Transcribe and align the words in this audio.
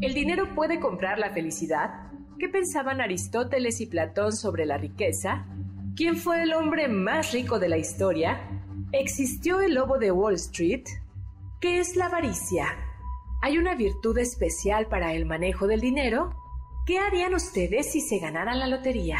¿El 0.00 0.14
dinero 0.14 0.54
puede 0.54 0.78
comprar 0.78 1.18
la 1.18 1.30
felicidad? 1.30 2.12
¿Qué 2.38 2.48
pensaban 2.48 3.00
Aristóteles 3.00 3.80
y 3.80 3.86
Platón 3.86 4.32
sobre 4.32 4.64
la 4.64 4.78
riqueza? 4.78 5.44
¿Quién 5.96 6.16
fue 6.16 6.44
el 6.44 6.52
hombre 6.52 6.86
más 6.86 7.32
rico 7.32 7.58
de 7.58 7.68
la 7.68 7.78
historia? 7.78 8.48
¿Existió 8.92 9.60
el 9.60 9.74
lobo 9.74 9.98
de 9.98 10.12
Wall 10.12 10.34
Street? 10.34 10.84
¿Qué 11.60 11.80
es 11.80 11.96
la 11.96 12.06
avaricia? 12.06 12.66
¿Hay 13.42 13.58
una 13.58 13.74
virtud 13.74 14.16
especial 14.18 14.86
para 14.86 15.14
el 15.14 15.26
manejo 15.26 15.66
del 15.66 15.80
dinero? 15.80 16.30
¿Qué 16.86 17.00
harían 17.00 17.34
ustedes 17.34 17.90
si 17.90 18.00
se 18.00 18.20
ganaran 18.20 18.60
la 18.60 18.68
lotería? 18.68 19.18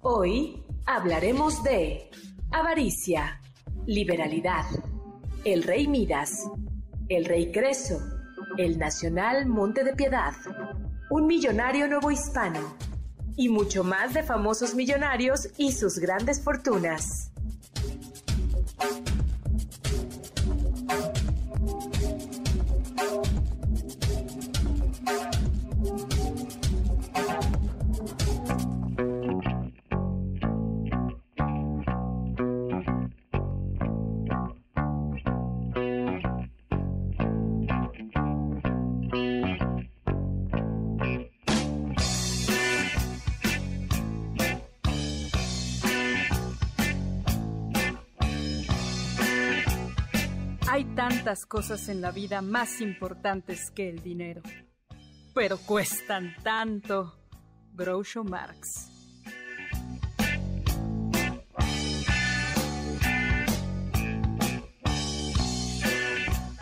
Hoy 0.00 0.64
hablaremos 0.86 1.62
de 1.62 2.10
avaricia, 2.50 3.42
liberalidad, 3.84 4.64
el 5.44 5.62
rey 5.62 5.86
Midas, 5.86 6.50
el 7.08 7.26
rey 7.26 7.52
Creso, 7.52 8.00
el 8.56 8.78
nacional 8.78 9.46
Monte 9.46 9.84
de 9.84 9.94
Piedad, 9.94 10.32
un 11.10 11.26
millonario 11.26 11.86
nuevo 11.86 12.10
hispano. 12.10 12.76
Y 13.36 13.48
mucho 13.48 13.84
más 13.84 14.14
de 14.14 14.22
famosos 14.22 14.74
millonarios 14.74 15.48
y 15.58 15.72
sus 15.72 15.98
grandes 15.98 16.40
fortunas. 16.40 17.32
Tantas 50.82 51.46
cosas 51.46 51.88
en 51.88 52.00
la 52.00 52.10
vida 52.10 52.42
más 52.42 52.80
importantes 52.80 53.70
que 53.70 53.88
el 53.88 54.02
dinero. 54.02 54.42
Pero 55.32 55.56
cuestan 55.58 56.34
tanto. 56.42 57.14
Groucho 57.72 58.24
Marx. 58.24 58.90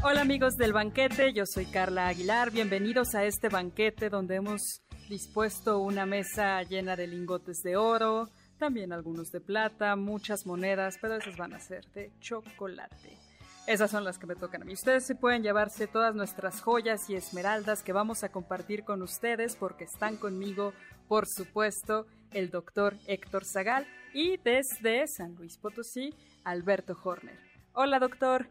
Hola 0.04 0.20
amigos 0.20 0.56
del 0.56 0.72
banquete, 0.72 1.32
yo 1.32 1.46
soy 1.46 1.64
Carla 1.66 2.08
Aguilar, 2.08 2.50
bienvenidos 2.50 3.14
a 3.14 3.24
este 3.24 3.48
banquete 3.48 4.10
donde 4.10 4.34
hemos 4.34 4.82
dispuesto 5.08 5.78
una 5.78 6.06
mesa 6.06 6.62
llena 6.64 6.96
de 6.96 7.06
lingotes 7.06 7.62
de 7.62 7.76
oro, 7.76 8.28
también 8.58 8.92
algunos 8.92 9.30
de 9.30 9.40
plata, 9.40 9.94
muchas 9.96 10.44
monedas, 10.44 10.96
pero 11.00 11.16
esas 11.16 11.36
van 11.36 11.54
a 11.54 11.60
ser 11.60 11.86
de 11.92 12.10
chocolate. 12.20 13.21
Esas 13.64 13.92
son 13.92 14.02
las 14.02 14.18
que 14.18 14.26
me 14.26 14.34
tocan 14.34 14.62
a 14.62 14.64
mí. 14.64 14.72
Ustedes 14.72 15.06
se 15.06 15.14
pueden 15.14 15.44
llevarse 15.44 15.86
todas 15.86 16.16
nuestras 16.16 16.60
joyas 16.60 17.08
y 17.08 17.14
esmeraldas 17.14 17.84
que 17.84 17.92
vamos 17.92 18.24
a 18.24 18.32
compartir 18.32 18.82
con 18.82 19.02
ustedes 19.02 19.54
porque 19.54 19.84
están 19.84 20.16
conmigo, 20.16 20.72
por 21.06 21.26
supuesto, 21.26 22.06
el 22.32 22.50
doctor 22.50 22.94
Héctor 23.06 23.44
Zagal 23.44 23.86
y 24.12 24.36
desde 24.38 25.06
San 25.06 25.36
Luis 25.36 25.58
Potosí, 25.58 26.12
Alberto 26.42 26.98
Horner. 27.04 27.38
Hola, 27.72 28.00
doctor. 28.00 28.48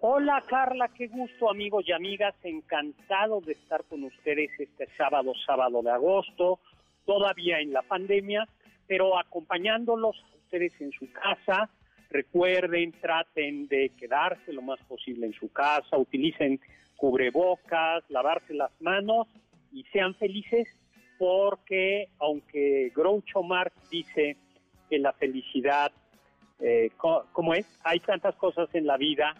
Hola, 0.00 0.42
Carla, 0.48 0.88
qué 0.88 1.08
gusto, 1.08 1.50
amigos 1.50 1.84
y 1.86 1.92
amigas. 1.92 2.34
Encantado 2.42 3.42
de 3.42 3.52
estar 3.52 3.84
con 3.84 4.02
ustedes 4.02 4.50
este 4.58 4.88
sábado, 4.96 5.34
sábado 5.44 5.82
de 5.82 5.90
agosto, 5.90 6.58
todavía 7.04 7.60
en 7.60 7.74
la 7.74 7.82
pandemia, 7.82 8.48
pero 8.86 9.18
acompañándolos 9.18 10.16
ustedes 10.46 10.72
en 10.80 10.90
su 10.92 11.12
casa 11.12 11.68
Recuerden, 12.12 12.92
traten 12.92 13.68
de 13.68 13.90
quedarse 13.98 14.52
lo 14.52 14.60
más 14.60 14.78
posible 14.84 15.26
en 15.26 15.32
su 15.32 15.50
casa, 15.50 15.96
utilicen 15.96 16.60
cubrebocas, 16.96 18.04
lavarse 18.10 18.52
las 18.52 18.70
manos 18.80 19.28
y 19.72 19.82
sean 19.84 20.14
felices 20.16 20.68
porque 21.18 22.08
aunque 22.18 22.92
Groucho 22.94 23.42
Marx 23.42 23.74
dice 23.90 24.36
que 24.90 24.98
la 24.98 25.12
felicidad, 25.14 25.90
eh, 26.60 26.90
¿cómo 26.98 27.54
es? 27.54 27.66
Hay 27.82 28.00
tantas 28.00 28.34
cosas 28.36 28.68
en 28.74 28.86
la 28.86 28.98
vida 28.98 29.34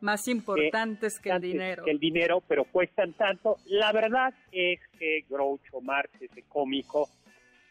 más 0.00 0.26
importantes 0.28 1.20
que, 1.20 1.30
el 1.30 1.40
dinero. 1.40 1.84
Que 1.84 1.90
el 1.90 2.00
dinero, 2.00 2.42
pero 2.48 2.64
cuestan 2.64 3.12
tanto. 3.12 3.58
La 3.66 3.92
verdad 3.92 4.34
es 4.50 4.80
que 4.98 5.24
Groucho 5.28 5.80
Marx, 5.80 6.10
ese 6.20 6.42
cómico 6.48 7.08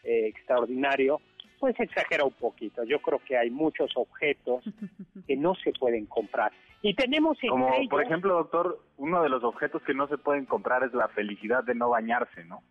eh, 0.02 0.28
extraordinario, 0.28 1.20
pues 1.60 1.78
exagera 1.78 2.24
un 2.24 2.32
poquito. 2.32 2.82
Yo 2.84 3.00
creo 3.00 3.20
que 3.20 3.36
hay 3.36 3.50
muchos 3.50 3.92
objetos 3.94 4.64
que 5.26 5.36
no 5.36 5.54
se 5.54 5.72
pueden 5.72 6.06
comprar. 6.06 6.50
Y 6.82 6.94
tenemos 6.94 7.38
Como, 7.46 7.70
por 7.90 8.02
ejemplo, 8.02 8.34
doctor, 8.34 8.80
uno 8.96 9.22
de 9.22 9.28
los 9.28 9.44
objetos 9.44 9.82
que 9.82 9.92
no 9.92 10.08
se 10.08 10.16
pueden 10.16 10.46
comprar 10.46 10.82
es 10.82 10.94
la 10.94 11.08
felicidad 11.08 11.62
de 11.62 11.74
no 11.74 11.90
bañarse, 11.90 12.42
¿no? 12.46 12.62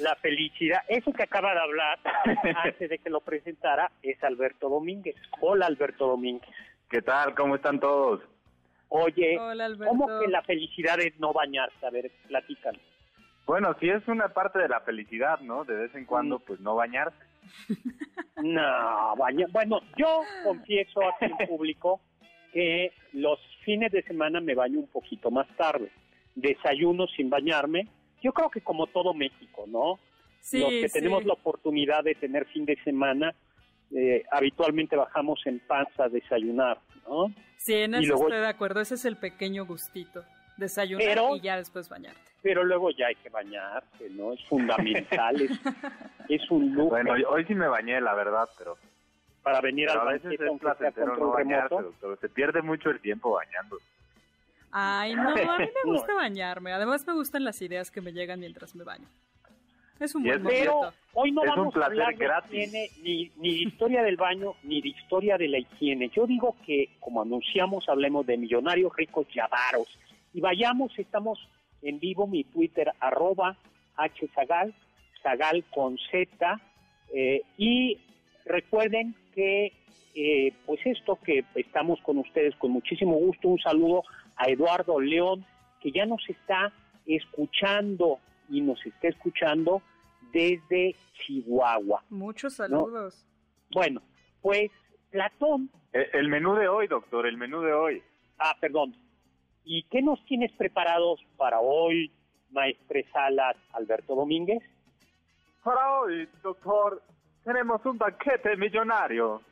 La 0.00 0.16
felicidad, 0.16 0.80
eso 0.88 1.12
que 1.12 1.22
acaba 1.22 1.54
de 1.54 1.60
hablar 1.60 1.98
antes 2.64 2.90
de 2.90 2.98
que 2.98 3.08
lo 3.08 3.20
presentara 3.20 3.90
es 4.02 4.22
Alberto 4.24 4.68
Domínguez. 4.68 5.14
Hola, 5.40 5.66
Alberto 5.66 6.08
Domínguez. 6.08 6.50
¿Qué 6.90 7.00
tal? 7.00 7.34
¿Cómo 7.36 7.54
están 7.54 7.78
todos? 7.78 8.20
Oye, 8.88 9.38
¿cómo 9.86 10.06
que 10.20 10.28
la 10.28 10.42
felicidad 10.42 10.98
es 10.98 11.18
no 11.20 11.32
bañarse? 11.32 11.86
A 11.86 11.90
ver, 11.90 12.10
platícanos. 12.26 12.80
Bueno, 13.46 13.74
sí 13.80 13.88
es 13.88 14.06
una 14.08 14.28
parte 14.28 14.58
de 14.58 14.68
la 14.68 14.80
felicidad, 14.80 15.40
¿no? 15.40 15.64
De 15.64 15.74
vez 15.74 15.94
en 15.94 16.04
cuando, 16.04 16.38
mm. 16.38 16.42
pues 16.46 16.60
no 16.60 16.74
bañarse. 16.74 17.27
No, 18.42 19.16
bueno, 19.16 19.80
yo 19.96 20.22
confieso 20.44 21.00
aquí 21.08 21.24
en 21.24 21.48
público 21.48 22.00
que 22.52 22.92
los 23.12 23.38
fines 23.64 23.90
de 23.90 24.02
semana 24.02 24.40
me 24.40 24.54
baño 24.54 24.78
un 24.78 24.86
poquito 24.86 25.30
más 25.30 25.48
tarde. 25.56 25.90
Desayuno 26.34 27.06
sin 27.08 27.30
bañarme. 27.30 27.88
Yo 28.22 28.32
creo 28.32 28.48
que 28.48 28.60
como 28.60 28.86
todo 28.86 29.12
México, 29.12 29.64
¿no? 29.66 29.98
Sí, 30.40 30.60
los 30.60 30.70
que 30.70 30.88
tenemos 30.88 31.24
la 31.24 31.32
oportunidad 31.32 32.04
de 32.04 32.14
tener 32.14 32.46
fin 32.46 32.64
de 32.64 32.76
semana, 32.84 33.34
eh, 33.90 34.22
habitualmente 34.30 34.96
bajamos 34.96 35.40
en 35.46 35.58
panza 35.60 36.04
a 36.04 36.08
desayunar, 36.08 36.78
¿no? 37.08 37.32
Sí, 37.56 37.74
en 37.74 37.94
eso 37.94 38.14
estoy 38.14 38.38
de 38.38 38.46
acuerdo. 38.46 38.80
Ese 38.80 38.94
es 38.94 39.04
el 39.04 39.16
pequeño 39.16 39.66
gustito. 39.66 40.24
Desayunar 40.58 41.18
y 41.36 41.40
ya 41.40 41.56
después 41.56 41.88
bañarte 41.88 42.28
pero 42.42 42.64
luego 42.64 42.90
ya 42.90 43.08
hay 43.08 43.14
que 43.16 43.28
bañarse, 43.28 44.08
¿no? 44.10 44.32
Es 44.32 44.44
fundamental, 44.44 45.40
es, 46.28 46.50
un 46.50 46.72
lujo. 46.72 46.90
Bueno, 46.90 47.12
hoy 47.28 47.44
sí 47.44 47.54
me 47.54 47.68
bañé, 47.68 48.00
la 48.00 48.14
verdad, 48.14 48.48
pero... 48.56 48.76
Para 49.42 49.60
venir 49.60 49.88
al 49.88 50.00
a 50.00 50.04
veces 50.04 50.32
es 50.32 50.60
placentero 50.60 51.16
no 51.16 51.30
bañarse, 51.30 51.74
doctor. 51.74 52.18
Se 52.20 52.28
pierde 52.28 52.60
mucho 52.60 52.90
el 52.90 53.00
tiempo 53.00 53.32
bañando. 53.32 53.78
Ay, 54.70 55.14
no, 55.14 55.30
a 55.30 55.58
mí 55.58 55.66
me 55.66 55.70
gusta 55.90 56.12
bañarme. 56.12 56.72
Además 56.72 57.06
me 57.06 57.14
gustan 57.14 57.44
las 57.44 57.62
ideas 57.62 57.90
que 57.90 58.02
me 58.02 58.12
llegan 58.12 58.40
mientras 58.40 58.74
me 58.74 58.84
baño. 58.84 59.06
Es 60.00 60.14
un 60.14 60.24
buen 60.24 60.44
Pero 60.44 60.92
hoy 61.14 61.32
no 61.32 61.42
vamos 61.46 61.74
a 61.76 61.86
hablar 61.86 62.14
de 62.16 62.28
higiene, 62.50 62.90
ni, 63.02 63.30
ni 63.36 63.54
de 63.54 63.68
historia 63.68 64.02
del 64.02 64.16
baño, 64.16 64.54
ni 64.64 64.82
de 64.82 64.88
historia 64.88 65.38
de 65.38 65.48
la 65.48 65.58
higiene. 65.58 66.10
Yo 66.10 66.26
digo 66.26 66.54
que, 66.66 66.96
como 67.00 67.22
anunciamos, 67.22 67.88
hablemos 67.88 68.26
de 68.26 68.36
millonarios 68.36 68.94
ricos 68.96 69.26
y 69.34 69.40
avaros. 69.40 69.88
Y 70.38 70.40
vayamos, 70.40 70.96
estamos 70.96 71.36
en 71.82 71.98
vivo 71.98 72.28
mi 72.28 72.44
Twitter 72.44 72.92
arroba 73.00 73.56
hzagal, 73.96 74.72
zagal 75.20 75.64
con 75.74 75.98
z, 76.12 76.60
eh, 77.12 77.42
y 77.56 77.98
recuerden 78.44 79.16
que 79.34 79.72
eh, 80.14 80.52
pues 80.64 80.78
esto 80.84 81.18
que 81.24 81.44
estamos 81.56 82.00
con 82.02 82.18
ustedes 82.18 82.54
con 82.54 82.70
muchísimo 82.70 83.14
gusto, 83.14 83.48
un 83.48 83.58
saludo 83.58 84.04
a 84.36 84.48
Eduardo 84.48 85.00
León, 85.00 85.44
que 85.80 85.90
ya 85.90 86.06
nos 86.06 86.22
está 86.28 86.72
escuchando 87.04 88.20
y 88.48 88.60
nos 88.60 88.78
está 88.86 89.08
escuchando 89.08 89.82
desde 90.32 90.94
Chihuahua. 91.14 92.04
Muchos 92.10 92.54
saludos. 92.54 93.26
Bueno, 93.72 94.02
pues 94.40 94.70
Platón. 95.10 95.68
El, 95.92 96.28
menú 96.28 96.54
de 96.54 96.68
hoy, 96.68 96.86
doctor, 96.86 97.26
el 97.26 97.36
menú 97.36 97.60
de 97.60 97.72
hoy. 97.72 98.02
Ah, 98.38 98.56
perdón. 98.60 98.94
¿Y 99.70 99.82
qué 99.90 100.00
nos 100.00 100.24
tienes 100.24 100.50
preparados 100.52 101.20
para 101.36 101.60
hoy, 101.60 102.10
maestre 102.52 103.04
Salas 103.12 103.54
Alberto 103.74 104.14
Domínguez? 104.14 104.62
Para 105.62 105.92
hoy, 105.92 106.26
doctor, 106.42 107.02
tenemos 107.44 107.84
un 107.84 107.98
banquete 107.98 108.56
millonario. 108.56 109.42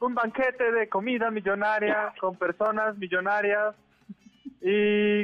Un 0.00 0.16
banquete 0.16 0.72
de 0.72 0.88
comida 0.88 1.30
millonaria 1.30 2.12
con 2.20 2.34
personas 2.34 2.98
millonarias. 2.98 3.76
Y 4.60 5.20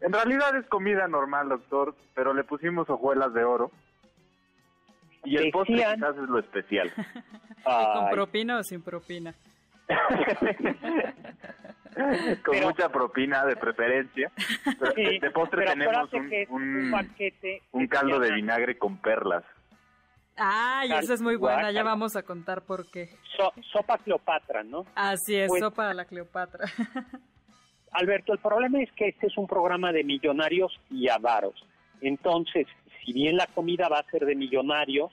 en 0.00 0.10
realidad 0.10 0.56
es 0.56 0.66
comida 0.68 1.06
normal, 1.06 1.50
doctor, 1.50 1.94
pero 2.14 2.32
le 2.32 2.42
pusimos 2.42 2.88
hojuelas 2.88 3.34
de 3.34 3.44
oro. 3.44 3.70
Y 5.24 5.36
el 5.36 5.50
postre 5.50 5.76
quizás 5.76 6.16
es 6.16 6.28
lo 6.30 6.38
especial. 6.38 6.90
¿Con 7.64 8.08
propina 8.10 8.60
o 8.60 8.62
sin 8.62 8.80
propina? 8.80 9.34
Con 12.44 12.60
mucha 12.60 12.88
propina 12.88 13.44
de 13.44 13.56
preferencia. 13.56 14.30
de 14.94 15.30
postre 15.32 15.66
tenemos 15.66 16.12
un, 16.12 16.94
un, 17.72 17.86
caldo 17.86 18.18
de 18.18 18.32
vinagre 18.32 18.78
con 18.78 18.96
perlas. 18.98 19.44
Ay, 20.36 20.92
esa 20.92 21.14
es 21.14 21.20
muy 21.20 21.36
buena, 21.36 21.70
ya 21.70 21.82
vamos 21.82 22.16
a 22.16 22.22
contar 22.22 22.62
por 22.62 22.90
qué. 22.90 23.10
sopa 23.72 23.98
Cleopatra, 23.98 24.62
¿no? 24.62 24.86
Así 24.94 25.36
es, 25.36 25.48
pues 25.48 25.60
sopa 25.60 25.90
a 25.90 25.94
la 25.94 26.06
Cleopatra. 26.06 26.66
Alberto, 27.92 28.32
el 28.32 28.38
problema 28.38 28.82
es 28.82 28.90
que 28.92 29.08
este 29.08 29.26
es 29.26 29.36
un 29.36 29.46
programa 29.46 29.92
de 29.92 30.02
millonarios 30.02 30.80
y 30.90 31.08
avaros. 31.08 31.54
Entonces, 32.00 32.66
si 33.04 33.12
bien 33.12 33.36
la 33.36 33.46
comida 33.46 33.88
va 33.88 33.98
a 33.98 34.10
ser 34.10 34.24
de 34.24 34.34
millonarios, 34.34 35.12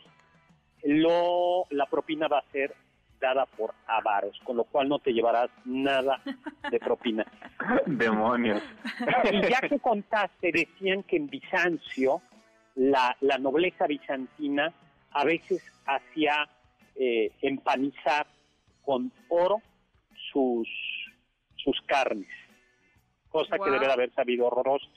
lo, 0.84 1.66
la 1.72 1.86
propina 1.88 2.30
va 2.30 2.40
a 2.40 2.52
ser 2.52 2.74
dada 3.20 3.46
por 3.46 3.74
avaros, 3.88 4.40
con 4.44 4.58
lo 4.58 4.64
cual 4.64 4.90
no 4.90 5.00
te 5.00 5.12
llevarás 5.12 5.50
nada 5.66 6.22
de 6.72 6.80
propina. 6.80 7.26
Demonios. 7.86 8.62
Y 9.32 9.42
ya 9.42 9.62
que 9.68 9.80
contaste, 9.80 10.52
decían 10.52 11.04
que 11.04 11.18
en 11.18 11.28
Bizancio, 11.28 12.22
la, 12.76 13.16
la 13.22 13.38
nobleza 13.38 13.88
bizantina 13.88 14.74
a 15.12 15.26
veces 15.26 15.64
hacía 15.86 16.48
eh, 16.96 17.32
empanizar 17.42 18.28
con 18.84 19.12
oro 19.28 19.62
sus, 20.32 20.68
sus 21.58 21.80
carnes, 21.86 22.28
cosa 23.30 23.58
que 23.58 23.70
debe 23.70 23.86
de 23.86 23.94
haber 23.94 24.14
sabido 24.14 24.48
horroroso. 24.48 24.88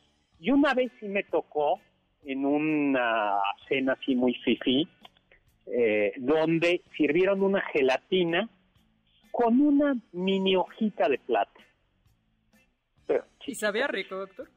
Y 0.40 0.50
una 0.50 0.74
vez 0.74 0.90
sí 0.98 1.06
me 1.06 1.22
tocó 1.24 1.80
en 2.24 2.44
una 2.44 3.38
cena 3.68 3.94
así 3.94 4.14
muy 4.14 4.34
fifí, 4.34 4.88
eh, 5.66 6.12
donde 6.16 6.82
sirvieron 6.96 7.42
una 7.42 7.60
gelatina 7.72 8.48
con 9.30 9.60
una 9.60 9.96
mini 10.12 10.56
hojita 10.56 11.08
de 11.08 11.18
plata. 11.18 11.60
¿Y 13.46 13.54
sabía 13.54 13.86
rico, 13.86 14.16
doctor? 14.16 14.48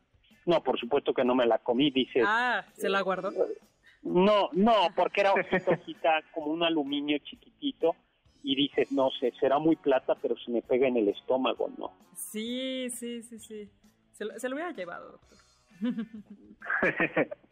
No, 0.45 0.61
por 0.61 0.79
supuesto 0.79 1.13
que 1.13 1.23
no 1.23 1.33
me 1.33 1.45
la 1.45 1.57
comí, 1.57 1.89
dice. 1.89 2.21
Ah, 2.25 2.63
¿se 2.73 2.89
la 2.89 3.01
guardó? 3.01 3.31
No, 4.03 4.49
no, 4.53 4.73
porque 4.95 5.21
era 5.21 5.33
hojita, 5.33 6.21
como 6.31 6.47
un 6.51 6.63
aluminio 6.63 7.17
chiquitito 7.19 7.95
y 8.43 8.55
dices, 8.55 8.91
no 8.91 9.09
sé, 9.19 9.33
será 9.39 9.57
muy 9.57 9.75
plata, 9.75 10.13
pero 10.21 10.37
se 10.37 10.51
me 10.51 10.61
pega 10.61 10.87
en 10.87 10.97
el 10.97 11.09
estómago, 11.09 11.71
¿no? 11.79 11.91
Sí, 12.13 12.87
sí, 12.91 13.23
sí, 13.23 13.39
sí. 13.39 13.69
Se 14.11 14.25
lo, 14.25 14.39
se 14.39 14.47
lo 14.47 14.55
hubiera 14.55 14.71
llevado, 14.71 15.13
doctor. 15.13 15.44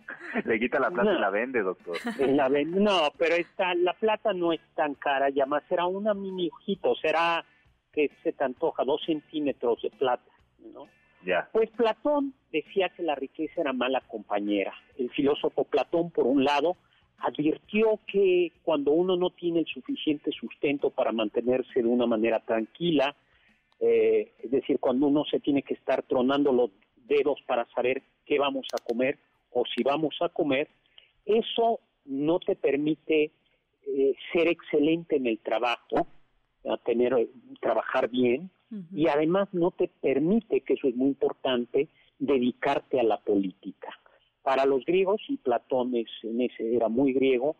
Le 0.45 0.59
quita 0.59 0.79
la 0.79 0.89
plata 0.89 1.13
y 1.13 1.19
la 1.19 1.29
vende, 1.29 1.61
doctor. 1.61 1.97
La 2.19 2.49
vende, 2.49 2.79
no, 2.79 3.11
pero 3.17 3.35
esta, 3.35 3.73
la 3.75 3.93
plata 3.93 4.33
no 4.33 4.51
es 4.51 4.61
tan 4.75 4.95
cara, 4.95 5.29
ya 5.29 5.45
más 5.45 5.63
será 5.69 5.85
una 5.85 6.13
mini 6.13 6.49
hojito, 6.49 6.95
será 6.95 7.45
que 7.91 8.09
se 8.23 8.33
te 8.33 8.43
antoja, 8.43 8.83
dos 8.83 9.01
centímetros 9.05 9.81
de 9.81 9.91
plata, 9.91 10.31
¿no? 10.73 10.87
Ya. 11.25 11.47
Pues 11.53 11.69
Platón 11.71 12.33
decía 12.51 12.89
que 12.89 13.03
la 13.03 13.15
riqueza 13.15 13.61
era 13.61 13.71
mala 13.71 14.01
compañera. 14.01 14.73
El 14.97 15.09
filósofo 15.11 15.63
Platón, 15.63 16.11
por 16.11 16.25
un 16.25 16.43
lado, 16.43 16.75
advirtió 17.19 17.99
que 18.07 18.51
cuando 18.63 18.91
uno 18.91 19.15
no 19.15 19.29
tiene 19.29 19.59
el 19.59 19.67
suficiente 19.67 20.31
sustento 20.31 20.89
para 20.89 21.11
mantenerse 21.11 21.81
de 21.81 21.87
una 21.87 22.05
manera 22.05 22.39
tranquila, 22.41 23.15
eh, 23.79 24.33
es 24.39 24.51
decir, 24.51 24.79
cuando 24.79 25.07
uno 25.07 25.23
se 25.25 25.39
tiene 25.39 25.61
que 25.61 25.75
estar 25.75 26.03
tronando 26.03 26.51
los 26.51 26.71
dedos 27.07 27.39
para 27.47 27.65
saber 27.73 28.01
qué 28.25 28.39
vamos 28.39 28.67
a 28.73 28.83
comer 28.83 29.17
o 29.51 29.63
si 29.65 29.83
vamos 29.83 30.15
a 30.21 30.29
comer, 30.29 30.67
eso 31.25 31.79
no 32.05 32.39
te 32.39 32.55
permite 32.55 33.31
eh, 33.85 34.15
ser 34.31 34.47
excelente 34.47 35.15
en 35.15 35.27
el 35.27 35.39
trabajo, 35.39 36.07
a 36.65 36.77
tener 36.77 37.13
eh, 37.13 37.29
trabajar 37.61 38.09
bien 38.09 38.49
y 38.91 39.07
además 39.07 39.49
no 39.51 39.69
te 39.69 39.87
permite, 39.87 40.61
que 40.61 40.73
eso 40.73 40.87
es 40.87 40.95
muy 40.95 41.09
importante, 41.09 41.89
dedicarte 42.17 42.99
a 42.99 43.03
la 43.03 43.17
política. 43.17 43.89
Para 44.41 44.65
los 44.65 44.83
griegos 44.83 45.21
y 45.27 45.37
Platón 45.37 45.93
en 45.95 46.41
ese 46.41 46.75
era 46.75 46.89
muy 46.89 47.13
griego, 47.13 47.55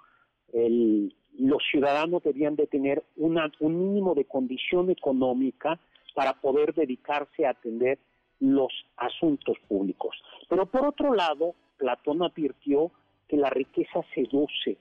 los 1.38 1.64
ciudadanos 1.70 2.24
debían 2.24 2.56
de 2.56 2.68
tener 2.68 3.04
una, 3.16 3.52
un 3.60 3.78
mínimo 3.78 4.16
de 4.16 4.26
condición 4.26 4.90
económica 4.90 5.80
para 6.14 6.34
poder 6.42 6.74
dedicarse 6.74 7.46
a 7.46 7.52
atender 7.52 8.00
los 8.40 8.72
asuntos 8.98 9.58
públicos. 9.68 10.16
Pero 10.50 10.66
por 10.66 10.86
otro 10.86 11.14
lado, 11.14 11.56
Platón 11.78 12.24
advirtió 12.24 12.92
que 13.28 13.38
la 13.38 13.50
riqueza 13.50 14.02
seduce 14.14 14.78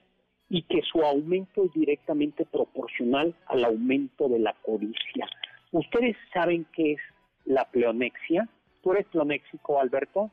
y 0.49 0.61
que 0.63 0.81
su 0.81 1.01
aumento 1.01 1.65
es 1.65 1.73
directamente 1.73 2.45
proporcional 2.45 3.33
al 3.47 3.65
aumento 3.65 4.27
de 4.29 4.39
la 4.39 4.53
codicia. 4.61 5.27
¿Ustedes 5.71 6.15
saben 6.33 6.65
qué 6.73 6.93
es 6.93 6.99
la 7.45 7.65
pleonexia? 7.65 8.47
¿Tú 8.81 8.91
eres 8.91 9.07
pleonéxico, 9.07 9.79
Alberto? 9.79 10.29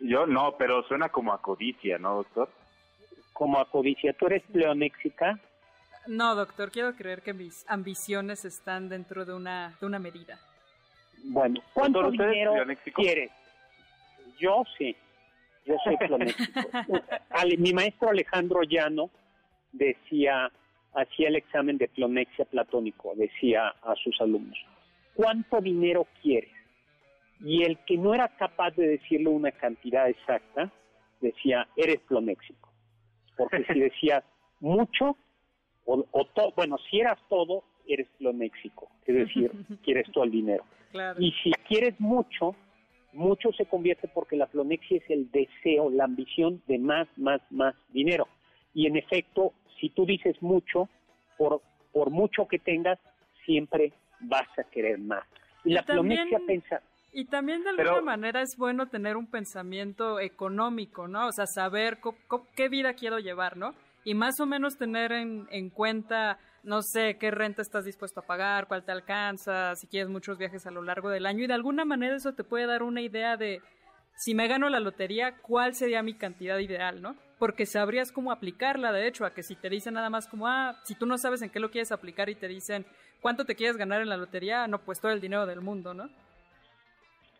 Yo 0.00 0.26
no, 0.26 0.56
pero 0.58 0.82
suena 0.84 1.08
como 1.08 1.32
a 1.32 1.40
codicia, 1.40 1.98
¿no, 1.98 2.16
doctor? 2.16 2.50
Como 3.32 3.58
a 3.58 3.70
codicia. 3.70 4.12
¿Tú 4.12 4.26
eres 4.26 4.42
pleonéxica? 4.52 5.40
No, 6.06 6.34
doctor, 6.34 6.70
quiero 6.70 6.94
creer 6.94 7.22
que 7.22 7.32
mis 7.32 7.64
ambiciones 7.68 8.44
están 8.44 8.88
dentro 8.88 9.24
de 9.24 9.34
una, 9.34 9.76
de 9.80 9.86
una 9.86 9.98
medida. 9.98 10.38
Bueno, 11.24 11.60
¿cuánto 11.72 12.10
dinero 12.10 12.54
quieres? 12.94 13.30
Yo 14.38 14.64
sí, 14.78 14.96
yo 15.66 15.76
soy 15.84 15.96
pleonéxico. 15.96 16.60
Mi 17.58 17.72
maestro 17.72 18.10
Alejandro 18.10 18.62
Llano 18.62 19.10
decía, 19.72 20.50
hacía 20.94 21.28
el 21.28 21.36
examen 21.36 21.78
de 21.78 21.88
pleonexia 21.88 22.44
platónico, 22.46 23.12
decía 23.16 23.68
a 23.82 23.94
sus 23.96 24.20
alumnos, 24.20 24.58
¿cuánto 25.14 25.60
dinero 25.60 26.06
quieres? 26.22 26.52
Y 27.40 27.62
el 27.64 27.78
que 27.84 27.96
no 27.96 28.14
era 28.14 28.28
capaz 28.28 28.72
de 28.72 28.86
decirle 28.86 29.28
una 29.28 29.52
cantidad 29.52 30.08
exacta, 30.08 30.70
decía, 31.20 31.66
eres 31.76 32.00
pleonéxico. 32.00 32.70
Porque 33.36 33.64
si 33.72 33.78
decías 33.80 34.24
mucho, 34.60 35.16
o, 35.84 36.24
todo, 36.34 36.52
bueno, 36.54 36.76
si 36.90 37.00
eras 37.00 37.18
todo, 37.28 37.64
eres 37.94 38.08
pleonéxico, 38.18 38.88
es 39.06 39.14
decir, 39.14 39.50
quieres 39.84 40.10
todo 40.12 40.24
el 40.24 40.30
dinero. 40.30 40.64
Y 41.18 41.32
si 41.42 41.52
quieres 41.68 41.98
mucho, 42.00 42.56
mucho 43.12 43.52
se 43.52 43.66
convierte 43.66 44.08
porque 44.08 44.36
la 44.36 44.46
plonexia 44.46 44.98
es 44.98 45.10
el 45.10 45.30
deseo, 45.30 45.90
la 45.90 46.04
ambición 46.04 46.62
de 46.66 46.78
más, 46.78 47.08
más, 47.16 47.40
más 47.50 47.74
dinero. 47.90 48.28
Y 48.74 48.86
en 48.86 48.96
efecto, 48.96 49.52
si 49.80 49.90
tú 49.90 50.06
dices 50.06 50.40
mucho, 50.42 50.88
por, 51.36 51.62
por 51.92 52.10
mucho 52.10 52.46
que 52.46 52.58
tengas, 52.58 52.98
siempre 53.44 53.92
vas 54.20 54.48
a 54.58 54.64
querer 54.64 54.98
más. 54.98 55.24
Y, 55.64 55.72
la 55.72 55.82
plonexia 55.82 56.40
piensa... 56.46 56.82
Y 57.12 57.24
también 57.24 57.64
de 57.64 57.70
alguna 57.70 58.02
manera 58.02 58.40
es 58.40 58.56
bueno 58.56 58.86
tener 58.86 59.16
un 59.16 59.26
pensamiento 59.26 60.20
económico, 60.20 61.08
¿no? 61.08 61.26
O 61.26 61.32
sea, 61.32 61.46
saber 61.46 61.98
qué 62.54 62.68
vida 62.68 62.94
quiero 62.94 63.18
llevar, 63.18 63.56
¿no? 63.56 63.74
Y 64.04 64.14
más 64.14 64.38
o 64.38 64.46
menos 64.46 64.78
tener 64.78 65.10
en, 65.10 65.48
en 65.50 65.70
cuenta 65.70 66.38
no 66.62 66.82
sé 66.82 67.16
qué 67.18 67.30
renta 67.30 67.62
estás 67.62 67.84
dispuesto 67.84 68.20
a 68.20 68.26
pagar, 68.26 68.66
cuál 68.66 68.84
te 68.84 68.92
alcanza, 68.92 69.74
si 69.76 69.86
quieres 69.86 70.08
muchos 70.08 70.38
viajes 70.38 70.66
a 70.66 70.70
lo 70.70 70.82
largo 70.82 71.08
del 71.08 71.26
año 71.26 71.44
y 71.44 71.46
de 71.46 71.54
alguna 71.54 71.84
manera 71.84 72.16
eso 72.16 72.34
te 72.34 72.44
puede 72.44 72.66
dar 72.66 72.82
una 72.82 73.00
idea 73.00 73.36
de 73.36 73.62
si 74.16 74.34
me 74.34 74.48
gano 74.48 74.68
la 74.68 74.80
lotería, 74.80 75.36
cuál 75.38 75.74
sería 75.74 76.02
mi 76.02 76.14
cantidad 76.14 76.58
ideal, 76.58 77.00
¿no? 77.00 77.16
Porque 77.38 77.64
sabrías 77.64 78.12
cómo 78.12 78.32
aplicarla, 78.32 78.92
de 78.92 79.06
hecho, 79.06 79.24
a 79.24 79.32
que 79.32 79.42
si 79.42 79.56
te 79.56 79.70
dicen 79.70 79.94
nada 79.94 80.10
más 80.10 80.28
como, 80.28 80.46
ah, 80.46 80.76
si 80.84 80.94
tú 80.94 81.06
no 81.06 81.16
sabes 81.16 81.40
en 81.40 81.48
qué 81.48 81.58
lo 81.58 81.70
quieres 81.70 81.90
aplicar 81.90 82.28
y 82.28 82.34
te 82.34 82.46
dicen, 82.46 82.84
¿cuánto 83.22 83.46
te 83.46 83.54
quieres 83.54 83.78
ganar 83.78 84.02
en 84.02 84.10
la 84.10 84.18
lotería? 84.18 84.66
No, 84.66 84.78
pues 84.80 85.00
todo 85.00 85.12
el 85.12 85.22
dinero 85.22 85.46
del 85.46 85.62
mundo, 85.62 85.94
¿no? 85.94 86.10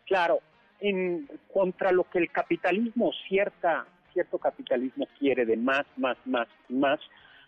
Claro, 0.07 0.39
en 0.79 1.29
contra 1.53 1.91
lo 1.91 2.03
que 2.05 2.17
el 2.17 2.31
capitalismo, 2.31 3.11
cierta, 3.27 3.85
cierto 4.11 4.39
capitalismo 4.39 5.07
quiere 5.19 5.45
de 5.45 5.57
más, 5.57 5.85
más, 5.97 6.17
más, 6.25 6.47
más, 6.67 6.99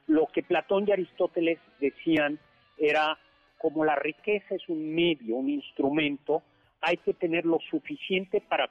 lo 0.07 0.27
que 0.27 0.43
Platón 0.43 0.85
y 0.87 0.91
Aristóteles 0.91 1.59
decían 1.79 2.39
era 2.77 3.17
como 3.57 3.85
la 3.85 3.95
riqueza 3.95 4.55
es 4.55 4.67
un 4.67 4.93
medio, 4.93 5.35
un 5.37 5.49
instrumento, 5.49 6.43
hay 6.81 6.97
que 6.97 7.13
tener 7.13 7.45
lo 7.45 7.59
suficiente 7.69 8.41
para 8.41 8.69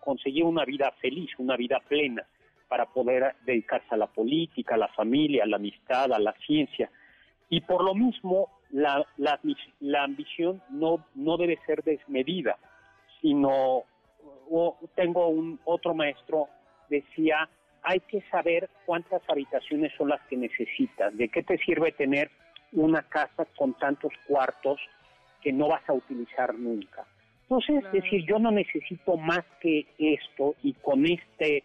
conseguir 0.00 0.44
una 0.44 0.64
vida 0.64 0.90
feliz, 1.02 1.30
una 1.38 1.54
vida 1.56 1.80
plena, 1.86 2.26
para 2.66 2.86
poder 2.86 3.34
dedicarse 3.44 3.88
a 3.90 3.98
la 3.98 4.06
política, 4.06 4.74
a 4.74 4.78
la 4.78 4.88
familia, 4.88 5.44
a 5.44 5.46
la 5.46 5.56
amistad, 5.56 6.10
a 6.10 6.18
la 6.18 6.32
ciencia. 6.46 6.90
Y 7.50 7.60
por 7.60 7.84
lo 7.84 7.94
mismo, 7.94 8.48
la, 8.70 9.06
la, 9.18 9.38
la 9.80 10.04
ambición 10.04 10.62
no, 10.70 11.04
no 11.14 11.36
debe 11.36 11.58
ser 11.66 11.82
desmedida, 11.84 12.56
sino, 13.20 13.82
tengo 14.94 15.28
un 15.28 15.60
otro 15.64 15.94
maestro, 15.94 16.48
decía, 16.88 17.50
hay 17.82 18.00
que 18.00 18.22
saber 18.30 18.68
cuántas 18.86 19.22
habitaciones 19.28 19.92
son 19.96 20.08
las 20.08 20.20
que 20.28 20.36
necesitas, 20.36 21.16
de 21.16 21.28
qué 21.28 21.42
te 21.42 21.58
sirve 21.58 21.92
tener 21.92 22.30
una 22.72 23.02
casa 23.02 23.44
con 23.56 23.74
tantos 23.74 24.12
cuartos 24.26 24.80
que 25.42 25.52
no 25.52 25.68
vas 25.68 25.82
a 25.88 25.92
utilizar 25.92 26.54
nunca. 26.54 27.04
Entonces, 27.42 27.84
es 27.84 27.92
decir, 27.92 28.24
yo 28.26 28.38
no 28.38 28.50
necesito 28.50 29.16
más 29.16 29.44
que 29.60 29.86
esto 29.98 30.54
y 30.62 30.72
con 30.74 31.04
este, 31.04 31.64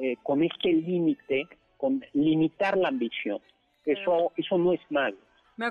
eh, 0.00 0.16
con 0.22 0.42
este 0.42 0.72
límite, 0.72 1.46
con 1.76 2.02
limitar 2.14 2.78
la 2.78 2.88
ambición. 2.88 3.40
Eso, 3.84 4.32
eso 4.36 4.58
no 4.58 4.72
es 4.72 4.80
malo. 4.90 5.16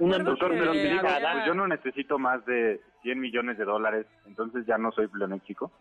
Una 0.02 0.20
doctor, 0.20 0.52
pero 0.52 0.74
pues 0.74 1.46
yo 1.46 1.54
no 1.54 1.66
necesito 1.66 2.20
más 2.20 2.46
de 2.46 2.82
100 3.04 3.20
millones 3.20 3.58
de 3.58 3.64
dólares, 3.64 4.06
entonces 4.26 4.66
ya 4.66 4.78
no 4.78 4.92
soy 4.92 5.08
pleonéxico. 5.08 5.72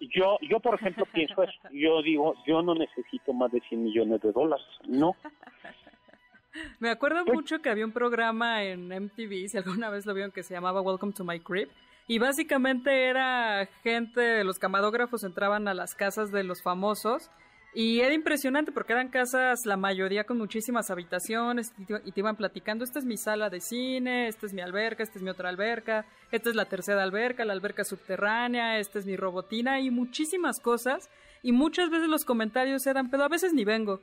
Yo, 0.00 0.38
yo 0.42 0.60
por 0.60 0.74
ejemplo 0.74 1.04
pienso 1.12 1.42
eso. 1.42 1.68
Yo 1.72 2.02
digo, 2.02 2.34
yo 2.46 2.62
no 2.62 2.74
necesito 2.74 3.32
más 3.32 3.50
de 3.52 3.60
100 3.68 3.84
millones 3.84 4.20
de 4.20 4.32
dólares, 4.32 4.66
no. 4.86 5.16
Me 6.80 6.90
acuerdo 6.90 7.24
pues 7.24 7.34
mucho 7.34 7.60
que 7.60 7.68
había 7.68 7.84
un 7.84 7.92
programa 7.92 8.64
en 8.64 8.88
MTV, 8.88 9.48
si 9.48 9.58
alguna 9.58 9.90
vez 9.90 10.06
lo 10.06 10.14
vieron, 10.14 10.32
que 10.32 10.42
se 10.42 10.54
llamaba 10.54 10.80
Welcome 10.80 11.12
to 11.12 11.24
My 11.24 11.38
Crib. 11.40 11.68
Y 12.06 12.18
básicamente 12.18 13.04
era 13.04 13.68
gente, 13.82 14.42
los 14.42 14.58
camadógrafos 14.58 15.24
entraban 15.24 15.68
a 15.68 15.74
las 15.74 15.94
casas 15.94 16.32
de 16.32 16.42
los 16.42 16.62
famosos 16.62 17.30
y 17.80 18.00
era 18.00 18.12
impresionante 18.12 18.72
porque 18.72 18.92
eran 18.92 19.08
casas, 19.08 19.64
la 19.64 19.76
mayoría 19.76 20.24
con 20.24 20.36
muchísimas 20.36 20.90
habitaciones 20.90 21.72
y 21.78 22.10
te 22.10 22.20
iban 22.20 22.34
platicando, 22.34 22.82
esta 22.82 22.98
es 22.98 23.04
mi 23.04 23.16
sala 23.16 23.50
de 23.50 23.60
cine, 23.60 24.26
esta 24.26 24.46
es 24.46 24.52
mi 24.52 24.60
alberca, 24.60 25.04
esta 25.04 25.16
es 25.16 25.22
mi 25.22 25.30
otra 25.30 25.48
alberca, 25.48 26.04
esta 26.32 26.50
es 26.50 26.56
la 26.56 26.64
tercera 26.64 27.04
alberca, 27.04 27.44
la 27.44 27.52
alberca 27.52 27.84
subterránea, 27.84 28.80
esta 28.80 28.98
es 28.98 29.06
mi 29.06 29.16
robotina 29.16 29.78
y 29.78 29.92
muchísimas 29.92 30.58
cosas. 30.58 31.08
Y 31.40 31.52
muchas 31.52 31.88
veces 31.88 32.08
los 32.08 32.24
comentarios 32.24 32.84
eran, 32.88 33.10
pero 33.10 33.22
a 33.22 33.28
veces 33.28 33.54
ni 33.54 33.64
vengo. 33.64 34.00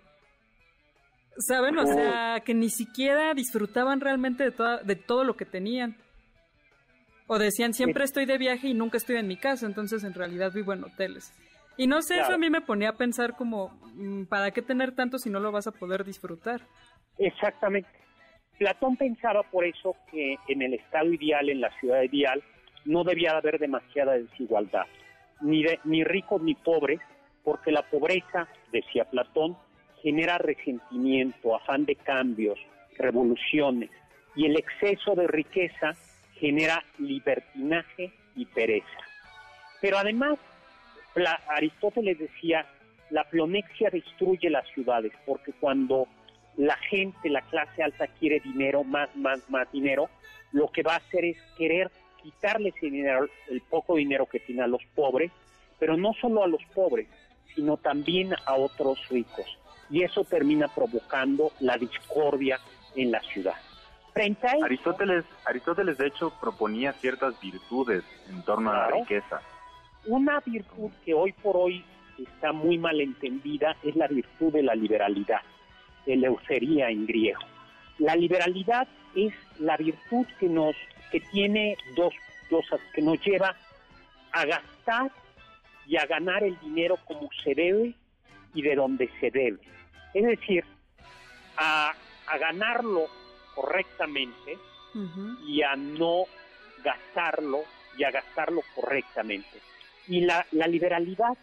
¿Saben? 1.37 1.77
O 1.77 1.85
sea, 1.85 2.39
que 2.45 2.53
ni 2.53 2.69
siquiera 2.69 3.33
disfrutaban 3.33 3.99
realmente 3.99 4.51
de, 4.51 4.79
de 4.85 4.95
todo 4.95 5.25
lo 5.25 5.35
que 5.35 5.43
tenían. 5.43 5.97
O 7.27 7.37
decían, 7.37 7.73
siempre 7.73 8.05
estoy 8.05 8.25
de 8.25 8.37
viaje 8.37 8.69
y 8.69 8.73
nunca 8.73 8.95
estoy 8.95 9.17
en 9.17 9.27
mi 9.27 9.35
casa, 9.35 9.65
entonces 9.65 10.05
en 10.05 10.13
realidad 10.13 10.53
vivo 10.53 10.71
en 10.71 10.85
hoteles. 10.85 11.33
Y 11.77 11.87
no 11.87 12.01
sé, 12.01 12.19
eso 12.19 12.33
a 12.33 12.37
mí 12.37 12.49
me 12.49 12.61
ponía 12.61 12.89
a 12.89 12.97
pensar 12.97 13.35
como, 13.35 13.69
mm, 13.95 14.25
¿para 14.25 14.51
qué 14.51 14.61
tener 14.61 14.93
tanto 14.95 15.17
si 15.17 15.29
no 15.29 15.39
lo 15.39 15.51
vas 15.51 15.67
a 15.67 15.71
poder 15.71 16.03
disfrutar? 16.03 16.61
Exactamente. 17.17 17.89
Platón 18.57 18.95
pensaba 18.95 19.43
por 19.43 19.65
eso 19.65 19.95
que 20.11 20.37
en 20.47 20.61
el 20.61 20.73
estado 20.75 21.11
ideal, 21.11 21.49
en 21.49 21.61
la 21.61 21.77
ciudad 21.79 22.01
ideal, 22.03 22.41
no 22.85 23.03
debía 23.03 23.31
haber 23.31 23.59
demasiada 23.59 24.13
desigualdad, 24.13 24.85
ni, 25.41 25.63
de, 25.63 25.79
ni 25.83 26.03
ricos 26.03 26.41
ni 26.41 26.55
pobres, 26.55 27.01
porque 27.43 27.71
la 27.71 27.83
pobreza, 27.89 28.47
decía 28.71 29.05
Platón, 29.05 29.57
genera 30.01 30.37
resentimiento, 30.37 31.55
afán 31.55 31.85
de 31.85 31.95
cambios, 31.95 32.57
revoluciones, 32.97 33.89
y 34.35 34.45
el 34.45 34.57
exceso 34.57 35.15
de 35.15 35.27
riqueza 35.27 35.93
genera 36.39 36.83
libertinaje 36.99 38.13
y 38.35 38.45
pereza. 38.45 38.99
Pero 39.81 39.97
además, 39.97 40.37
Aristóteles 41.47 42.19
decía, 42.19 42.65
la 43.09 43.23
plonexia 43.25 43.89
destruye 43.89 44.49
las 44.49 44.67
ciudades, 44.69 45.13
porque 45.25 45.53
cuando 45.53 46.07
la 46.57 46.75
gente, 46.77 47.29
la 47.29 47.41
clase 47.41 47.83
alta 47.83 48.07
quiere 48.07 48.39
dinero, 48.39 48.83
más, 48.83 49.15
más, 49.15 49.49
más 49.49 49.71
dinero, 49.71 50.09
lo 50.51 50.71
que 50.71 50.83
va 50.83 50.93
a 50.93 50.97
hacer 50.97 51.25
es 51.25 51.37
querer 51.57 51.91
quitarle 52.21 52.69
ese 52.69 52.87
dinero, 52.87 53.27
el 53.49 53.61
poco 53.61 53.95
dinero 53.95 54.25
que 54.25 54.39
tiene 54.39 54.63
a 54.63 54.67
los 54.67 54.81
pobres, 54.95 55.31
pero 55.79 55.97
no 55.97 56.13
solo 56.13 56.43
a 56.43 56.47
los 56.47 56.63
pobres, 56.73 57.07
sino 57.53 57.77
también 57.77 58.33
a 58.45 58.55
otros 58.55 59.07
ricos. 59.09 59.45
Y 59.89 60.03
eso 60.03 60.23
termina 60.23 60.67
provocando 60.67 61.51
la 61.59 61.77
discordia 61.77 62.59
en 62.95 63.11
la 63.11 63.21
ciudad. 63.21 63.55
Aristóteles, 64.63 65.25
Aristóteles 65.45 65.97
de 65.97 66.07
hecho 66.07 66.33
proponía 66.39 66.93
ciertas 66.93 67.39
virtudes 67.39 68.03
en 68.29 68.41
torno 68.43 68.71
a 68.71 68.77
la 68.77 68.87
riqueza. 68.87 69.41
Una 70.07 70.39
virtud 70.39 70.91
que 71.03 71.13
hoy 71.13 71.31
por 71.31 71.57
hoy 71.57 71.83
está 72.17 72.51
muy 72.51 72.77
mal 72.77 73.01
entendida 73.01 73.75
es 73.83 73.95
la 73.95 74.07
virtud 74.07 74.53
de 74.53 74.63
la 74.63 74.75
liberalidad, 74.75 75.41
eleusería 76.05 76.89
en 76.89 77.05
griego. 77.07 77.41
La 77.97 78.15
liberalidad 78.15 78.87
es 79.15 79.33
la 79.59 79.77
virtud 79.77 80.25
que 80.39 80.47
nos 80.47 80.75
que 81.11 81.19
tiene 81.31 81.77
dos 81.95 82.13
cosas 82.49 82.79
que 82.93 83.01
nos 83.01 83.19
lleva 83.25 83.55
a 84.31 84.45
gastar 84.45 85.11
y 85.87 85.97
a 85.97 86.05
ganar 86.05 86.43
el 86.43 86.59
dinero 86.59 86.97
como 87.05 87.29
se 87.43 87.55
debe 87.55 87.95
y 88.53 88.61
de 88.61 88.75
donde 88.75 89.09
se 89.19 89.31
debe. 89.31 89.59
Es 90.13 90.23
decir, 90.23 90.63
a, 91.57 91.93
a 92.27 92.37
ganarlo 92.37 93.07
correctamente 93.55 94.57
y 95.45 95.61
a 95.61 95.75
no 95.75 96.23
gastarlo 96.83 97.63
y 97.97 98.03
a 98.03 98.11
gastarlo 98.11 98.61
correctamente. 98.75 99.59
Y 100.07 100.21
la, 100.21 100.45
la 100.51 100.67
liberalidad 100.67 101.37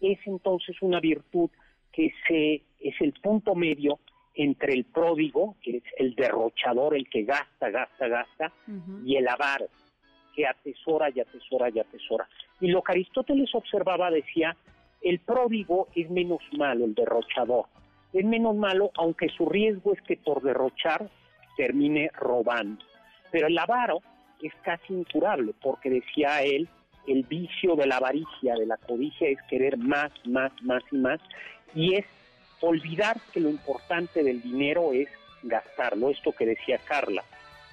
es 0.00 0.18
entonces 0.26 0.76
una 0.82 1.00
virtud 1.00 1.50
que 1.92 2.12
se, 2.26 2.62
es 2.80 2.94
el 3.00 3.12
punto 3.14 3.54
medio 3.54 3.98
entre 4.34 4.74
el 4.74 4.84
pródigo, 4.84 5.56
que 5.62 5.78
es 5.78 5.82
el 5.96 6.14
derrochador, 6.14 6.94
el 6.94 7.08
que 7.08 7.22
gasta, 7.22 7.70
gasta, 7.70 8.06
gasta, 8.06 8.52
y 9.04 9.16
el 9.16 9.26
avaro, 9.26 9.66
que 10.34 10.46
atesora 10.46 11.08
y 11.10 11.20
atesora 11.20 11.70
y 11.70 11.78
atesora. 11.78 12.28
Y 12.60 12.68
lo 12.68 12.82
que 12.82 12.92
Aristóteles 12.92 13.54
observaba 13.54 14.10
decía, 14.10 14.54
el 15.00 15.20
pródigo 15.20 15.88
es 15.94 16.10
menos 16.10 16.42
malo, 16.52 16.84
el 16.84 16.94
derrochador. 16.94 17.64
Es 18.12 18.24
menos 18.24 18.54
malo, 18.56 18.90
aunque 18.96 19.28
su 19.30 19.48
riesgo 19.48 19.94
es 19.94 20.02
que 20.02 20.18
por 20.18 20.42
derrochar 20.42 21.08
termine 21.56 22.10
robando. 22.14 22.84
Pero 23.30 23.46
el 23.46 23.58
avaro 23.58 24.02
es 24.42 24.52
casi 24.62 24.92
incurable, 24.92 25.54
porque 25.62 25.88
decía 25.88 26.42
él, 26.42 26.68
el 27.06 27.22
vicio 27.24 27.76
de 27.76 27.86
la 27.86 27.96
avaricia, 27.96 28.54
de 28.54 28.66
la 28.66 28.76
codicia, 28.76 29.28
es 29.28 29.38
querer 29.48 29.76
más, 29.78 30.10
más, 30.26 30.52
más 30.62 30.82
y 30.90 30.96
más, 30.96 31.20
y 31.74 31.94
es 31.94 32.06
olvidar 32.60 33.18
que 33.32 33.40
lo 33.40 33.50
importante 33.50 34.22
del 34.22 34.42
dinero 34.42 34.92
es 34.92 35.08
gastarlo, 35.42 36.10
esto 36.10 36.32
que 36.32 36.46
decía 36.46 36.78
Carla. 36.78 37.22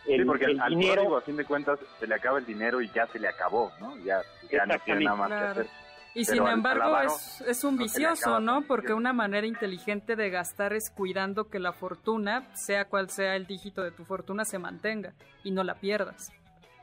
El, 0.05 0.21
sí, 0.21 0.25
porque 0.25 0.45
al 0.45 0.69
dinero, 0.69 1.15
a 1.15 1.21
fin 1.21 1.37
de 1.37 1.45
cuentas, 1.45 1.79
se 1.99 2.07
le 2.07 2.15
acaba 2.15 2.37
el 2.37 2.45
dinero 2.45 2.81
y 2.81 2.89
ya 2.89 3.07
se 3.07 3.19
le 3.19 3.27
acabó, 3.27 3.71
¿no? 3.79 3.97
Ya, 3.99 4.21
ya 4.51 4.65
no 4.65 4.77
tiene 4.79 5.05
nada 5.05 5.15
más 5.15 5.29
que 5.29 5.35
hacer. 5.35 5.67
Y 6.15 6.25
sin 6.25 6.45
embargo 6.45 6.95
es, 7.47 7.63
un 7.63 7.77
vicioso, 7.77 8.39
¿no? 8.39 8.61
Porque 8.61 8.93
una 8.93 9.13
manera 9.13 9.47
inteligente 9.47 10.15
de 10.15 10.29
gastar 10.29 10.73
es 10.73 10.91
cuidando 10.91 11.49
que 11.49 11.57
la 11.57 11.73
fortuna, 11.73 12.43
sea 12.53 12.85
cual 12.85 13.09
sea 13.09 13.35
el 13.35 13.47
dígito 13.47 13.81
de 13.81 13.91
tu 13.91 14.05
fortuna, 14.05 14.45
se 14.45 14.59
mantenga 14.59 15.13
y 15.43 15.51
no 15.51 15.63
la 15.63 15.75
pierdas. 15.75 16.31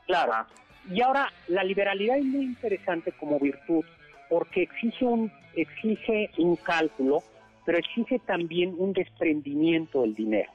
Claro. 0.06 0.46
Y 0.88 1.02
ahora, 1.02 1.32
la 1.48 1.64
liberalidad 1.64 2.18
es 2.18 2.24
muy 2.24 2.44
interesante 2.44 3.12
como 3.12 3.38
virtud 3.38 3.84
porque 4.28 4.62
exige 4.62 5.04
un, 5.04 5.32
exige 5.54 6.30
un 6.38 6.56
cálculo, 6.56 7.22
pero 7.66 7.78
exige 7.78 8.20
también 8.20 8.74
un 8.78 8.92
desprendimiento 8.92 10.02
del 10.02 10.14
dinero. 10.14 10.50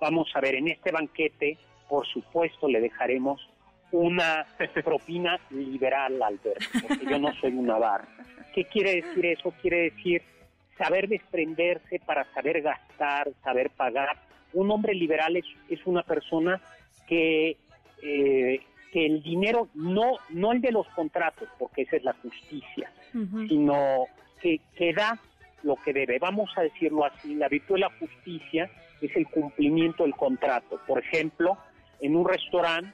Vamos 0.00 0.30
a 0.34 0.40
ver, 0.40 0.56
en 0.56 0.68
este 0.68 0.92
banquete, 0.92 1.58
por 1.88 2.06
supuesto, 2.06 2.68
le 2.68 2.80
dejaremos 2.80 3.48
una 3.92 4.46
propina 4.84 5.38
liberal, 5.50 6.22
Alberto, 6.22 6.64
porque 6.86 7.06
yo 7.06 7.18
no 7.18 7.32
soy 7.34 7.52
una 7.52 7.78
barra. 7.78 8.08
¿Qué 8.54 8.64
quiere 8.64 9.02
decir 9.02 9.26
eso? 9.26 9.52
Quiere 9.62 9.90
decir 9.90 10.22
saber 10.76 11.08
desprenderse 11.08 12.00
para 12.04 12.24
saber 12.34 12.62
gastar, 12.62 13.30
saber 13.42 13.70
pagar. 13.70 14.18
Un 14.52 14.70
hombre 14.70 14.94
liberal 14.94 15.36
es, 15.36 15.44
es 15.68 15.80
una 15.86 16.02
persona 16.02 16.60
que, 17.08 17.56
eh, 18.02 18.33
el 19.06 19.22
dinero, 19.22 19.68
no, 19.74 20.18
no 20.30 20.52
el 20.52 20.60
de 20.60 20.72
los 20.72 20.86
contratos, 20.88 21.48
porque 21.58 21.82
esa 21.82 21.96
es 21.96 22.04
la 22.04 22.14
justicia, 22.14 22.90
sino 23.48 24.06
que, 24.40 24.60
que 24.76 24.92
da 24.92 25.18
lo 25.62 25.76
que 25.76 25.92
debe. 25.92 26.18
Vamos 26.18 26.50
a 26.56 26.62
decirlo 26.62 27.04
así, 27.04 27.34
la 27.34 27.48
virtud 27.48 27.74
de 27.74 27.80
la 27.80 27.90
justicia 27.98 28.70
es 29.00 29.14
el 29.16 29.26
cumplimiento 29.26 30.04
del 30.04 30.14
contrato. 30.14 30.80
Por 30.86 30.98
ejemplo, 30.98 31.56
en 32.00 32.16
un 32.16 32.28
restaurante 32.28 32.92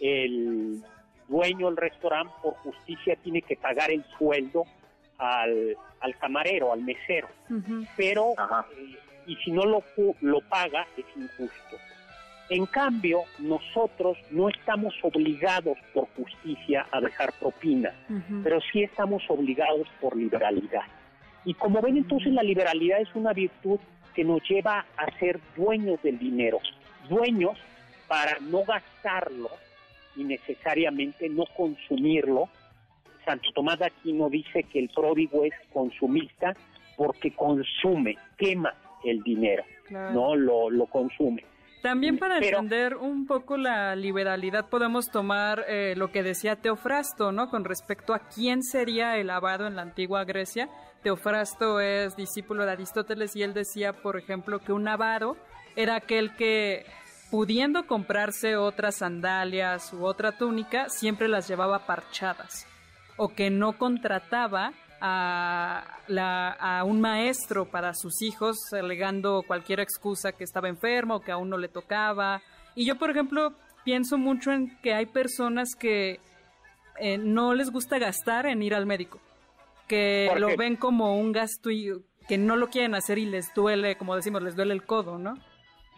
el 0.00 0.82
dueño 1.28 1.66
del 1.66 1.76
restaurante 1.76 2.32
por 2.42 2.54
justicia 2.54 3.16
tiene 3.16 3.42
que 3.42 3.56
pagar 3.56 3.90
el 3.90 4.04
sueldo 4.18 4.64
al, 5.18 5.76
al 6.00 6.16
camarero, 6.18 6.72
al 6.72 6.80
mesero. 6.80 7.28
Pero, 7.96 8.32
eh, 8.76 8.98
y 9.26 9.36
si 9.36 9.50
no 9.52 9.64
lo, 9.64 9.84
lo 10.22 10.40
paga, 10.48 10.86
es 10.96 11.04
injusto. 11.16 11.76
En 12.50 12.66
cambio, 12.66 13.22
nosotros 13.38 14.18
no 14.32 14.48
estamos 14.48 14.92
obligados 15.04 15.78
por 15.94 16.08
justicia 16.16 16.84
a 16.90 17.00
dejar 17.00 17.32
propina, 17.38 17.94
pero 18.42 18.58
sí 18.72 18.82
estamos 18.82 19.22
obligados 19.28 19.86
por 20.00 20.16
liberalidad. 20.16 20.82
Y 21.44 21.54
como 21.54 21.80
ven, 21.80 21.96
entonces 21.96 22.32
la 22.32 22.42
liberalidad 22.42 23.00
es 23.00 23.14
una 23.14 23.32
virtud 23.32 23.78
que 24.14 24.24
nos 24.24 24.42
lleva 24.48 24.84
a 24.96 25.18
ser 25.20 25.38
dueños 25.56 26.02
del 26.02 26.18
dinero, 26.18 26.58
dueños 27.08 27.56
para 28.08 28.38
no 28.40 28.64
gastarlo 28.64 29.50
y 30.16 30.24
necesariamente 30.24 31.28
no 31.28 31.44
consumirlo. 31.56 32.48
Santo 33.24 33.48
Tomás 33.54 33.78
de 33.78 33.86
Aquino 33.86 34.28
dice 34.28 34.64
que 34.64 34.80
el 34.80 34.88
pródigo 34.88 35.44
es 35.44 35.54
consumista 35.72 36.56
porque 36.96 37.30
consume, 37.30 38.16
quema 38.36 38.74
el 39.04 39.22
dinero, 39.22 39.62
no 39.88 40.34
lo, 40.34 40.68
lo 40.68 40.86
consume. 40.86 41.44
También 41.82 42.18
para 42.18 42.38
entender 42.38 42.96
un 42.96 43.26
poco 43.26 43.56
la 43.56 43.96
liberalidad 43.96 44.68
podemos 44.68 45.10
tomar 45.10 45.64
eh, 45.66 45.94
lo 45.96 46.12
que 46.12 46.22
decía 46.22 46.56
Teofrasto, 46.56 47.32
¿no? 47.32 47.48
Con 47.48 47.64
respecto 47.64 48.12
a 48.12 48.18
quién 48.18 48.62
sería 48.62 49.16
el 49.16 49.30
abado 49.30 49.66
en 49.66 49.76
la 49.76 49.82
antigua 49.82 50.24
Grecia. 50.24 50.68
Teofrasto 51.02 51.80
es 51.80 52.16
discípulo 52.16 52.66
de 52.66 52.72
Aristóteles 52.72 53.34
y 53.34 53.42
él 53.42 53.54
decía, 53.54 53.94
por 53.94 54.18
ejemplo, 54.18 54.58
que 54.58 54.72
un 54.72 54.88
abado 54.88 55.36
era 55.74 55.96
aquel 55.96 56.36
que 56.36 56.84
pudiendo 57.30 57.86
comprarse 57.86 58.56
otras 58.56 58.96
sandalias 58.96 59.92
u 59.94 60.04
otra 60.04 60.32
túnica, 60.32 60.88
siempre 60.88 61.28
las 61.28 61.48
llevaba 61.48 61.86
parchadas 61.86 62.66
o 63.16 63.28
que 63.28 63.50
no 63.50 63.78
contrataba 63.78 64.72
a, 65.00 65.98
a, 66.58 66.84
un 66.84 67.00
maestro 67.00 67.66
para 67.66 67.94
sus 67.94 68.22
hijos, 68.22 68.56
alegando 68.72 69.42
cualquier 69.46 69.80
excusa 69.80 70.32
que 70.32 70.44
estaba 70.44 70.68
enfermo 70.68 71.16
o 71.16 71.20
que 71.20 71.32
aún 71.32 71.48
no 71.48 71.58
le 71.58 71.68
tocaba. 71.68 72.42
Y 72.74 72.86
yo, 72.86 72.96
por 72.96 73.10
ejemplo, 73.10 73.54
pienso 73.84 74.18
mucho 74.18 74.52
en 74.52 74.78
que 74.80 74.94
hay 74.94 75.06
personas 75.06 75.70
que 75.78 76.20
eh, 76.98 77.18
no 77.18 77.54
les 77.54 77.70
gusta 77.70 77.98
gastar 77.98 78.46
en 78.46 78.62
ir 78.62 78.74
al 78.74 78.86
médico, 78.86 79.20
que 79.88 80.30
lo 80.36 80.56
ven 80.56 80.76
como 80.76 81.18
un 81.18 81.32
gasto 81.32 81.70
y 81.70 81.90
que 82.28 82.38
no 82.38 82.56
lo 82.56 82.68
quieren 82.68 82.94
hacer 82.94 83.18
y 83.18 83.26
les 83.26 83.52
duele, 83.54 83.96
como 83.96 84.14
decimos, 84.14 84.42
les 84.42 84.54
duele 84.54 84.74
el 84.74 84.84
codo, 84.84 85.18
¿no? 85.18 85.34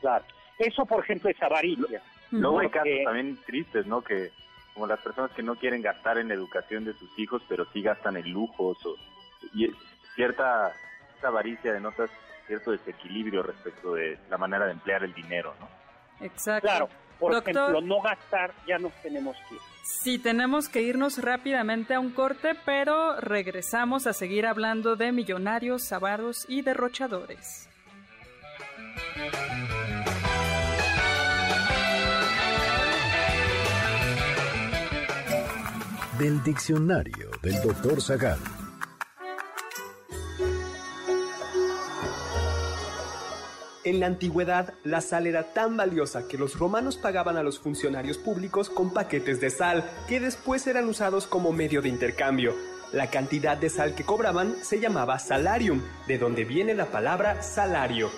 Claro. 0.00 0.24
Eso, 0.58 0.86
por 0.86 1.02
ejemplo, 1.02 1.28
es 1.28 1.42
avaricia. 1.42 2.00
Luego 2.30 2.60
hay 2.60 2.70
casos 2.70 2.88
también 3.04 3.36
tristes, 3.44 3.86
¿no? 3.86 4.02
Que 4.02 4.30
como 4.74 4.86
las 4.86 5.00
personas 5.00 5.30
que 5.32 5.42
no 5.42 5.56
quieren 5.56 5.82
gastar 5.82 6.18
en 6.18 6.28
la 6.28 6.34
educación 6.34 6.84
de 6.84 6.94
sus 6.94 7.18
hijos, 7.18 7.42
pero 7.48 7.66
sí 7.72 7.82
gastan 7.82 8.16
en 8.16 8.30
lujos 8.32 8.78
o 8.84 8.96
y 9.54 9.68
cierta 10.14 10.72
avaricia 11.22 11.72
denotas 11.72 12.10
cierto 12.46 12.72
desequilibrio 12.72 13.42
respecto 13.42 13.94
de 13.94 14.18
la 14.28 14.38
manera 14.38 14.66
de 14.66 14.72
emplear 14.72 15.04
el 15.04 15.14
dinero, 15.14 15.54
¿no? 15.60 15.68
Exacto. 16.24 16.68
Claro, 16.68 16.88
por 17.18 17.34
ejemplo, 17.36 17.80
no 17.80 18.00
gastar, 18.00 18.52
ya 18.66 18.78
nos 18.78 18.92
tenemos 19.02 19.36
que 19.48 19.54
ir. 19.54 19.60
Sí, 20.02 20.18
tenemos 20.18 20.68
que 20.68 20.82
irnos 20.82 21.18
rápidamente 21.18 21.94
a 21.94 22.00
un 22.00 22.10
corte, 22.10 22.54
pero 22.64 23.20
regresamos 23.20 24.06
a 24.06 24.12
seguir 24.12 24.46
hablando 24.46 24.96
de 24.96 25.12
millonarios, 25.12 25.92
avaros 25.92 26.46
y 26.48 26.62
derrochadores. 26.62 27.68
Del 36.22 36.40
diccionario 36.44 37.32
del 37.42 37.60
doctor 37.62 38.00
Zagal. 38.00 38.38
En 43.82 43.98
la 43.98 44.06
antigüedad, 44.06 44.72
la 44.84 45.00
sal 45.00 45.26
era 45.26 45.52
tan 45.52 45.76
valiosa 45.76 46.28
que 46.28 46.38
los 46.38 46.56
romanos 46.60 46.96
pagaban 46.96 47.36
a 47.36 47.42
los 47.42 47.58
funcionarios 47.58 48.18
públicos 48.18 48.70
con 48.70 48.92
paquetes 48.92 49.40
de 49.40 49.50
sal, 49.50 49.82
que 50.06 50.20
después 50.20 50.64
eran 50.68 50.88
usados 50.88 51.26
como 51.26 51.50
medio 51.50 51.82
de 51.82 51.88
intercambio. 51.88 52.54
La 52.92 53.10
cantidad 53.10 53.56
de 53.56 53.68
sal 53.68 53.96
que 53.96 54.04
cobraban 54.04 54.54
se 54.62 54.78
llamaba 54.78 55.18
salarium, 55.18 55.82
de 56.06 56.18
donde 56.18 56.44
viene 56.44 56.74
la 56.74 56.86
palabra 56.86 57.42
salario. 57.42 58.12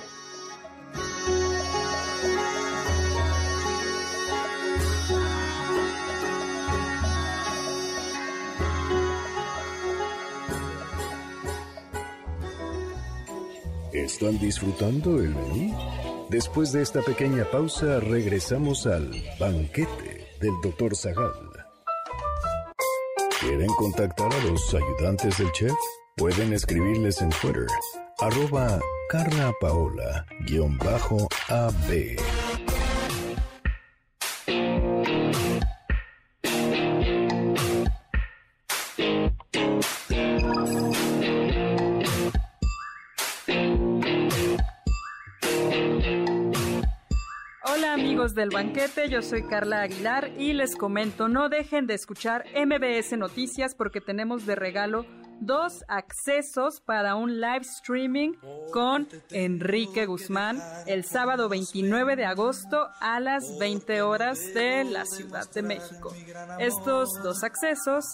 ¿Están 14.24 14.40
disfrutando 14.40 15.18
el 15.18 15.34
menú? 15.34 15.76
Después 16.30 16.72
de 16.72 16.80
esta 16.80 17.02
pequeña 17.02 17.44
pausa, 17.50 18.00
regresamos 18.00 18.87
al 18.87 19.10
banquete 19.38 20.26
del 20.40 20.52
Dr. 20.62 20.96
Zagal. 20.96 21.30
¿Quieren 23.38 23.68
contactar 23.76 24.32
a 24.32 24.44
los 24.44 24.74
ayudantes 24.74 25.37
del 25.37 25.52
chef? 25.52 25.74
Pueden 26.16 26.54
escribirles 26.54 27.20
en 27.20 27.28
Twitter, 27.28 27.66
arroba 28.18 28.80
Carla 29.10 29.52
del 48.44 48.50
banquete, 48.50 49.09
yo 49.09 49.22
soy 49.22 49.42
Carla 49.44 49.80
Aguilar 49.80 50.30
y 50.38 50.52
les 50.52 50.76
comento, 50.76 51.28
no 51.28 51.48
dejen 51.48 51.87
de 51.87 51.94
escuchar 51.94 52.44
MBS 52.54 53.16
Noticias 53.16 53.74
porque 53.74 54.02
tenemos 54.02 54.44
de 54.44 54.54
regalo 54.54 55.07
dos 55.40 55.85
accesos 55.88 56.81
para 56.81 57.14
un 57.14 57.40
live 57.40 57.62
streaming 57.62 58.33
con 58.73 59.09
Enrique 59.31 60.05
Guzmán 60.07 60.61
el 60.87 61.05
sábado 61.05 61.49
29 61.49 62.16
de 62.16 62.25
agosto 62.25 62.88
a 63.01 63.20
las 63.20 63.57
20 63.59 64.03
horas 64.03 64.53
de 64.55 64.83
la 64.85 65.05
Ciudad 65.05 65.49
de 65.51 65.62
México. 65.62 66.12
Estos 66.59 67.11
dos 67.23 67.44
accesos, 67.44 68.05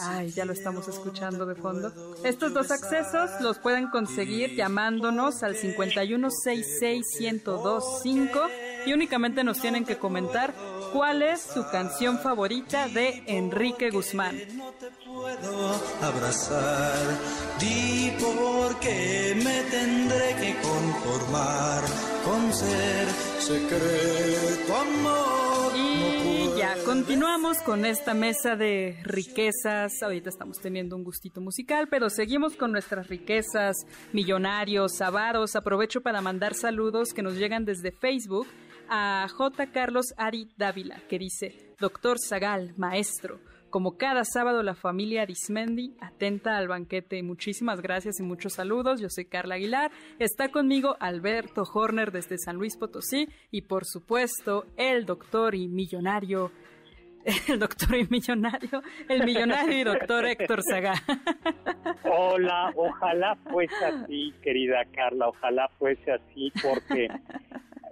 ay, 0.00 0.28
ya 0.30 0.44
lo 0.44 0.52
estamos 0.52 0.86
escuchando 0.88 1.46
de 1.46 1.54
fondo. 1.54 1.92
Estos 2.24 2.52
dos 2.52 2.70
accesos 2.70 3.30
los 3.40 3.58
pueden 3.58 3.88
conseguir 3.88 4.54
llamándonos 4.54 5.42
al 5.42 5.56
5166125 5.56 8.50
y 8.86 8.92
únicamente 8.92 9.42
nos 9.44 9.60
tienen 9.60 9.84
que 9.84 9.98
comentar 9.98 10.54
cuál 10.92 11.22
es 11.22 11.42
su 11.42 11.64
canción 11.70 12.18
favorita 12.18 12.88
de 12.88 13.22
Enrique 13.26 13.90
Guzmán. 13.90 14.36
No 14.56 14.72
te 14.72 14.90
puedo 15.04 15.74
abrazar, 16.02 16.96
di 17.58 18.12
por 18.20 18.78
qué 18.80 19.34
me 19.36 19.62
tendré 19.70 20.34
que 20.36 20.56
conformar 20.60 21.82
con 22.24 22.52
ser 22.52 23.08
secreto 23.38 24.76
amor. 24.76 25.72
Y 25.76 26.58
ya, 26.58 26.74
continuamos 26.84 27.58
con 27.58 27.84
esta 27.84 28.14
mesa 28.14 28.56
de 28.56 28.98
riquezas. 29.02 30.02
Ahorita 30.02 30.28
estamos 30.28 30.58
teniendo 30.58 30.96
un 30.96 31.04
gustito 31.04 31.40
musical, 31.40 31.88
pero 31.88 32.10
seguimos 32.10 32.56
con 32.56 32.72
nuestras 32.72 33.08
riquezas, 33.08 33.76
millonarios, 34.12 35.00
avaros. 35.00 35.56
Aprovecho 35.56 36.00
para 36.00 36.20
mandar 36.20 36.54
saludos 36.54 37.12
que 37.14 37.22
nos 37.22 37.34
llegan 37.34 37.64
desde 37.64 37.92
Facebook 37.92 38.46
a 38.90 39.26
J. 39.28 39.66
Carlos 39.68 40.06
Ari 40.16 40.48
Dávila, 40.56 41.00
que 41.08 41.18
dice, 41.18 41.74
Doctor 41.78 42.18
Zagal, 42.18 42.74
maestro, 42.76 43.40
como 43.70 43.96
cada 43.96 44.24
sábado 44.24 44.64
la 44.64 44.74
familia 44.74 45.22
Arismendi 45.22 45.94
atenta 46.00 46.56
al 46.56 46.66
banquete. 46.66 47.22
Muchísimas 47.22 47.80
gracias 47.80 48.18
y 48.18 48.24
muchos 48.24 48.54
saludos. 48.54 49.00
Yo 49.00 49.08
soy 49.08 49.26
Carla 49.26 49.54
Aguilar. 49.54 49.92
Está 50.18 50.48
conmigo 50.48 50.96
Alberto 50.98 51.62
Horner 51.72 52.10
desde 52.10 52.36
San 52.36 52.56
Luis 52.56 52.76
Potosí 52.76 53.28
y 53.52 53.62
por 53.62 53.84
supuesto 53.84 54.66
el 54.76 55.06
doctor 55.06 55.54
y 55.54 55.68
millonario 55.68 56.50
el 57.48 57.58
doctor 57.58 57.94
y 57.96 58.06
millonario, 58.08 58.82
el 59.08 59.24
millonario 59.24 59.78
y 59.78 59.84
doctor 59.84 60.26
Héctor 60.26 60.62
Zagal. 60.62 60.98
Hola, 62.04 62.72
ojalá 62.74 63.36
fuese 63.50 63.84
así, 63.84 64.34
querida 64.42 64.84
Carla, 64.92 65.28
ojalá 65.28 65.68
fuese 65.78 66.12
así, 66.12 66.50
porque 66.62 67.08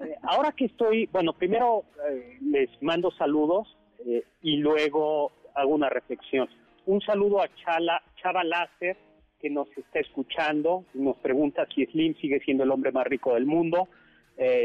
eh, 0.00 0.16
ahora 0.22 0.52
que 0.52 0.66
estoy, 0.66 1.06
bueno, 1.06 1.32
primero 1.32 1.84
eh, 2.08 2.38
les 2.40 2.70
mando 2.82 3.11
saludos 3.12 3.76
eh, 4.06 4.24
y 4.42 4.56
luego 4.56 5.32
hago 5.54 5.74
una 5.74 5.88
reflexión. 5.88 6.48
Un 6.87 7.00
saludo 7.00 7.42
a 7.42 7.48
Chala, 7.56 8.02
Chava 8.22 8.44
Láser, 8.44 8.96
que 9.40 9.50
nos 9.50 9.68
está 9.76 10.00
escuchando, 10.00 10.84
nos 10.94 11.16
pregunta 11.18 11.66
si 11.74 11.84
Slim 11.87 12.14
sigue 12.16 12.40
siendo 12.40 12.64
el 12.64 12.70
hombre 12.70 12.92
más 12.92 13.06
rico 13.06 13.34
del 13.34 13.46
mundo. 13.46 13.88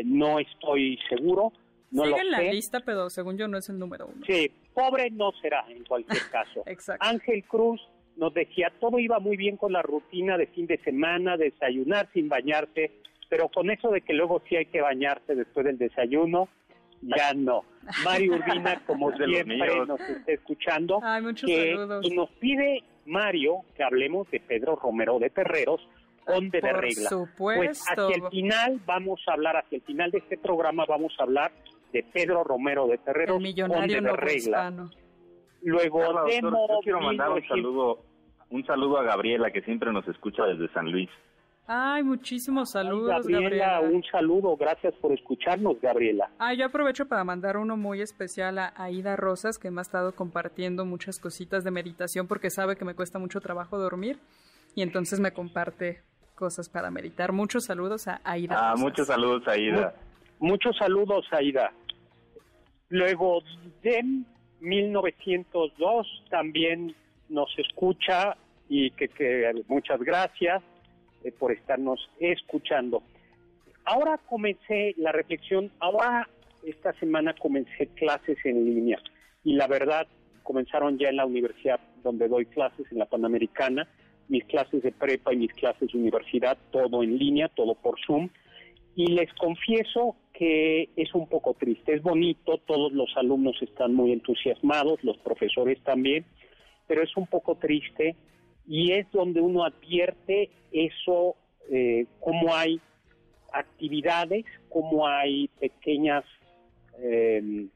no 0.05 0.39
estoy 0.39 0.97
seguro. 1.09 1.51
No 1.91 2.05
Sigue 2.05 2.21
en 2.21 2.31
la 2.31 2.41
lista, 2.41 2.79
pero 2.79 3.09
según 3.09 3.37
yo 3.37 3.47
no 3.47 3.57
es 3.57 3.69
el 3.69 3.77
número 3.77 4.07
uno. 4.07 4.25
Sí, 4.25 4.49
pobre 4.73 5.11
no 5.11 5.31
será 5.41 5.65
en 5.69 5.83
cualquier 5.83 6.23
caso. 6.31 6.63
Exacto. 6.65 7.05
Ángel 7.07 7.43
Cruz 7.43 7.81
nos 8.15 8.33
decía, 8.33 8.71
todo 8.79 8.99
iba 8.99 9.19
muy 9.19 9.37
bien 9.37 9.57
con 9.57 9.73
la 9.73 9.81
rutina 9.81 10.37
de 10.37 10.47
fin 10.47 10.67
de 10.67 10.77
semana, 10.79 11.37
desayunar 11.37 12.09
sin 12.13 12.29
bañarse, 12.29 12.91
pero 13.33 13.49
con 13.49 13.71
eso 13.71 13.89
de 13.89 14.01
que 14.01 14.13
luego 14.13 14.43
sí 14.47 14.55
hay 14.55 14.67
que 14.67 14.79
bañarse 14.79 15.33
después 15.33 15.65
del 15.65 15.79
desayuno, 15.79 16.49
ya 17.01 17.33
no. 17.33 17.63
Mario 18.05 18.35
Urbina, 18.35 18.79
como 18.85 19.11
siempre, 19.11 19.85
nos 19.87 19.99
está 19.99 20.31
escuchando. 20.31 21.01
Y 22.03 22.15
nos 22.15 22.29
pide 22.33 22.83
Mario 23.07 23.61
que 23.75 23.81
hablemos 23.83 24.29
de 24.29 24.39
Pedro 24.39 24.75
Romero 24.75 25.17
de 25.17 25.31
Terreros, 25.31 25.81
conde 26.23 26.61
de 26.61 26.73
regla. 26.73 27.09
Supuesto. 27.09 27.63
Pues 27.65 27.83
hacia 27.89 28.15
el 28.15 28.29
final 28.29 28.79
vamos 28.85 29.19
a 29.27 29.33
hablar, 29.33 29.57
hacia 29.57 29.77
el 29.77 29.81
final 29.81 30.11
de 30.11 30.19
este 30.19 30.37
programa 30.37 30.85
vamos 30.87 31.15
a 31.17 31.23
hablar 31.23 31.51
de 31.91 32.03
Pedro 32.03 32.43
Romero 32.43 32.85
de 32.85 32.99
Terreros, 32.99 33.37
el 33.37 33.41
millonario 33.41 33.99
de 33.99 34.11
regla. 34.11 34.89
Luego 35.63 36.03
quiero 36.83 37.01
mandar 37.01 37.31
un 37.31 37.47
saludo, 37.47 37.99
un 38.51 38.63
saludo 38.63 38.99
a 38.99 39.03
Gabriela 39.03 39.49
que 39.49 39.63
siempre 39.63 39.91
nos 39.91 40.07
escucha 40.07 40.45
desde 40.45 40.71
San 40.71 40.91
Luis. 40.91 41.09
Ay, 41.65 42.03
muchísimos 42.03 42.71
saludos, 42.71 43.25
Gabriela, 43.25 43.79
Un 43.79 44.03
saludo, 44.03 44.57
gracias 44.57 44.93
por 44.95 45.13
escucharnos, 45.13 45.79
Gabriela. 45.79 46.29
Ah, 46.37 46.53
yo 46.53 46.65
aprovecho 46.65 47.07
para 47.07 47.23
mandar 47.23 47.55
uno 47.55 47.77
muy 47.77 48.01
especial 48.01 48.59
a 48.59 48.73
Aida 48.75 49.15
Rosas, 49.15 49.57
que 49.57 49.71
me 49.71 49.79
ha 49.79 49.83
estado 49.83 50.13
compartiendo 50.13 50.85
muchas 50.85 51.19
cositas 51.19 51.63
de 51.63 51.71
meditación 51.71 52.27
porque 52.27 52.49
sabe 52.49 52.75
que 52.75 52.83
me 52.83 52.95
cuesta 52.95 53.17
mucho 53.17 53.39
trabajo 53.39 53.77
dormir 53.77 54.19
y 54.75 54.81
entonces 54.81 55.21
me 55.21 55.31
comparte 55.31 56.01
cosas 56.35 56.67
para 56.67 56.91
meditar. 56.91 57.31
Muchos 57.31 57.65
saludos 57.65 58.09
a 58.09 58.19
Aida. 58.25 58.71
Ah, 58.71 58.75
muchos 58.75 59.07
saludos, 59.07 59.47
Aida. 59.47 59.95
muchos 60.39 60.75
saludos, 60.77 61.25
Aida. 61.31 61.71
Luego, 62.89 63.41
DEM 63.81 64.25
1902 64.59 66.25
también 66.29 66.93
nos 67.29 67.49
escucha 67.57 68.35
y 68.67 68.91
que, 68.91 69.07
que 69.07 69.63
muchas 69.67 70.01
gracias. 70.01 70.61
Eh, 71.23 71.31
por 71.31 71.53
estarnos 71.53 72.09
escuchando. 72.19 73.01
Ahora 73.85 74.19
comencé 74.29 74.93
la 74.97 75.13
reflexión, 75.13 75.71
ahora 75.79 76.27
esta 76.65 76.91
semana 76.99 77.33
comencé 77.33 77.87
clases 77.95 78.37
en 78.45 78.65
línea 78.65 78.99
y 79.43 79.53
la 79.53 79.67
verdad 79.67 80.05
comenzaron 80.43 80.97
ya 80.97 81.09
en 81.09 81.17
la 81.17 81.25
universidad 81.25 81.79
donde 82.03 82.27
doy 82.27 82.45
clases 82.45 82.85
en 82.91 82.99
la 82.99 83.05
Panamericana, 83.05 83.87
mis 84.27 84.43
clases 84.45 84.83
de 84.83 84.91
prepa 84.91 85.33
y 85.33 85.37
mis 85.37 85.53
clases 85.53 85.91
de 85.91 85.97
universidad, 85.97 86.57
todo 86.71 87.03
en 87.03 87.17
línea, 87.17 87.47
todo 87.47 87.75
por 87.75 87.95
Zoom. 88.05 88.29
Y 88.95 89.07
les 89.07 89.33
confieso 89.33 90.17
que 90.33 90.89
es 90.97 91.13
un 91.13 91.27
poco 91.27 91.53
triste, 91.53 91.93
es 91.93 92.01
bonito, 92.01 92.57
todos 92.65 92.91
los 92.91 93.15
alumnos 93.15 93.61
están 93.61 93.93
muy 93.93 94.11
entusiasmados, 94.11 95.01
los 95.03 95.17
profesores 95.17 95.81
también, 95.83 96.25
pero 96.87 97.01
es 97.01 97.15
un 97.15 97.27
poco 97.27 97.55
triste 97.55 98.15
y 98.67 98.93
es 98.93 99.09
donde 99.11 99.41
uno 99.41 99.63
advierte 99.63 100.49
eso, 100.71 101.35
eh, 101.69 102.05
cómo 102.19 102.55
hay 102.55 102.79
actividades, 103.51 104.45
cómo 104.69 105.07
hay 105.07 105.47
pequeñas 105.59 106.23
em, 106.99 107.69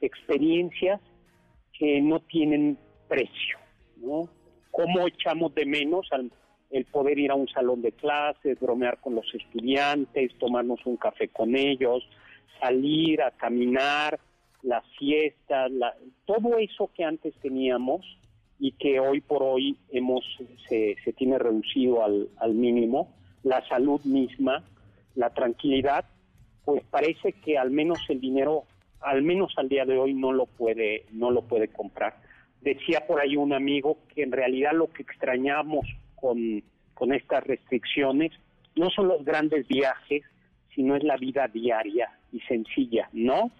experiencias 0.00 1.00
que 1.72 2.00
no 2.00 2.20
tienen 2.20 2.78
precio, 3.08 3.58
¿no? 3.96 4.28
Cómo 4.70 5.06
echamos 5.06 5.54
de 5.54 5.66
menos 5.66 6.08
el 6.70 6.84
poder 6.86 7.18
ir 7.18 7.30
a 7.30 7.34
un 7.34 7.48
salón 7.48 7.82
de 7.82 7.92
clases, 7.92 8.58
bromear 8.60 9.00
con 9.00 9.14
los 9.14 9.26
estudiantes, 9.34 10.36
tomarnos 10.38 10.84
un 10.86 10.96
café 10.96 11.28
con 11.28 11.56
ellos, 11.56 12.08
salir 12.60 13.22
a 13.22 13.30
caminar, 13.32 14.18
las 14.62 14.84
fiestas, 14.98 15.70
todo 16.26 16.58
eso 16.58 16.90
que 16.94 17.04
antes 17.04 17.34
teníamos 17.40 18.04
y 18.60 18.72
que 18.72 19.00
hoy 19.00 19.22
por 19.22 19.42
hoy 19.42 19.76
hemos 19.90 20.22
se, 20.68 20.94
se 21.02 21.12
tiene 21.14 21.38
reducido 21.38 22.04
al, 22.04 22.28
al 22.36 22.54
mínimo, 22.54 23.12
la 23.42 23.66
salud 23.66 24.00
misma, 24.04 24.62
la 25.14 25.30
tranquilidad, 25.30 26.04
pues 26.64 26.82
parece 26.90 27.32
que 27.32 27.56
al 27.56 27.70
menos 27.70 27.98
el 28.10 28.20
dinero, 28.20 28.64
al 29.00 29.22
menos 29.22 29.54
al 29.56 29.70
día 29.70 29.86
de 29.86 29.98
hoy 29.98 30.12
no 30.12 30.32
lo 30.32 30.44
puede 30.44 31.06
no 31.12 31.30
lo 31.30 31.42
puede 31.42 31.68
comprar. 31.68 32.16
Decía 32.60 33.06
por 33.06 33.20
ahí 33.20 33.36
un 33.36 33.54
amigo 33.54 33.96
que 34.14 34.22
en 34.22 34.32
realidad 34.32 34.72
lo 34.74 34.90
que 34.90 35.02
extrañamos 35.02 35.86
con, 36.14 36.62
con 36.92 37.14
estas 37.14 37.42
restricciones 37.44 38.32
no 38.76 38.90
son 38.90 39.08
los 39.08 39.24
grandes 39.24 39.66
viajes, 39.66 40.22
sino 40.74 40.96
es 40.96 41.02
la 41.02 41.16
vida 41.16 41.48
diaria 41.48 42.10
y 42.30 42.40
sencilla, 42.40 43.08
¿no? 43.14 43.50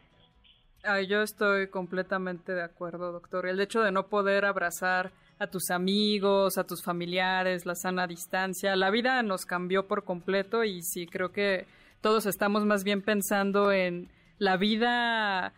Yo 1.08 1.22
estoy 1.22 1.68
completamente 1.68 2.52
de 2.52 2.62
acuerdo, 2.62 3.12
doctor. 3.12 3.46
El 3.46 3.60
hecho 3.60 3.82
de 3.82 3.92
no 3.92 4.08
poder 4.08 4.44
abrazar 4.44 5.12
a 5.38 5.46
tus 5.46 5.70
amigos, 5.70 6.58
a 6.58 6.64
tus 6.64 6.82
familiares, 6.82 7.66
la 7.66 7.74
sana 7.74 8.06
distancia, 8.06 8.76
la 8.76 8.90
vida 8.90 9.22
nos 9.22 9.46
cambió 9.46 9.86
por 9.86 10.04
completo 10.04 10.64
y 10.64 10.82
sí 10.82 11.06
creo 11.06 11.32
que 11.32 11.66
todos 12.00 12.26
estamos 12.26 12.64
más 12.64 12.84
bien 12.84 13.02
pensando 13.02 13.72
en 13.72 14.08
la 14.38 14.56
vida 14.56 15.52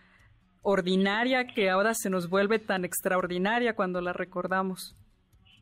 ordinaria 0.62 1.46
que 1.46 1.70
ahora 1.70 1.94
se 1.94 2.10
nos 2.10 2.28
vuelve 2.28 2.58
tan 2.58 2.84
extraordinaria 2.84 3.74
cuando 3.74 4.00
la 4.00 4.12
recordamos. 4.12 4.94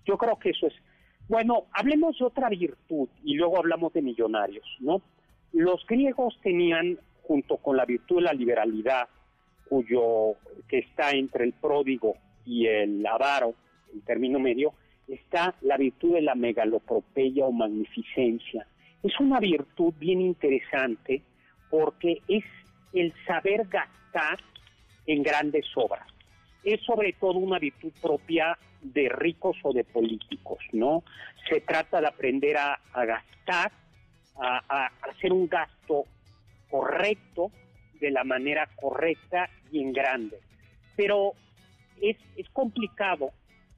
Yo 0.04 0.18
creo 0.18 0.38
que 0.38 0.50
eso 0.50 0.66
es. 0.66 0.74
Bueno, 1.28 1.66
hablemos 1.72 2.18
de 2.18 2.24
otra 2.24 2.48
virtud 2.48 3.08
y 3.22 3.34
luego 3.34 3.58
hablamos 3.58 3.92
de 3.92 4.02
millonarios, 4.02 4.66
¿no? 4.80 5.00
Los 5.52 5.86
griegos 5.86 6.38
tenían, 6.42 6.98
junto 7.22 7.56
con 7.56 7.76
la 7.76 7.84
virtud 7.84 8.16
de 8.16 8.22
la 8.22 8.32
liberalidad, 8.32 9.08
cuyo 9.70 10.34
que 10.68 10.78
está 10.78 11.12
entre 11.12 11.44
el 11.44 11.52
pródigo 11.52 12.16
y 12.44 12.66
el 12.66 13.06
avaro, 13.06 13.54
el 13.94 14.02
término 14.02 14.40
medio, 14.40 14.74
está 15.06 15.54
la 15.60 15.76
virtud 15.76 16.14
de 16.14 16.22
la 16.22 16.34
megalopropeya 16.34 17.46
o 17.46 17.52
magnificencia. 17.52 18.66
Es 19.00 19.18
una 19.20 19.38
virtud 19.38 19.94
bien 19.96 20.20
interesante 20.20 21.22
porque 21.70 22.20
es 22.26 22.44
el 22.92 23.14
saber 23.24 23.68
gastar 23.68 24.40
en 25.06 25.22
grandes 25.22 25.66
obras. 25.76 26.06
Es 26.64 26.80
sobre 26.82 27.12
todo 27.12 27.38
una 27.38 27.60
virtud 27.60 27.92
propia 28.02 28.58
de 28.82 29.08
ricos 29.08 29.56
o 29.62 29.72
de 29.72 29.84
políticos, 29.84 30.58
¿no? 30.72 31.04
Se 31.48 31.60
trata 31.60 32.00
de 32.00 32.08
aprender 32.08 32.56
a, 32.56 32.80
gastar, 32.92 33.70
a 34.36 34.90
hacer 35.08 35.32
un 35.32 35.48
gasto 35.48 36.06
correcto 36.68 37.52
de 38.00 38.10
la 38.10 38.24
manera 38.24 38.68
correcta 38.76 39.48
y 39.70 39.82
en 39.82 39.92
grande. 39.92 40.38
Pero 40.96 41.32
es, 42.00 42.16
es 42.36 42.48
complicado 42.50 43.30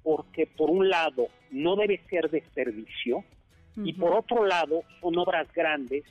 porque 0.03 0.47
por 0.47 0.71
un 0.71 0.89
lado 0.89 1.29
no 1.51 1.77
debe 1.77 2.01
ser 2.09 2.31
desperdicio 2.31 3.25
y 3.77 3.93
por 3.95 4.15
otro 4.15 4.45
lado 4.45 4.83
son 5.01 5.17
obras 5.19 5.51
grandes 5.55 6.05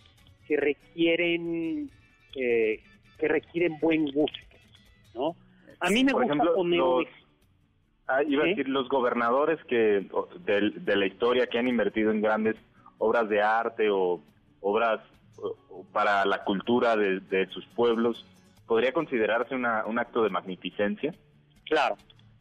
que 0.48 0.58
requieren 0.58 1.90
eh, 2.36 2.82
que 3.20 3.28
requieren 3.28 3.78
buen 3.80 4.06
gusto, 4.06 4.40
¿no? 5.14 5.36
A 5.80 5.90
mí 5.90 6.04
me 6.04 6.14
gusta 6.14 6.36
poner 6.56 6.80
los, 6.80 7.06
ah, 8.08 8.24
iba 8.24 8.44
a 8.44 8.48
decir 8.48 8.68
los 8.68 8.90
gobernadores 8.90 9.64
que 9.66 10.08
de, 10.46 10.72
de 10.76 10.96
la 10.96 11.06
historia 11.06 11.48
que 11.48 11.60
han 11.60 11.68
invertido 11.68 12.12
en 12.12 12.22
grandes 12.22 12.56
obras 12.98 13.30
de 13.30 13.42
arte 13.42 13.90
o 13.90 14.22
obras 14.62 15.02
para 15.92 16.26
la 16.26 16.44
cultura 16.44 16.96
de, 16.96 17.48
sus 17.52 17.66
pueblos, 17.68 18.26
¿podría 18.66 18.94
considerarse 18.94 19.56
una, 19.56 19.86
un 19.86 20.00
acto 20.00 20.24
de 20.24 20.30
magnificencia? 20.30 21.14
Claro. 21.66 21.98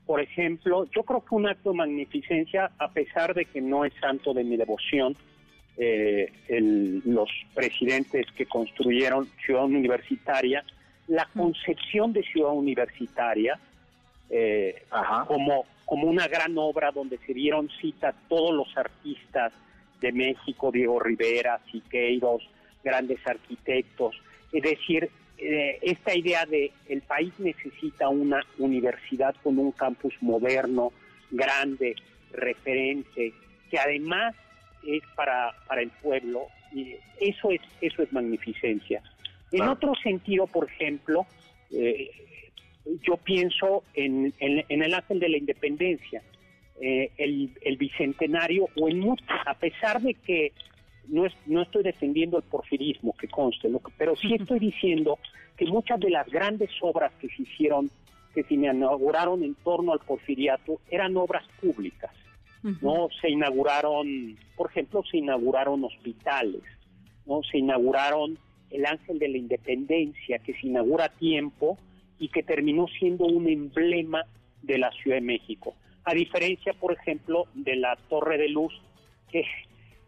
Por 0.07 0.21
ejemplo, 0.21 0.87
yo 0.95 1.05
creo 1.05 1.25
que 1.25 1.35
un 1.35 1.49
acto 1.49 1.71
de 1.71 1.77
magnificencia, 1.77 2.71
a 2.79 2.91
pesar 2.91 3.35
de 3.35 3.45
que 3.45 3.61
no 3.61 3.85
es 3.85 3.93
santo 4.01 4.35
de 4.35 4.43
mi 4.43 4.57
devoción, 4.57 5.17
eh, 5.77 6.31
los 7.07 7.31
presidentes 7.55 8.27
que 8.37 8.47
construyeron 8.47 9.29
Ciudad 9.45 9.65
Universitaria, 9.65 10.65
la 11.07 11.27
concepción 11.35 12.13
de 12.13 12.23
Ciudad 12.23 12.53
Universitaria 12.53 13.59
eh, 14.29 14.85
como, 15.27 15.65
como 15.87 16.07
una 16.07 16.29
gran 16.29 16.57
obra 16.59 16.91
donde 16.93 17.19
se 17.19 17.33
dieron 17.33 17.69
cita 17.81 18.15
todos 18.29 18.55
los 18.55 18.77
artistas 18.77 19.53
de 20.01 20.13
México, 20.13 20.71
Diego 20.71 21.01
Rivera, 21.01 21.61
Siqueiros, 21.71 22.49
grandes 22.83 23.19
arquitectos. 23.27 24.15
Es 24.53 24.63
decir, 24.63 25.11
eh, 25.39 25.79
esta 25.83 26.15
idea 26.15 26.45
de 26.45 26.71
el 26.89 27.03
país 27.03 27.33
necesita 27.39 28.09
una 28.09 28.45
universidad 28.59 29.35
con 29.43 29.59
un 29.59 29.73
campus 29.73 30.15
moderno, 30.21 30.93
grande, 31.31 31.97
referente, 32.33 33.33
que 33.71 33.79
además 33.79 34.35
es 34.87 35.03
para, 35.15 35.53
para 35.67 35.83
el 35.83 35.91
pueblo, 35.91 36.47
y 36.73 36.95
eso 37.21 37.51
es, 37.51 37.61
eso 37.81 38.03
es 38.03 38.13
magnificencia. 38.13 39.03
En 39.53 39.63
otro 39.63 39.95
sentido, 40.03 40.47
por 40.47 40.67
ejemplo, 40.67 41.27
eh, 41.71 42.11
yo 43.03 43.17
pienso 43.17 43.83
en, 43.95 44.33
en, 44.39 44.83
el 44.83 44.95
ángel 44.95 45.21
de 45.21 45.29
la 45.29 45.39
independencia, 45.39 46.23
eh, 46.81 47.11
el, 47.19 47.51
el, 47.63 47.77
bicentenario, 47.77 48.69
o 48.77 48.89
en 48.89 49.05
a 49.47 49.55
pesar 49.55 50.01
de 50.01 50.15
que 50.15 50.53
no, 51.11 51.27
no 51.47 51.63
estoy 51.63 51.83
defendiendo 51.83 52.39
el 52.39 52.45
porfirismo, 52.45 53.15
que 53.19 53.29
conste, 53.29 53.69
pero 53.99 54.17
sí 54.17 54.35
estoy 54.35 54.61
diciendo 54.61 55.19
que 55.57 55.67
muchas 55.67 56.01
de 56.01 56.11
las 56.11 56.27
grandes 56.29 56.71
obras 56.81 57.13
que 57.21 57.29
se 57.29 57.43
hicieron, 57.43 57.91
que 58.35 58.45
se 58.45 58.55
inauguraron 58.55 59.43
en 59.43 59.55
torno 59.57 59.93
al 59.93 59.99
porfiriato, 60.01 60.81
eran 60.91 61.17
obras 61.17 61.45
públicas. 61.61 62.11
No 62.63 63.09
se 63.21 63.31
inauguraron, 63.31 64.37
por 64.55 64.71
ejemplo, 64.71 65.03
se 65.11 65.17
inauguraron 65.17 65.83
hospitales, 65.83 66.63
no 67.27 67.43
se 67.43 67.59
inauguraron 67.59 68.39
el 68.71 68.87
Ángel 68.87 69.19
de 69.19 69.29
la 69.29 69.39
Independencia, 69.39 70.39
que 70.39 70.53
se 70.55 70.67
inaugura 70.67 71.07
a 71.07 71.09
tiempo 71.09 71.79
y 72.19 72.29
que 72.29 72.43
terminó 72.43 72.87
siendo 72.87 73.25
un 73.25 73.49
emblema 73.49 74.25
de 74.63 74.79
la 74.79 74.91
Ciudad 74.93 75.17
de 75.17 75.23
México. 75.23 75.75
A 76.05 76.15
diferencia, 76.15 76.75
por 76.75 76.93
ejemplo, 76.93 77.47
de 77.55 77.77
la 77.77 77.97
Torre 78.09 78.37
de 78.37 78.49
Luz, 78.49 78.73
que 79.31 79.45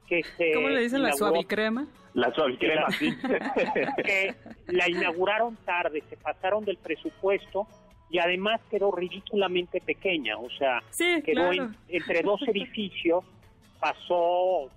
que 0.08 0.22
se 0.36 0.52
¿Cómo 0.52 0.68
le 0.68 0.80
dicen 0.80 1.02
la 1.02 1.08
inauguró- 1.10 1.18
suavicrema? 1.30 1.86
La 2.14 2.32
suavicrema, 2.34 2.90
sí. 2.90 3.10
que 4.04 4.34
la 4.66 4.88
inauguraron 4.88 5.56
tarde, 5.64 6.02
se 6.10 6.16
pasaron 6.16 6.64
del 6.64 6.76
presupuesto 6.76 7.66
y 8.10 8.18
además 8.18 8.60
quedó 8.70 8.90
ridículamente 8.92 9.80
pequeña, 9.80 10.36
o 10.36 10.50
sea, 10.50 10.82
Sí, 10.90 11.22
quedó 11.24 11.48
claro. 11.50 11.52
en- 11.52 11.76
entre 11.88 12.22
dos 12.22 12.42
edificios, 12.46 13.24
pasó, 13.80 14.68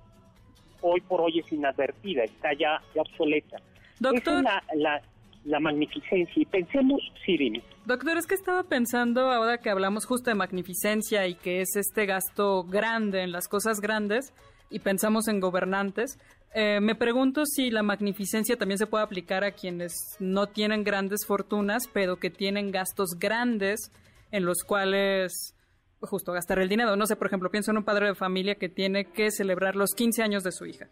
hoy 0.81 1.01
por 1.07 1.21
hoy 1.21 1.39
es 1.39 1.51
inadvertida, 1.51 2.23
está 2.23 2.53
ya, 2.53 2.81
ya 2.93 3.01
obsoleta. 3.01 3.57
Esa 3.57 3.63
Doctor, 3.99 4.37
es 4.37 4.43
la, 4.43 4.63
la, 4.75 5.01
la 5.45 5.59
magnificencia 5.59 6.33
y 6.35 6.45
pensemos, 6.45 7.01
sí, 7.25 7.37
dime. 7.37 7.63
Doctor, 7.85 8.17
es 8.17 8.27
que 8.27 8.35
estaba 8.35 8.63
pensando 8.63 9.31
ahora 9.31 9.59
que 9.59 9.69
hablamos 9.69 10.05
justo 10.05 10.29
de 10.29 10.35
magnificencia 10.35 11.27
y 11.27 11.35
que 11.35 11.61
es 11.61 11.75
este 11.75 12.05
gasto 12.05 12.63
grande 12.63 13.21
en 13.21 13.31
las 13.31 13.47
cosas 13.47 13.79
grandes 13.79 14.33
y 14.69 14.79
pensamos 14.79 15.27
en 15.27 15.39
gobernantes, 15.39 16.17
eh, 16.53 16.79
me 16.81 16.95
pregunto 16.95 17.45
si 17.45 17.69
la 17.69 17.83
magnificencia 17.83 18.57
también 18.57 18.77
se 18.77 18.87
puede 18.87 19.03
aplicar 19.03 19.43
a 19.43 19.51
quienes 19.51 20.15
no 20.19 20.47
tienen 20.47 20.83
grandes 20.83 21.25
fortunas, 21.25 21.83
pero 21.93 22.15
que 22.15 22.29
tienen 22.29 22.71
gastos 22.71 23.19
grandes 23.19 23.91
en 24.31 24.45
los 24.45 24.63
cuales 24.63 25.53
justo 25.99 26.31
gastar 26.31 26.59
el 26.59 26.69
dinero. 26.69 26.95
No 26.95 27.05
sé, 27.07 27.15
por 27.15 27.27
ejemplo, 27.27 27.51
pienso 27.51 27.71
en 27.71 27.77
un 27.77 27.83
padre 27.83 28.07
de 28.07 28.15
familia 28.15 28.55
que 28.55 28.69
tiene 28.69 29.05
que 29.05 29.31
celebrar 29.31 29.75
los 29.75 29.91
15 29.95 30.23
años 30.23 30.43
de 30.43 30.51
su 30.51 30.65
hija. 30.65 30.87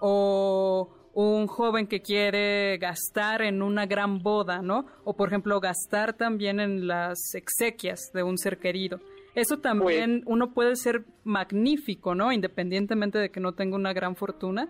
O 0.00 1.01
un 1.14 1.46
joven 1.46 1.86
que 1.86 2.00
quiere 2.00 2.78
gastar 2.78 3.42
en 3.42 3.62
una 3.62 3.86
gran 3.86 4.22
boda, 4.22 4.62
¿no? 4.62 4.86
O 5.04 5.14
por 5.14 5.28
ejemplo, 5.28 5.60
gastar 5.60 6.14
también 6.14 6.60
en 6.60 6.86
las 6.86 7.34
exequias 7.34 8.10
de 8.14 8.22
un 8.22 8.38
ser 8.38 8.58
querido. 8.58 9.00
Eso 9.34 9.58
también 9.58 10.22
uno 10.26 10.52
puede 10.52 10.76
ser 10.76 11.04
magnífico, 11.24 12.14
¿no? 12.14 12.32
Independientemente 12.32 13.18
de 13.18 13.30
que 13.30 13.40
no 13.40 13.52
tenga 13.52 13.76
una 13.76 13.92
gran 13.92 14.14
fortuna. 14.14 14.68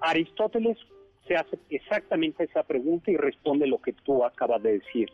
Aristóteles 0.00 0.78
se 1.26 1.34
hace 1.34 1.58
exactamente 1.70 2.44
esa 2.44 2.62
pregunta 2.62 3.10
y 3.10 3.16
responde 3.16 3.66
lo 3.66 3.78
que 3.78 3.92
tú 3.92 4.24
acabas 4.24 4.62
de 4.62 4.78
decir. 4.78 5.10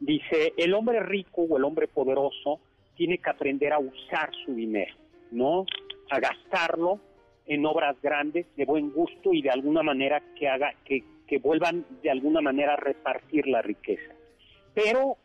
Dice, 0.00 0.54
el 0.56 0.74
hombre 0.74 1.00
rico 1.00 1.42
o 1.42 1.56
el 1.56 1.64
hombre 1.64 1.88
poderoso 1.88 2.60
tiene 2.96 3.18
que 3.18 3.30
aprender 3.30 3.72
a 3.72 3.80
usar 3.80 4.30
su 4.44 4.54
dinero, 4.54 4.94
¿no? 5.32 5.66
A 6.10 6.20
gastarlo 6.20 7.00
en 7.48 7.66
obras 7.66 7.96
grandes 8.02 8.46
de 8.56 8.64
buen 8.64 8.92
gusto 8.92 9.32
y 9.32 9.42
de 9.42 9.50
alguna 9.50 9.82
manera 9.82 10.22
que 10.38 10.48
haga 10.48 10.74
que, 10.84 11.02
que 11.26 11.38
vuelvan 11.38 11.84
de 12.02 12.10
alguna 12.10 12.40
manera 12.40 12.74
a 12.74 12.76
repartir 12.76 13.48
la 13.48 13.62
riqueza. 13.62 14.12
Pero 14.74 15.16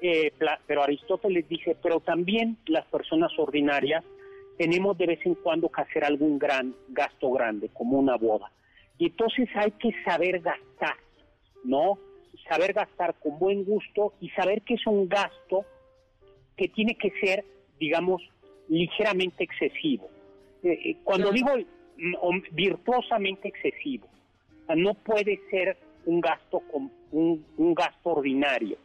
eh, 0.00 0.32
pero 0.66 0.82
Aristóteles 0.82 1.48
dice, 1.48 1.76
pero 1.82 2.00
también 2.00 2.58
las 2.66 2.84
personas 2.86 3.32
ordinarias 3.38 4.04
tenemos 4.58 4.98
de 4.98 5.06
vez 5.06 5.20
en 5.24 5.34
cuando 5.34 5.70
que 5.70 5.80
hacer 5.80 6.04
algún 6.04 6.38
gran 6.38 6.74
gasto 6.88 7.30
grande, 7.30 7.70
como 7.72 7.98
una 7.98 8.16
boda. 8.16 8.50
Y 8.98 9.06
entonces 9.06 9.48
hay 9.54 9.70
que 9.72 9.90
saber 10.04 10.40
gastar, 10.40 10.96
¿no? 11.64 11.98
Saber 12.48 12.74
gastar 12.74 13.14
con 13.14 13.38
buen 13.38 13.64
gusto 13.64 14.12
y 14.20 14.28
saber 14.30 14.62
que 14.62 14.74
es 14.74 14.86
un 14.86 15.08
gasto 15.08 15.64
que 16.56 16.68
tiene 16.68 16.96
que 16.96 17.10
ser, 17.20 17.44
digamos, 17.80 18.22
ligeramente 18.68 19.42
excesivo. 19.42 20.08
Eh, 20.64 20.96
cuando 21.04 21.30
digo 21.32 21.50
mm, 21.98 22.42
virtuosamente 22.52 23.48
excesivo, 23.48 24.06
no 24.76 24.94
puede 24.94 25.40
ser 25.50 25.76
un 26.06 26.20
gasto 26.20 26.60
con 26.72 26.90
un, 27.12 27.44
un 27.56 27.74
gasto 27.74 28.10
ordinario. 28.10 28.76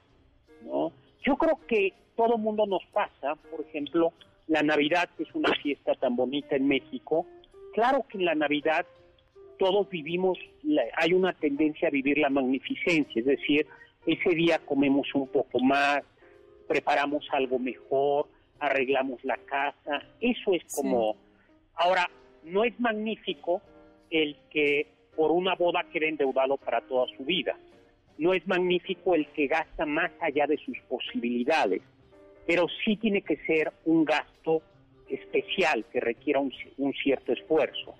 ¿no? 0.66 0.92
Yo 1.24 1.36
creo 1.38 1.60
que 1.68 1.94
todo 2.16 2.38
mundo 2.38 2.66
nos 2.66 2.84
pasa, 2.92 3.36
por 3.50 3.62
ejemplo, 3.62 4.12
la 4.48 4.62
Navidad, 4.62 5.10
que 5.16 5.24
es 5.24 5.34
una 5.34 5.54
fiesta 5.56 5.94
tan 5.96 6.16
bonita 6.16 6.56
en 6.56 6.68
México, 6.68 7.26
claro 7.74 8.06
que 8.10 8.18
en 8.18 8.26
la 8.26 8.36
Navidad 8.36 8.86
todos 9.58 9.90
vivimos, 9.90 10.38
la- 10.64 10.84
hay 10.98 11.14
una 11.14 11.34
tendencia 11.34 11.88
a 11.88 11.92
vivir 11.92 12.18
la 12.18 12.30
magnificencia, 12.30 13.20
es 13.20 13.26
decir, 13.26 13.66
ese 14.06 14.30
día 14.32 14.60
comemos 14.60 15.08
un 15.14 15.28
poco 15.28 15.60
más, 15.60 16.02
preparamos 16.68 17.26
algo 17.32 17.60
mejor, 17.60 18.28
arreglamos 18.60 19.24
la 19.24 19.38
casa, 19.38 20.02
eso 20.20 20.54
es 20.54 20.64
como... 20.76 21.16
Ahora, 21.80 22.10
no 22.44 22.66
es 22.66 22.78
magnífico 22.80 23.62
el 24.10 24.36
que 24.50 24.88
por 25.16 25.32
una 25.32 25.56
boda 25.56 25.86
quede 25.92 26.10
endeudado 26.10 26.58
para 26.58 26.82
toda 26.82 27.08
su 27.18 27.24
vida. 27.24 27.58
No 28.18 28.34
es 28.34 28.46
magnífico 28.48 29.16
el 29.16 29.28
que 29.32 29.48
gasta 29.48 29.86
más 29.86 30.12
allá 30.20 30.46
de 30.46 30.58
sus 30.58 30.78
posibilidades, 30.90 31.82
pero 32.46 32.68
sí 32.84 32.98
tiene 32.98 33.22
que 33.22 33.38
ser 33.46 33.72
un 33.86 34.04
gasto 34.04 34.62
especial 35.08 35.86
que 35.92 36.02
requiera 36.02 36.42
un, 36.42 36.52
un 36.78 36.94
cierto 36.94 37.32
esfuerzo. 37.32 37.96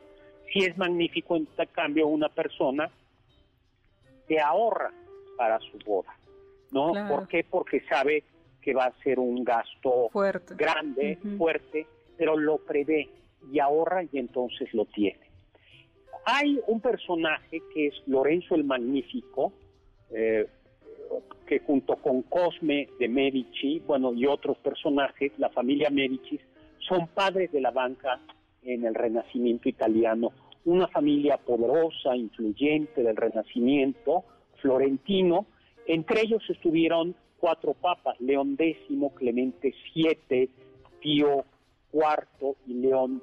Sí 0.52 0.60
es 0.66 0.78
magnífico, 0.78 1.38
en 1.38 1.48
cambio, 1.72 2.08
una 2.08 2.28
persona 2.28 2.90
que 4.28 4.42
ahorra 4.42 4.92
para 5.38 5.58
su 5.60 5.78
boda, 5.86 6.14
¿no? 6.72 6.92
Claro. 6.92 7.16
¿Por 7.16 7.28
qué? 7.30 7.46
Porque 7.50 7.82
sabe 7.88 8.24
que 8.62 8.74
va 8.74 8.86
a 8.86 9.04
ser 9.04 9.20
un 9.20 9.44
gasto 9.46 10.10
Fuerte. 10.12 10.56
grande, 10.56 11.18
fuerte, 11.38 11.88
pero 12.18 12.36
lo 12.36 12.58
prevé 12.58 13.10
y 13.52 13.60
ahorra 13.60 14.04
y 14.04 14.18
entonces 14.20 14.74
lo 14.74 14.86
tiene. 14.86 15.30
Hay 16.26 16.60
un 16.68 16.80
personaje 16.80 17.62
que 17.74 17.88
es 17.88 17.94
Lorenzo 18.06 18.56
el 18.56 18.64
Magnífico, 18.64 19.54
eh, 20.12 20.48
que 21.48 21.60
junto 21.60 21.96
con 21.96 22.22
Cosme 22.24 22.88
de 23.00 23.08
Medici, 23.08 23.80
bueno, 23.80 24.14
y 24.14 24.26
otros 24.28 24.58
personajes, 24.58 25.32
la 25.38 25.50
familia 25.50 25.90
Medici, 25.90 26.40
son 26.88 27.08
padres 27.08 27.52
de 27.52 27.62
la 27.62 27.72
banca 27.72 28.20
en 28.64 28.86
el 28.86 28.94
Renacimiento 28.94 29.70
italiano. 29.70 30.32
Una 30.66 30.88
familia 30.88 31.38
poderosa, 31.38 32.16
influyente 32.16 33.02
del 33.02 33.16
Renacimiento 33.16 34.26
florentino. 34.62 35.46
Entre 35.88 36.22
ellos 36.22 36.44
estuvieron 36.50 37.16
cuatro 37.40 37.74
papas, 37.74 38.20
León 38.20 38.56
X, 38.60 38.78
Clemente 39.16 39.74
VII, 39.96 40.50
Pío 41.00 41.46
IV 41.94 42.56
y 42.68 42.74
León 42.76 43.22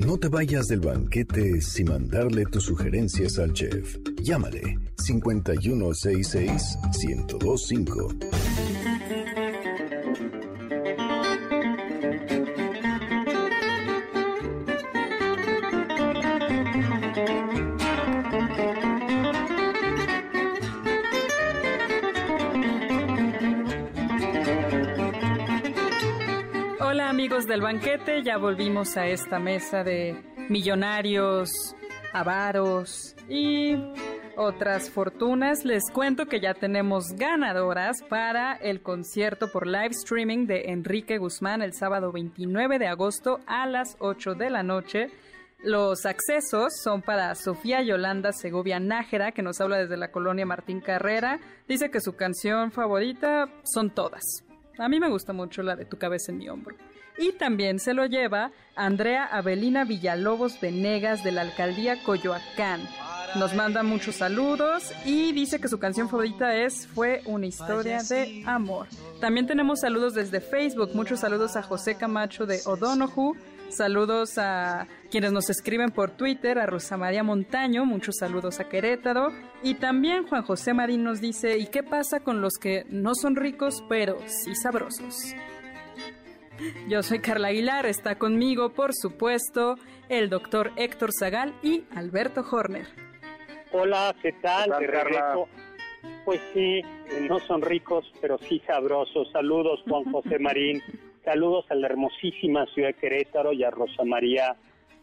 No 0.00 0.16
te 0.16 0.28
vayas 0.28 0.68
del 0.68 0.80
banquete 0.80 1.60
sin 1.60 1.90
mandarle 1.90 2.46
tus 2.46 2.64
sugerencias 2.64 3.38
al 3.38 3.52
chef. 3.52 3.98
Llámale 4.22 4.78
5166 4.96 6.78
1025. 7.04 8.08
Ya 28.28 28.36
volvimos 28.36 28.98
a 28.98 29.06
esta 29.06 29.38
mesa 29.38 29.82
de 29.82 30.14
millonarios, 30.50 31.74
avaros 32.12 33.16
y 33.26 33.74
otras 34.36 34.90
fortunas. 34.90 35.64
Les 35.64 35.84
cuento 35.90 36.26
que 36.26 36.38
ya 36.38 36.52
tenemos 36.52 37.06
ganadoras 37.16 38.02
para 38.02 38.52
el 38.56 38.82
concierto 38.82 39.50
por 39.50 39.66
live 39.66 39.92
streaming 39.92 40.46
de 40.46 40.64
Enrique 40.66 41.16
Guzmán 41.16 41.62
el 41.62 41.72
sábado 41.72 42.12
29 42.12 42.78
de 42.78 42.88
agosto 42.88 43.40
a 43.46 43.64
las 43.64 43.96
8 43.98 44.34
de 44.34 44.50
la 44.50 44.62
noche. 44.62 45.08
Los 45.64 46.04
accesos 46.04 46.74
son 46.84 47.00
para 47.00 47.34
Sofía 47.34 47.80
Yolanda 47.80 48.32
Segovia 48.32 48.78
Nájera, 48.78 49.32
que 49.32 49.40
nos 49.40 49.58
habla 49.62 49.78
desde 49.78 49.96
la 49.96 50.10
colonia 50.10 50.44
Martín 50.44 50.82
Carrera. 50.82 51.40
Dice 51.66 51.90
que 51.90 52.02
su 52.02 52.14
canción 52.14 52.72
favorita 52.72 53.48
son 53.64 53.88
todas. 53.88 54.44
A 54.78 54.86
mí 54.90 55.00
me 55.00 55.08
gusta 55.08 55.32
mucho 55.32 55.62
la 55.62 55.76
de 55.76 55.86
Tu 55.86 55.96
cabeza 55.96 56.30
en 56.30 56.36
mi 56.36 56.50
hombro. 56.50 56.76
Y 57.18 57.32
también 57.32 57.80
se 57.80 57.94
lo 57.94 58.06
lleva 58.06 58.52
Andrea 58.76 59.24
Avelina 59.24 59.84
Villalobos 59.84 60.60
Venegas 60.60 61.24
de 61.24 61.32
la 61.32 61.42
alcaldía 61.42 62.02
Coyoacán. 62.04 62.80
Nos 63.34 63.54
manda 63.54 63.82
muchos 63.82 64.16
saludos 64.16 64.92
y 65.04 65.32
dice 65.32 65.60
que 65.60 65.68
su 65.68 65.78
canción 65.78 66.08
favorita 66.08 66.54
es 66.54 66.86
Fue 66.86 67.20
una 67.26 67.46
historia 67.46 68.02
de 68.02 68.42
amor. 68.46 68.86
También 69.20 69.46
tenemos 69.46 69.80
saludos 69.80 70.14
desde 70.14 70.40
Facebook. 70.40 70.90
Muchos 70.94 71.20
saludos 71.20 71.56
a 71.56 71.62
José 71.62 71.96
Camacho 71.96 72.46
de 72.46 72.60
O'Donoghue. 72.64 73.36
Saludos 73.68 74.38
a 74.38 74.86
quienes 75.10 75.30
nos 75.30 75.50
escriben 75.50 75.90
por 75.90 76.12
Twitter, 76.12 76.58
a 76.58 76.64
Rosa 76.64 76.96
María 76.96 77.22
Montaño, 77.22 77.84
muchos 77.84 78.16
saludos 78.18 78.60
a 78.60 78.68
Querétaro. 78.68 79.30
Y 79.62 79.74
también 79.74 80.26
Juan 80.26 80.42
José 80.42 80.72
Marín 80.72 81.04
nos 81.04 81.20
dice, 81.20 81.58
¿y 81.58 81.66
qué 81.66 81.82
pasa 81.82 82.20
con 82.20 82.40
los 82.40 82.54
que 82.54 82.86
no 82.88 83.14
son 83.14 83.36
ricos 83.36 83.84
pero 83.88 84.18
sí 84.26 84.54
sabrosos? 84.54 85.34
Yo 86.88 87.02
soy 87.02 87.20
Carla 87.20 87.48
Aguilar, 87.48 87.86
está 87.86 88.18
conmigo, 88.18 88.70
por 88.70 88.94
supuesto, 88.94 89.76
el 90.08 90.28
doctor 90.28 90.72
Héctor 90.76 91.10
Zagal 91.18 91.54
y 91.62 91.84
Alberto 91.94 92.42
Horner. 92.50 92.86
Hola, 93.72 94.14
¿qué 94.22 94.32
tal? 94.32 94.72
Regreso. 94.78 95.48
Pues 96.24 96.40
sí, 96.52 96.80
no 97.28 97.38
son 97.40 97.62
ricos, 97.62 98.10
pero 98.20 98.38
sí 98.38 98.60
sabrosos. 98.66 99.30
Saludos, 99.32 99.82
Juan 99.88 100.04
José 100.12 100.38
Marín. 100.38 100.82
Saludos 101.24 101.66
a 101.70 101.74
la 101.74 101.86
hermosísima 101.86 102.66
ciudad 102.66 102.88
de 102.88 102.94
Querétaro 102.94 103.52
y 103.52 103.62
a 103.64 103.70
Rosa 103.70 104.04
María 104.04 104.56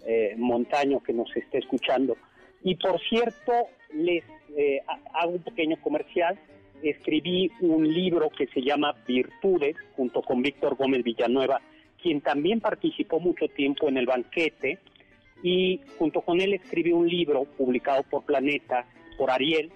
eh, 0.06 0.36
Montaño 0.38 1.02
que 1.04 1.14
nos 1.14 1.36
está 1.36 1.58
escuchando. 1.58 2.18
Y 2.64 2.76
por 2.76 3.00
cierto, 3.02 3.52
les 3.94 4.24
eh, 4.58 4.82
hago 5.14 5.34
un 5.34 5.44
pequeño 5.44 5.78
comercial 5.82 6.38
escribí 6.84 7.52
un 7.62 7.92
libro 7.92 8.30
que 8.30 8.48
se 8.48 8.62
llama 8.62 8.96
Virtudes, 9.08 9.76
junto 9.96 10.22
con 10.22 10.42
Víctor 10.42 10.76
Gómez 10.76 11.04
Villanueva, 11.04 11.62
quien 12.02 12.22
también 12.22 12.60
participó 12.60 13.20
mucho 13.20 13.48
tiempo 13.48 13.88
en 13.90 13.98
el 13.98 14.06
banquete, 14.06 14.80
y 15.44 15.82
junto 15.98 16.22
con 16.22 16.42
él 16.42 16.54
escribí 16.54 16.92
un 16.92 17.08
libro 17.08 17.46
publicado 17.58 18.04
por 18.04 18.24
Planeta, 18.24 18.86
por 19.18 19.32
Ariel, 19.32 19.72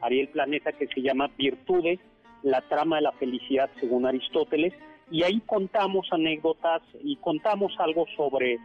Ariel 0.00 0.28
Planeta, 0.28 0.72
que 0.72 0.86
se 0.86 1.00
llama 1.00 1.30
Virtudes, 1.36 1.98
la 2.42 2.60
trama 2.62 2.96
de 2.96 3.02
la 3.02 3.12
felicidad 3.12 3.70
según 3.80 4.06
Aristóteles, 4.06 4.72
y 5.10 5.22
ahí 5.22 5.40
contamos 5.46 6.06
anécdotas 6.12 6.82
y 7.02 7.16
contamos 7.16 7.72
algo 7.78 8.06
sobre 8.16 8.58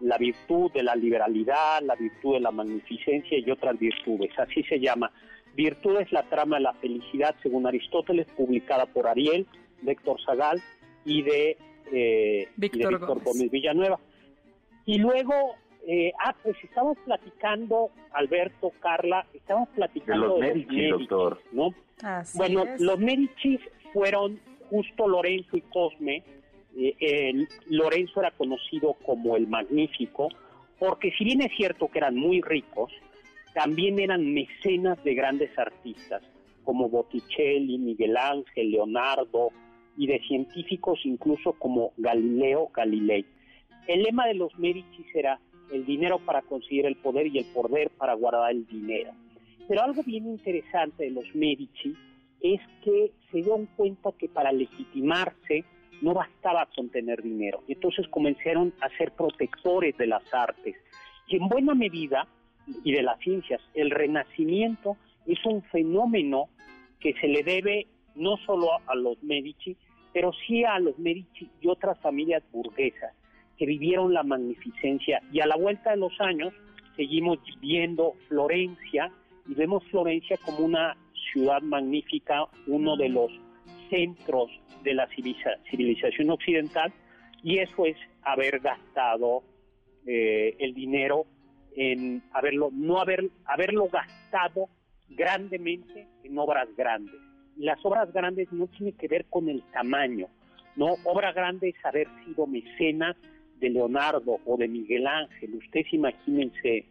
la 0.00 0.16
virtud 0.16 0.72
de 0.72 0.82
la 0.82 0.96
liberalidad, 0.96 1.82
la 1.82 1.94
virtud 1.94 2.34
de 2.34 2.40
la 2.40 2.50
magnificencia 2.50 3.38
y 3.38 3.50
otras 3.50 3.78
virtudes, 3.78 4.30
así 4.38 4.62
se 4.64 4.80
llama. 4.80 5.12
Virtud 5.54 6.00
es 6.00 6.12
la 6.12 6.22
trama 6.24 6.56
de 6.56 6.62
la 6.62 6.72
felicidad, 6.74 7.34
según 7.42 7.66
Aristóteles, 7.66 8.26
publicada 8.36 8.86
por 8.86 9.06
Ariel, 9.06 9.46
de 9.82 9.92
Héctor 9.92 10.20
Zagal 10.24 10.62
y 11.04 11.22
de, 11.22 11.56
eh, 11.92 12.48
Víctor, 12.56 12.98
Gómez. 12.98 13.50
Villanueva. 13.50 13.98
Y 14.86 14.98
luego, 14.98 15.54
eh, 15.86 16.12
ah, 16.24 16.34
pues 16.42 16.56
estamos 16.62 16.98
platicando, 17.04 17.90
Alberto, 18.12 18.72
Carla, 18.80 19.26
estamos 19.34 19.68
platicando 19.70 20.22
de 20.22 20.28
los, 20.28 20.40
Medici, 20.40 20.88
doctor. 20.88 21.40
¿no? 21.52 21.74
bueno, 22.34 22.64
los 22.78 22.98
Medici 22.98 23.58
fueron 23.92 24.40
justo 24.68 25.08
Lorenzo 25.08 25.56
y 25.56 25.62
Cosme. 25.62 26.22
Eh, 26.76 27.46
Lorenzo 27.66 28.20
era 28.20 28.30
conocido 28.30 28.94
como 29.04 29.36
el 29.36 29.48
Magnífico, 29.48 30.28
porque 30.78 31.12
si 31.18 31.24
bien 31.24 31.42
es 31.42 31.52
cierto 31.56 31.88
que 31.88 31.98
eran 31.98 32.14
muy 32.14 32.40
ricos, 32.40 32.92
también 33.54 33.98
eran 33.98 34.32
mecenas 34.32 35.02
de 35.02 35.14
grandes 35.14 35.56
artistas 35.58 36.22
como 36.64 36.88
Botticelli, 36.88 37.78
Miguel 37.78 38.16
Ángel, 38.16 38.70
Leonardo 38.70 39.50
y 39.96 40.06
de 40.06 40.20
científicos 40.20 41.00
incluso 41.04 41.52
como 41.54 41.92
Galileo 41.96 42.68
Galilei. 42.72 43.24
El 43.86 44.02
lema 44.02 44.26
de 44.26 44.34
los 44.34 44.56
Medici 44.58 45.04
era 45.14 45.40
el 45.72 45.84
dinero 45.84 46.18
para 46.18 46.42
conseguir 46.42 46.86
el 46.86 46.96
poder 46.96 47.26
y 47.26 47.38
el 47.38 47.46
poder 47.46 47.90
para 47.90 48.14
guardar 48.14 48.50
el 48.50 48.66
dinero. 48.66 49.12
Pero 49.68 49.82
algo 49.82 50.02
bien 50.02 50.26
interesante 50.26 51.04
de 51.04 51.10
los 51.10 51.34
Medici 51.34 51.94
es 52.40 52.60
que 52.84 53.12
se 53.30 53.38
dieron 53.38 53.66
cuenta 53.76 54.10
que 54.18 54.28
para 54.28 54.52
legitimarse 54.52 55.64
no 56.02 56.14
bastaba 56.14 56.66
con 56.74 56.88
tener 56.88 57.22
dinero. 57.22 57.62
Y 57.68 57.72
entonces 57.74 58.08
comenzaron 58.08 58.72
a 58.80 58.88
ser 58.96 59.12
protectores 59.12 59.96
de 59.98 60.06
las 60.06 60.22
artes. 60.32 60.76
Y 61.28 61.36
en 61.36 61.48
buena 61.48 61.74
medida 61.74 62.26
y 62.84 62.92
de 62.92 63.02
las 63.02 63.18
ciencias. 63.20 63.60
El 63.74 63.90
renacimiento 63.90 64.96
es 65.26 65.44
un 65.44 65.62
fenómeno 65.62 66.48
que 66.98 67.14
se 67.14 67.28
le 67.28 67.42
debe 67.42 67.86
no 68.14 68.36
solo 68.38 68.68
a 68.86 68.94
los 68.94 69.22
Medici, 69.22 69.76
pero 70.12 70.32
sí 70.46 70.64
a 70.64 70.78
los 70.78 70.98
Medici 70.98 71.48
y 71.60 71.68
otras 71.68 71.98
familias 72.00 72.42
burguesas 72.52 73.14
que 73.56 73.66
vivieron 73.66 74.14
la 74.14 74.22
magnificencia. 74.22 75.20
Y 75.32 75.40
a 75.40 75.46
la 75.46 75.56
vuelta 75.56 75.90
de 75.90 75.98
los 75.98 76.18
años 76.20 76.52
seguimos 76.96 77.38
viendo 77.60 78.14
Florencia 78.28 79.12
y 79.48 79.54
vemos 79.54 79.84
Florencia 79.90 80.38
como 80.44 80.64
una 80.64 80.96
ciudad 81.32 81.60
magnífica, 81.62 82.46
uno 82.66 82.96
de 82.96 83.08
los 83.08 83.30
centros 83.88 84.50
de 84.82 84.94
la 84.94 85.08
civilización 85.08 86.30
occidental, 86.30 86.92
y 87.42 87.58
eso 87.58 87.84
es 87.84 87.96
haber 88.22 88.60
gastado 88.60 89.42
eh, 90.06 90.56
el 90.58 90.74
dinero 90.74 91.26
en 91.76 92.22
haberlo, 92.32 92.70
no 92.72 93.00
haber, 93.00 93.30
haberlo 93.44 93.88
gastado 93.88 94.68
grandemente 95.08 96.06
en 96.24 96.38
obras 96.38 96.68
grandes. 96.76 97.14
Las 97.56 97.78
obras 97.84 98.12
grandes 98.12 98.50
no 98.52 98.66
tienen 98.68 98.96
que 98.96 99.08
ver 99.08 99.26
con 99.28 99.48
el 99.48 99.62
tamaño, 99.72 100.28
¿no? 100.76 100.94
Obra 101.04 101.32
grande 101.32 101.70
es 101.70 101.84
haber 101.84 102.08
sido 102.24 102.46
mecenas 102.46 103.16
de 103.58 103.70
Leonardo 103.70 104.38
o 104.44 104.56
de 104.56 104.68
Miguel 104.68 105.06
Ángel. 105.06 105.54
Ustedes 105.54 105.92
imagínense 105.92 106.86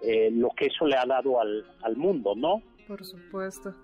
eh, 0.00 0.30
lo 0.30 0.50
que 0.50 0.66
eso 0.66 0.86
le 0.86 0.96
ha 0.96 1.04
dado 1.04 1.40
al, 1.40 1.64
al 1.82 1.96
mundo, 1.96 2.34
¿no? 2.34 2.62
Por 2.86 3.04
supuesto. 3.04 3.74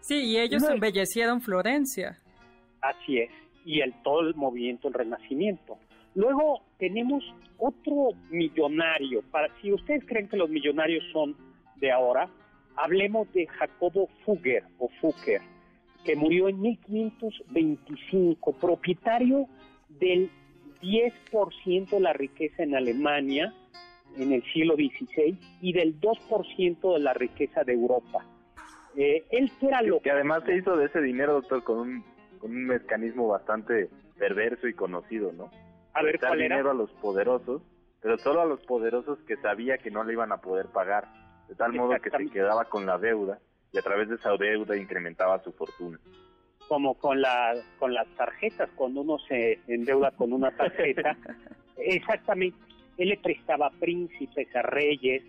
Sí, 0.00 0.32
y 0.32 0.38
ellos 0.38 0.62
embellecieron 0.68 1.40
Florencia. 1.42 2.16
Así 2.80 3.18
es, 3.18 3.30
y 3.64 3.80
el 3.80 3.94
todo 4.02 4.20
el 4.20 4.34
movimiento 4.34 4.88
el 4.88 4.94
Renacimiento. 4.94 5.78
Luego 6.14 6.62
tenemos 6.78 7.22
otro 7.58 8.10
millonario. 8.30 9.22
Para, 9.30 9.48
si 9.60 9.72
ustedes 9.72 10.04
creen 10.06 10.28
que 10.28 10.36
los 10.36 10.50
millonarios 10.50 11.04
son 11.12 11.36
de 11.76 11.92
ahora, 11.92 12.28
hablemos 12.76 13.32
de 13.32 13.46
Jacobo 13.46 14.08
Fugger 14.24 14.64
o 14.78 14.88
Fugger, 15.00 15.40
que 16.04 16.16
murió 16.16 16.48
en 16.48 16.60
1525, 16.60 18.52
propietario 18.54 19.46
del 19.88 20.30
10% 20.82 21.90
de 21.90 22.00
la 22.00 22.12
riqueza 22.12 22.62
en 22.62 22.74
Alemania 22.74 23.54
en 24.16 24.32
el 24.32 24.42
siglo 24.52 24.74
XVI 24.74 25.38
y 25.60 25.72
del 25.72 26.00
2% 26.00 26.94
de 26.94 27.00
la 27.00 27.14
riqueza 27.14 27.62
de 27.64 27.74
Europa. 27.74 28.24
Eh, 28.96 29.24
él 29.30 29.52
era 29.60 29.82
lo 29.82 30.00
que 30.00 30.10
además 30.10 30.42
se 30.44 30.56
hizo 30.56 30.76
de 30.76 30.86
ese 30.86 31.00
dinero, 31.00 31.34
doctor, 31.34 31.62
con 31.62 31.78
un, 31.78 32.04
con 32.40 32.50
un 32.50 32.66
mecanismo 32.66 33.28
bastante 33.28 33.88
perverso 34.18 34.66
y 34.66 34.74
conocido, 34.74 35.32
¿no? 35.32 35.50
A 35.92 36.02
ver, 36.02 36.18
¿cuál 36.18 36.38
dinero 36.38 36.70
a 36.70 36.74
los 36.74 36.90
poderosos, 36.92 37.62
pero 38.00 38.16
solo 38.18 38.40
a 38.40 38.46
los 38.46 38.60
poderosos 38.64 39.18
que 39.26 39.36
sabía 39.36 39.78
que 39.78 39.90
no 39.90 40.04
le 40.04 40.14
iban 40.14 40.32
a 40.32 40.38
poder 40.38 40.66
pagar, 40.66 41.06
de 41.48 41.54
tal 41.54 41.72
modo 41.72 41.94
que 42.00 42.10
se 42.10 42.30
quedaba 42.30 42.64
con 42.64 42.86
la 42.86 42.98
deuda 42.98 43.38
y 43.72 43.78
a 43.78 43.82
través 43.82 44.08
de 44.08 44.16
esa 44.16 44.36
deuda 44.36 44.76
incrementaba 44.76 45.42
su 45.42 45.52
fortuna. 45.52 45.98
Como 46.68 46.94
con 46.94 47.20
la 47.20 47.54
con 47.78 47.92
las 47.92 48.06
tarjetas, 48.16 48.70
cuando 48.76 49.00
uno 49.00 49.18
se 49.28 49.58
endeuda 49.66 50.12
con 50.12 50.32
una 50.32 50.50
tarjeta, 50.52 51.16
exactamente, 51.76 52.56
él 52.96 53.08
le 53.08 53.16
prestaba 53.16 53.66
a 53.66 53.70
príncipes, 53.70 54.54
a 54.54 54.62
reyes 54.62 55.22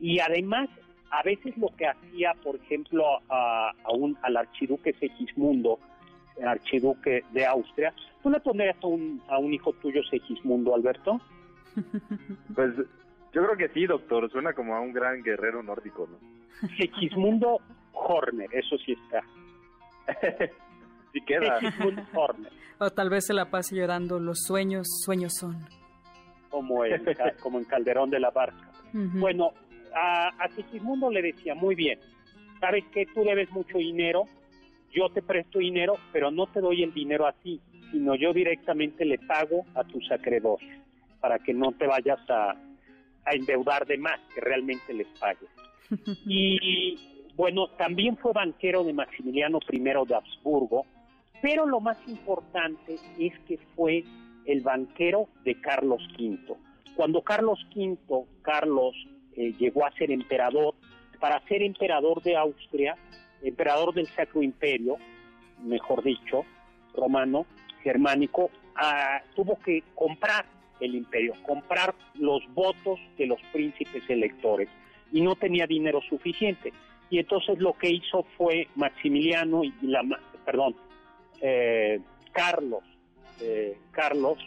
y 0.00 0.18
además 0.18 0.68
a 1.10 1.22
veces 1.22 1.56
lo 1.56 1.68
que 1.76 1.86
hacía, 1.86 2.34
por 2.42 2.56
ejemplo, 2.56 3.04
a, 3.28 3.72
a 3.84 3.92
un, 3.92 4.18
al 4.22 4.36
archiduque 4.36 4.92
Segismundo, 4.94 5.78
archiduque 6.44 7.24
de 7.32 7.46
Austria. 7.46 7.92
¿Tú 8.22 8.30
le 8.30 8.40
pondrías 8.40 8.76
a 8.82 8.86
un, 8.86 9.22
a 9.28 9.38
un 9.38 9.52
hijo 9.52 9.72
tuyo 9.74 10.02
Segismundo, 10.10 10.74
Alberto? 10.74 11.20
Pues 12.54 12.74
yo 13.32 13.44
creo 13.44 13.56
que 13.56 13.68
sí, 13.68 13.86
doctor. 13.86 14.30
Suena 14.30 14.52
como 14.52 14.74
a 14.74 14.80
un 14.80 14.92
gran 14.92 15.22
guerrero 15.22 15.62
nórdico, 15.62 16.08
¿no? 16.10 16.18
Segismundo 16.76 17.60
Horner, 17.92 18.48
eso 18.52 18.76
sí 18.78 18.92
está. 18.92 19.22
sí 21.12 21.20
queda. 21.20 21.60
Segismundo 21.60 22.02
Horner. 22.14 22.52
O 22.80 22.90
tal 22.90 23.10
vez 23.10 23.26
se 23.26 23.34
la 23.34 23.50
pase 23.50 23.76
llorando, 23.76 24.18
los 24.18 24.38
sueños, 24.46 24.86
sueños 25.04 25.32
son. 25.38 25.56
Como, 26.48 26.84
el, 26.84 27.04
como 27.40 27.58
en 27.58 27.64
Calderón 27.64 28.10
de 28.10 28.20
la 28.20 28.30
Barca. 28.30 28.72
Bueno, 28.92 29.52
a, 29.94 30.28
a 30.28 30.48
Segismundo 30.50 31.10
le 31.10 31.22
decía, 31.22 31.54
muy 31.54 31.74
bien, 31.74 31.98
sabes 32.60 32.84
que 32.92 33.06
tú 33.06 33.22
debes 33.22 33.50
mucho 33.50 33.78
dinero, 33.78 34.24
yo 34.92 35.08
te 35.10 35.22
presto 35.22 35.58
dinero, 35.58 35.96
pero 36.12 36.30
no 36.30 36.46
te 36.46 36.60
doy 36.60 36.82
el 36.82 36.92
dinero 36.92 37.26
a 37.26 37.32
ti, 37.32 37.60
sino 37.90 38.14
yo 38.14 38.32
directamente 38.32 39.04
le 39.04 39.18
pago 39.18 39.64
a 39.74 39.84
tus 39.84 40.10
acreedores 40.10 40.68
para 41.20 41.38
que 41.38 41.52
no 41.52 41.72
te 41.72 41.86
vayas 41.86 42.18
a, 42.28 42.50
a 43.24 43.32
endeudar 43.32 43.86
de 43.86 43.98
más, 43.98 44.20
que 44.34 44.40
realmente 44.40 44.92
les 44.92 45.08
pague. 45.18 45.46
Y 46.26 46.96
bueno, 47.36 47.68
también 47.78 48.16
fue 48.16 48.32
banquero 48.32 48.84
de 48.84 48.92
Maximiliano 48.92 49.60
I 49.70 49.78
de 49.78 50.14
Habsburgo, 50.14 50.84
pero 51.40 51.66
lo 51.66 51.80
más 51.80 51.96
importante 52.08 52.96
es 53.18 53.38
que 53.46 53.58
fue 53.76 54.04
el 54.44 54.60
banquero 54.62 55.28
de 55.44 55.60
Carlos 55.60 56.02
V. 56.18 56.56
Cuando 56.96 57.22
Carlos 57.22 57.64
V, 57.74 58.26
Carlos 58.42 58.94
eh, 59.36 59.52
llegó 59.58 59.86
a 59.86 59.92
ser 59.92 60.10
emperador, 60.10 60.74
para 61.20 61.40
ser 61.46 61.62
emperador 61.62 62.22
de 62.22 62.36
Austria, 62.36 62.96
emperador 63.42 63.94
del 63.94 64.06
Sacro 64.08 64.42
Imperio, 64.42 64.96
mejor 65.62 66.02
dicho, 66.02 66.44
romano, 66.94 67.46
germánico, 67.82 68.50
ah, 68.74 69.22
tuvo 69.34 69.58
que 69.60 69.82
comprar 69.94 70.46
el 70.80 70.94
imperio, 70.94 71.34
comprar 71.46 71.94
los 72.14 72.42
votos 72.54 73.00
de 73.16 73.26
los 73.26 73.40
príncipes 73.52 74.02
electores 74.08 74.68
y 75.12 75.20
no 75.20 75.34
tenía 75.34 75.66
dinero 75.66 76.00
suficiente. 76.08 76.72
Y 77.10 77.18
entonces 77.18 77.58
lo 77.58 77.72
que 77.72 77.90
hizo 77.90 78.24
fue 78.36 78.68
Maximiliano 78.74 79.64
y 79.64 79.72
la, 79.82 80.02
perdón, 80.44 80.76
eh, 81.40 82.00
Carlos, 82.32 82.84
eh, 83.40 83.78
Carlos 83.90 84.38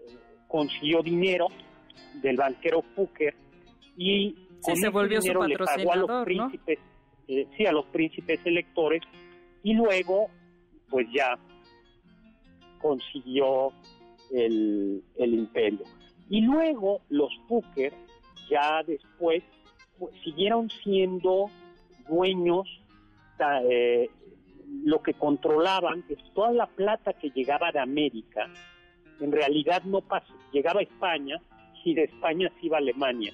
eh, 0.00 0.16
consiguió 0.48 1.02
dinero 1.02 1.48
del 2.14 2.36
banquero 2.36 2.82
Fouquer 2.94 3.34
y 3.96 4.34
con 4.62 4.76
se 4.76 4.88
volvió 4.88 5.20
dinero 5.20 5.46
le 5.46 5.56
pagó 5.56 5.92
a 5.92 5.96
los 5.96 6.24
príncipes, 6.24 6.78
sí, 7.56 7.66
a 7.66 7.72
los 7.72 7.86
príncipes 7.86 8.40
electores 8.44 9.02
y 9.62 9.74
luego 9.74 10.28
pues 10.88 11.06
ya 11.12 11.38
consiguió 12.80 13.72
el, 14.32 15.02
imperio. 15.16 15.84
Y 16.28 16.40
luego 16.42 17.00
los 17.08 17.30
Fouquer 17.48 17.92
ya 18.48 18.82
después 18.82 19.42
pues, 19.98 20.14
siguieron 20.24 20.70
siendo 20.82 21.50
dueños, 22.08 22.66
eh, 23.68 24.10
lo 24.84 25.02
que 25.02 25.14
controlaban 25.14 26.04
es 26.08 26.18
toda 26.34 26.52
la 26.52 26.66
plata 26.66 27.12
que 27.12 27.30
llegaba 27.30 27.72
de 27.72 27.80
América, 27.80 28.48
en 29.20 29.32
realidad 29.32 29.82
no 29.84 30.00
pasó, 30.00 30.32
llegaba 30.52 30.80
a 30.80 30.84
España, 30.84 31.40
y 31.84 31.94
de 31.94 32.04
España 32.04 32.50
se 32.60 32.66
iba 32.66 32.76
a 32.76 32.80
Alemania, 32.80 33.32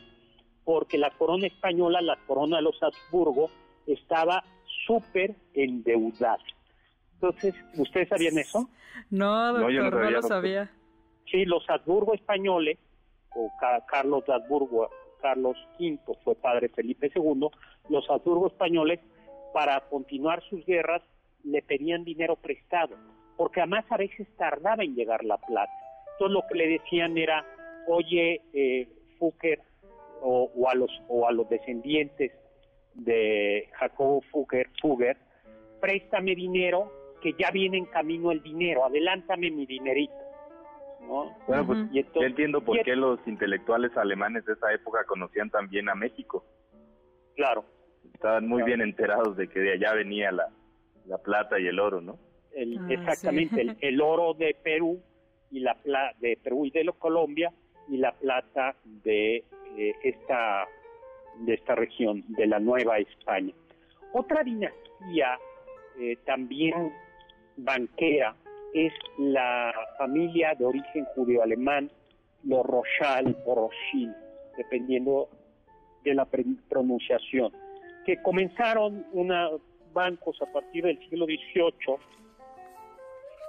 porque 0.65 0.99
la 0.99 1.11
corona 1.11 1.47
española, 1.47 2.01
la 2.01 2.17
corona 2.27 2.57
de 2.57 2.63
los 2.63 2.81
Habsburgo, 2.83 3.51
estaba 3.87 4.45
súper 4.87 5.35
endeudada. 5.55 6.39
Entonces, 7.15 7.55
¿ustedes 7.77 8.09
sabían 8.09 8.39
eso? 8.39 8.69
No, 9.11 9.53
doctor, 9.53 9.95
no, 9.95 10.11
lo 10.11 10.23
sabía. 10.23 10.71
Sí, 11.31 11.45
los 11.45 11.69
Habsburgo 11.69 12.15
españoles, 12.15 12.79
o 13.35 13.51
Carlos 13.87 14.25
de 14.27 14.35
Habsburgo, 14.35 14.91
Carlos 15.21 15.57
V 15.79 15.99
fue 16.23 16.35
padre 16.37 16.69
Felipe 16.69 17.11
II, 17.15 17.49
los 17.89 18.11
Habsburgo 18.11 18.49
españoles, 18.49 19.01
para 19.53 19.81
continuar 19.89 20.43
sus 20.49 20.65
guerras, 20.67 21.03
le 21.43 21.63
pedían 21.63 22.05
dinero 22.05 22.37
prestado, 22.37 22.97
porque 23.37 23.61
además 23.61 23.85
a 23.91 23.97
veces 23.97 24.27
tardaba 24.37 24.85
en 24.85 24.95
llegar 24.95 25.25
la 25.25 25.39
plata. 25.39 25.73
Entonces 26.13 26.35
lo 26.35 26.43
que 26.49 26.55
le 26.55 26.69
decían 26.69 27.17
era, 27.17 27.45
oye, 27.89 28.43
eh, 28.53 28.89
o, 30.23 30.69
a 30.69 30.75
los, 30.75 30.91
o 31.09 31.27
a 31.27 31.33
los 31.33 31.49
descendientes 31.49 32.33
de 32.97 33.69
Jacobo 33.75 34.23
Fugger, 34.31 34.69
Fugger, 34.81 35.17
préstame 35.81 36.35
dinero 36.35 36.93
que 37.23 37.35
ya 37.39 37.51
viene 37.51 37.79
en 37.79 37.87
camino 37.87 38.31
el 38.33 38.43
dinero, 38.43 38.85
adelántame 38.85 39.51
mi 39.51 39.67
dinerito. 39.67 40.15
Bueno, 41.47 41.67
pues 41.67 41.79
yo 41.93 42.23
entiendo 42.23 42.61
por 42.63 42.83
qué 42.83 42.97
los 42.97 43.21
intelectuales 43.27 43.97
alemanes 43.97 44.45
de 44.45 44.55
esa 44.55 44.73
época 44.73 45.05
conocían 45.05 45.51
también 45.51 45.89
a 45.89 45.95
México. 45.95 46.45
Claro. 47.37 47.65
Estaban 48.13 48.49
muy 48.49 48.63
bien 48.63 48.81
enterados 48.81 49.37
de 49.37 49.49
que 49.49 49.61
de 49.61 49.75
allá 49.75 49.93
venía 49.93 50.33
la, 50.33 50.49
la 51.07 51.19
plata 51.19 51.61
y 51.61 51.67
el 51.67 51.79
oro, 51.79 52.01
¿no? 52.01 52.19
El, 52.55 52.79
ah, 52.79 52.87
exactamente, 52.89 53.77
el, 53.81 54.01
oro 54.01 54.35
de 54.35 54.57
Perú 54.63 55.01
y 55.51 55.61
la 55.61 55.75
plata 55.75 56.17
de 56.21 56.39
Perú 56.43 56.65
y 56.65 56.71
de 56.71 56.91
Colombia 56.99 57.53
y 57.89 57.99
la 57.99 58.13
plata 58.13 58.75
de 58.85 59.45
eh, 59.77 59.95
esta 60.03 60.67
de 61.41 61.55
esta 61.55 61.75
región, 61.75 62.25
de 62.29 62.47
la 62.47 62.59
Nueva 62.59 62.99
España. 62.99 63.53
Otra 64.13 64.43
dinastía 64.43 65.39
eh, 65.99 66.17
también 66.25 66.93
banquera 67.57 68.35
es 68.75 68.93
la 69.19 69.73
familia 69.99 70.55
de 70.55 70.65
origen 70.65 71.05
judío-alemán, 71.15 71.91
los 72.45 72.65
Rochal 72.65 73.37
o 73.45 73.55
Rochil, 73.55 74.15
dependiendo 74.57 75.29
de 76.05 76.15
la 76.15 76.27
pronunciación, 76.69 77.53
que 78.05 78.23
comenzaron 78.23 79.07
una, 79.13 79.49
bancos 79.93 80.41
a 80.43 80.53
partir 80.53 80.85
del 80.85 80.99
siglo 81.09 81.25
XVIII 81.25 81.97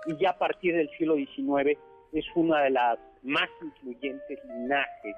y 0.08 0.18
ya 0.18 0.30
a 0.32 0.38
partir 0.38 0.76
del 0.76 0.90
siglo 0.98 1.16
XIX 1.16 1.78
es 2.14 2.26
una 2.36 2.62
de 2.62 2.70
las 2.70 2.98
más 3.24 3.50
influyentes 3.62 4.40
linajes 4.46 5.16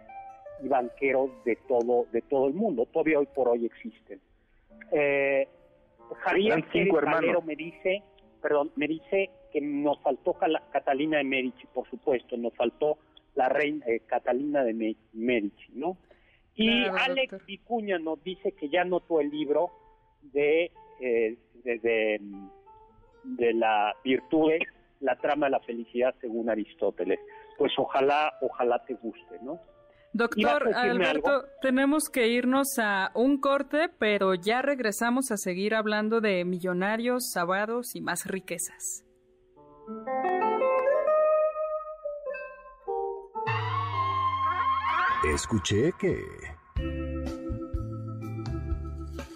y 0.62 0.68
banqueros 0.68 1.30
de 1.46 1.56
todo, 1.68 2.06
de 2.12 2.22
todo 2.22 2.48
el 2.48 2.54
mundo. 2.54 2.86
Todavía 2.86 3.20
hoy 3.20 3.28
por 3.34 3.48
hoy 3.48 3.66
existen. 3.66 4.20
Eh, 4.92 5.48
Javier 6.20 6.64
Valero 6.92 7.42
me 7.42 7.56
dice, 7.56 8.04
perdón, 8.42 8.72
me 8.76 8.88
dice 8.88 9.30
que 9.52 9.62
nos 9.62 10.00
faltó 10.02 10.36
Catalina 10.72 11.18
de 11.18 11.24
Medici, 11.24 11.68
por 11.74 11.90
supuesto, 11.90 12.38
nos 12.38 12.54
faltó 12.56 12.98
la 13.36 13.50
reina 13.50 13.86
eh, 13.88 14.02
Catalina 14.06 14.64
de 14.64 14.96
Medici, 15.14 15.72
¿no? 15.74 15.98
Y 16.56 16.86
Alex 16.86 17.46
Vicuña 17.46 18.00
nos 18.00 18.22
dice 18.24 18.52
que 18.52 18.68
ya 18.68 18.84
notó 18.84 19.22
el 19.22 19.30
libro 19.30 19.72
de, 20.22 20.72
eh, 21.00 21.38
de, 21.64 22.20
de, 23.24 23.54
la 23.54 23.96
virtud, 24.04 24.52
la 25.00 25.16
trama 25.16 25.46
de 25.46 25.52
la 25.52 25.60
felicidad 25.62 26.14
según 26.20 26.50
Aristóteles. 26.50 27.20
Pues 27.58 27.72
ojalá, 27.78 28.34
ojalá 28.42 28.84
te 28.86 28.96
guste, 28.96 29.40
¿no? 29.42 29.62
Doctor 30.12 30.74
Alberto, 30.76 31.46
tenemos 31.62 32.10
que 32.10 32.28
irnos 32.28 32.80
a 32.80 33.12
un 33.14 33.40
corte, 33.40 33.90
pero 34.00 34.34
ya 34.34 34.62
regresamos 34.62 35.32
a 35.32 35.38
seguir 35.38 35.76
hablando 35.76 36.20
de 36.20 36.44
millonarios, 36.46 37.30
sábados 37.32 37.96
y 37.96 38.02
más 38.02 38.26
riquezas. 38.26 39.06
Escuché 45.34 45.92
que... 46.00 46.18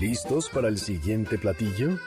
¿Listos 0.00 0.48
para 0.48 0.68
el 0.68 0.78
siguiente 0.78 1.36
platillo? 1.38 1.98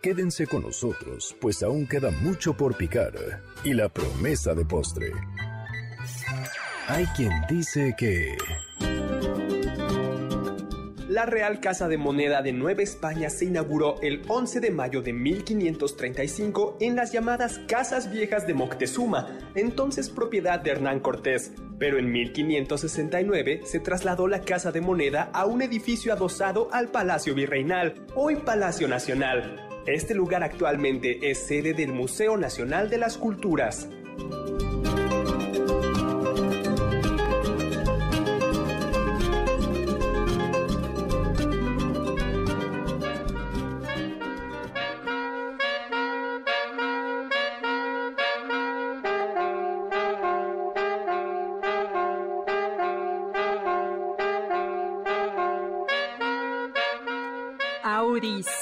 Quédense 0.00 0.46
con 0.46 0.62
nosotros, 0.62 1.34
pues 1.40 1.60
aún 1.64 1.88
queda 1.88 2.12
mucho 2.12 2.56
por 2.56 2.76
picar 2.76 3.12
y 3.64 3.74
la 3.74 3.88
promesa 3.88 4.54
de 4.54 4.64
postre. 4.64 5.12
Hay 6.86 7.04
quien 7.16 7.32
dice 7.48 7.96
que... 7.98 8.36
La 11.08 11.26
Real 11.26 11.58
Casa 11.58 11.88
de 11.88 11.98
Moneda 11.98 12.42
de 12.42 12.52
Nueva 12.52 12.82
España 12.82 13.28
se 13.28 13.46
inauguró 13.46 13.96
el 14.00 14.22
11 14.28 14.60
de 14.60 14.70
mayo 14.70 15.02
de 15.02 15.12
1535 15.12 16.76
en 16.80 16.94
las 16.94 17.10
llamadas 17.10 17.58
Casas 17.66 18.12
Viejas 18.12 18.46
de 18.46 18.54
Moctezuma, 18.54 19.26
entonces 19.56 20.10
propiedad 20.10 20.60
de 20.60 20.70
Hernán 20.70 21.00
Cortés. 21.00 21.52
Pero 21.78 21.98
en 21.98 22.12
1569 22.12 23.62
se 23.64 23.80
trasladó 23.80 24.28
la 24.28 24.42
Casa 24.42 24.70
de 24.70 24.80
Moneda 24.80 25.30
a 25.32 25.44
un 25.46 25.60
edificio 25.60 26.12
adosado 26.12 26.68
al 26.72 26.88
Palacio 26.88 27.34
Virreinal, 27.34 27.94
hoy 28.14 28.36
Palacio 28.36 28.86
Nacional. 28.86 29.67
Este 29.88 30.14
lugar 30.14 30.42
actualmente 30.42 31.30
es 31.30 31.38
sede 31.38 31.72
del 31.72 31.94
Museo 31.94 32.36
Nacional 32.36 32.90
de 32.90 32.98
las 32.98 33.16
Culturas. 33.16 33.88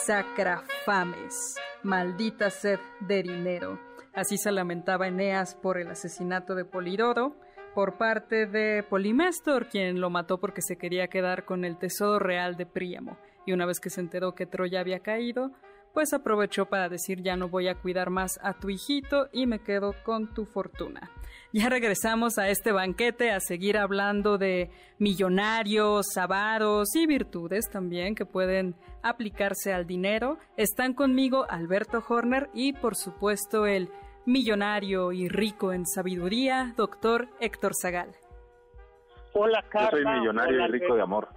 Purisacrafames, 0.07 1.57
maldita 1.83 2.49
sed 2.49 2.79
de 3.01 3.25
dinero. 3.25 3.81
Así 4.15 4.39
se 4.39 4.53
lamentaba 4.53 5.09
Eneas 5.09 5.57
por 5.57 5.79
el 5.79 5.91
asesinato 5.91 6.55
de 6.55 6.65
Polidoro 6.65 7.35
por 7.75 7.99
parte 7.99 8.47
de 8.47 8.85
Polimestor, 8.85 9.67
quien 9.69 10.01
lo 10.01 10.09
mató 10.09 10.39
porque 10.39 10.63
se 10.63 10.79
quería 10.79 11.09
quedar 11.09 11.45
con 11.45 11.65
el 11.65 11.77
tesoro 11.77 12.21
real 12.21 12.57
de 12.57 12.67
Príamo. 12.67 13.19
Y 13.47 13.53
una 13.53 13.67
vez 13.67 13.81
que 13.81 13.91
se 13.91 14.01
enteró 14.01 14.37
que 14.37 14.47
Troya 14.47 14.79
había 14.79 15.01
caído, 15.01 15.51
pues 15.93 16.13
aprovechó 16.13 16.67
para 16.67 16.89
decir 16.89 17.23
ya 17.23 17.37
no 17.37 17.49
voy 17.49 17.67
a 17.67 17.75
cuidar 17.75 18.11
más 18.11 18.39
a 18.43 18.53
tu 18.53 18.71
hijito 18.71 19.29
y 19.33 19.47
me 19.47 19.59
quedo 19.59 19.95
con 20.05 20.33
tu 20.35 20.45
fortuna. 20.45 21.11
Ya 21.53 21.69
regresamos 21.69 22.37
a 22.37 22.49
este 22.51 22.71
banquete 22.71 23.31
a 23.31 23.41
seguir 23.41 23.79
hablando 23.79 24.37
de 24.37 24.71
millonarios, 24.99 26.17
avaros 26.17 26.95
y 26.95 27.07
virtudes 27.07 27.71
también 27.73 28.15
que 28.15 28.27
pueden 28.27 28.77
aplicarse 29.09 29.73
al 29.73 29.87
dinero. 29.87 30.39
Están 30.57 30.95
conmigo 30.95 31.47
Alberto 31.49 32.03
Horner 32.07 32.49
y 32.53 32.73
por 32.73 32.97
supuesto 32.97 33.67
el 33.67 33.89
millonario 34.27 35.13
y 35.13 35.29
rico 35.29 35.73
en 35.73 35.87
sabiduría, 35.87 36.75
doctor 36.77 37.29
Héctor 37.41 37.73
Zagal. 37.81 38.11
Hola, 39.33 39.65
Carla. 39.69 39.91
Yo 39.91 40.03
soy 40.03 40.19
millonario 40.21 40.67
y 40.67 40.69
rico 40.69 40.97
de 40.97 41.03
amor, 41.03 41.29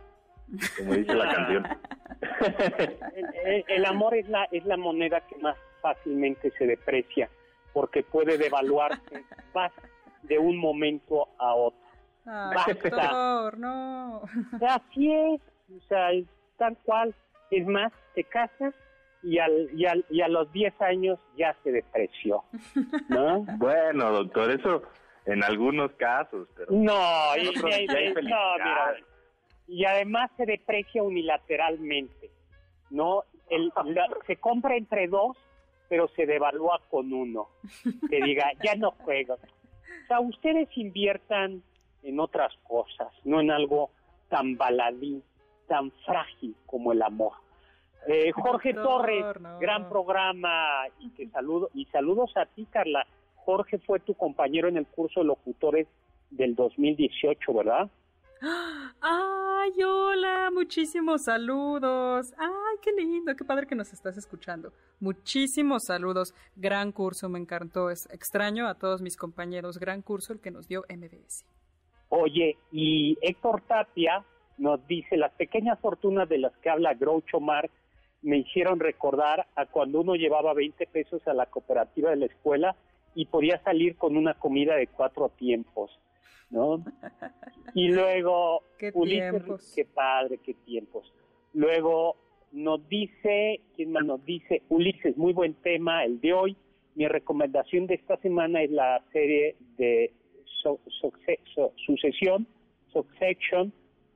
como 0.77 0.93
dice 0.93 1.13
la 1.13 1.33
canción. 1.35 1.67
el, 3.67 3.85
amor 3.85 4.15
es 4.15 4.27
la, 4.29 4.45
es 4.51 4.65
la 4.65 4.77
moneda 4.77 5.21
que 5.21 5.35
más 5.37 5.57
fácilmente 5.81 6.51
se 6.57 6.65
deprecia, 6.65 7.29
porque 7.73 8.03
puede 8.03 8.37
devaluarse 8.37 9.23
de 10.23 10.39
un 10.39 10.57
momento 10.57 11.27
a 11.37 11.53
otro. 11.53 11.79
doctor, 12.25 13.57
no. 13.57 14.21
Así 14.67 15.11
es, 15.11 15.41
o 15.75 15.87
sea, 15.87 16.09
tal 16.57 16.77
cual. 16.83 17.13
Es 17.51 17.65
más, 17.67 17.91
te 18.15 18.23
casas 18.23 18.73
y, 19.23 19.39
al, 19.39 19.69
y, 19.73 19.85
al, 19.85 20.05
y 20.09 20.21
a 20.21 20.27
los 20.27 20.51
10 20.51 20.81
años 20.81 21.19
ya 21.37 21.55
se 21.63 21.71
depreció. 21.71 22.43
¿no? 23.09 23.45
bueno, 23.57 24.11
doctor, 24.11 24.51
eso 24.51 24.83
en 25.25 25.43
algunos 25.43 25.91
casos. 25.93 26.47
Pero 26.55 26.71
no, 26.71 27.37
y, 27.37 27.49
y 29.67 29.85
además 29.85 30.31
se 30.37 30.45
deprecia 30.45 31.03
unilateralmente. 31.03 32.31
¿no? 32.89 33.23
El, 33.49 33.71
se 34.27 34.37
compra 34.37 34.75
entre 34.75 35.07
dos, 35.07 35.37
pero 35.87 36.07
se 36.15 36.25
devalúa 36.25 36.79
con 36.89 37.11
uno. 37.13 37.49
Que 38.09 38.21
diga, 38.23 38.51
ya 38.63 38.75
no 38.75 38.91
juego. 38.91 39.35
O 39.35 40.07
sea, 40.07 40.19
ustedes 40.19 40.69
inviertan 40.77 41.63
en 42.03 42.19
otras 42.19 42.53
cosas, 42.63 43.07
no 43.25 43.41
en 43.41 43.51
algo 43.51 43.91
tan 44.29 44.57
baladí, 44.57 45.21
tan 45.69 45.91
frágil 46.05 46.53
como 46.65 46.91
el 46.91 47.01
amor. 47.01 47.31
Eh, 48.07 48.31
Jorge 48.31 48.73
Torres, 48.73 49.23
gran 49.61 49.87
programa 49.87 50.83
y 50.99 51.09
te 51.11 51.29
saludo 51.29 51.69
y 51.73 51.85
saludos 51.85 52.35
a 52.35 52.45
ti, 52.45 52.65
Carla. 52.69 53.05
Jorge 53.35 53.77
fue 53.79 53.99
tu 53.99 54.13
compañero 54.15 54.67
en 54.67 54.77
el 54.77 54.87
curso 54.87 55.21
de 55.21 55.27
locutores 55.27 55.87
del 56.29 56.55
2018, 56.55 57.53
¿verdad? 57.53 57.89
Ay, 59.01 59.71
hola, 59.83 60.49
muchísimos 60.53 61.23
saludos. 61.23 62.33
Ay, 62.37 62.77
qué 62.81 62.91
lindo, 62.93 63.35
qué 63.35 63.43
padre 63.43 63.67
que 63.67 63.75
nos 63.75 63.91
estás 63.91 64.17
escuchando. 64.17 64.71
Muchísimos 64.99 65.85
saludos. 65.85 66.33
Gran 66.55 66.91
curso, 66.91 67.27
me 67.29 67.39
encantó. 67.39 67.89
Es 67.89 68.07
extraño 68.11 68.67
a 68.67 68.75
todos 68.75 69.01
mis 69.01 69.17
compañeros. 69.17 69.77
Gran 69.77 70.01
curso 70.01 70.33
el 70.33 70.39
que 70.39 70.51
nos 70.51 70.67
dio 70.67 70.83
MBS. 70.89 71.45
Oye, 72.09 72.57
y 72.71 73.17
Héctor 73.21 73.61
Tapia 73.61 74.23
nos 74.59 74.85
dice 74.87 75.17
las 75.17 75.31
pequeñas 75.33 75.79
fortunas 75.79 76.29
de 76.29 76.37
las 76.37 76.55
que 76.57 76.69
habla 76.69 76.93
Groucho 76.93 77.39
Marx 77.39 77.73
me 78.21 78.37
hicieron 78.37 78.79
recordar 78.79 79.47
a 79.55 79.65
cuando 79.65 80.01
uno 80.01 80.15
llevaba 80.15 80.53
20 80.53 80.85
pesos 80.87 81.25
a 81.27 81.33
la 81.33 81.45
cooperativa 81.45 82.09
de 82.09 82.17
la 82.17 82.25
escuela 82.25 82.75
y 83.15 83.25
podía 83.25 83.61
salir 83.63 83.95
con 83.95 84.17
una 84.17 84.33
comida 84.33 84.75
de 84.75 84.87
cuatro 84.87 85.29
tiempos, 85.29 85.97
¿no? 86.49 86.83
Y 87.73 87.87
luego, 87.87 88.63
qué 88.77 88.91
Ulises, 88.93 89.73
qué 89.73 89.85
padre, 89.85 90.39
qué 90.43 90.53
tiempos. 90.53 91.11
Luego 91.53 92.17
nos 92.51 92.87
dice, 92.89 93.61
¿quién 93.75 93.93
más 93.93 94.03
nos 94.03 94.23
dice? 94.25 94.63
Ulises, 94.67 95.15
muy 95.15 95.31
buen 95.31 95.53
tema 95.55 96.03
el 96.03 96.19
de 96.19 96.33
hoy. 96.33 96.57
Mi 96.95 97.07
recomendación 97.07 97.87
de 97.87 97.95
esta 97.95 98.17
semana 98.17 98.61
es 98.61 98.71
la 98.71 99.01
serie 99.13 99.55
de 99.77 100.11
Sucesión, 101.77 102.45
Succession 102.91 103.71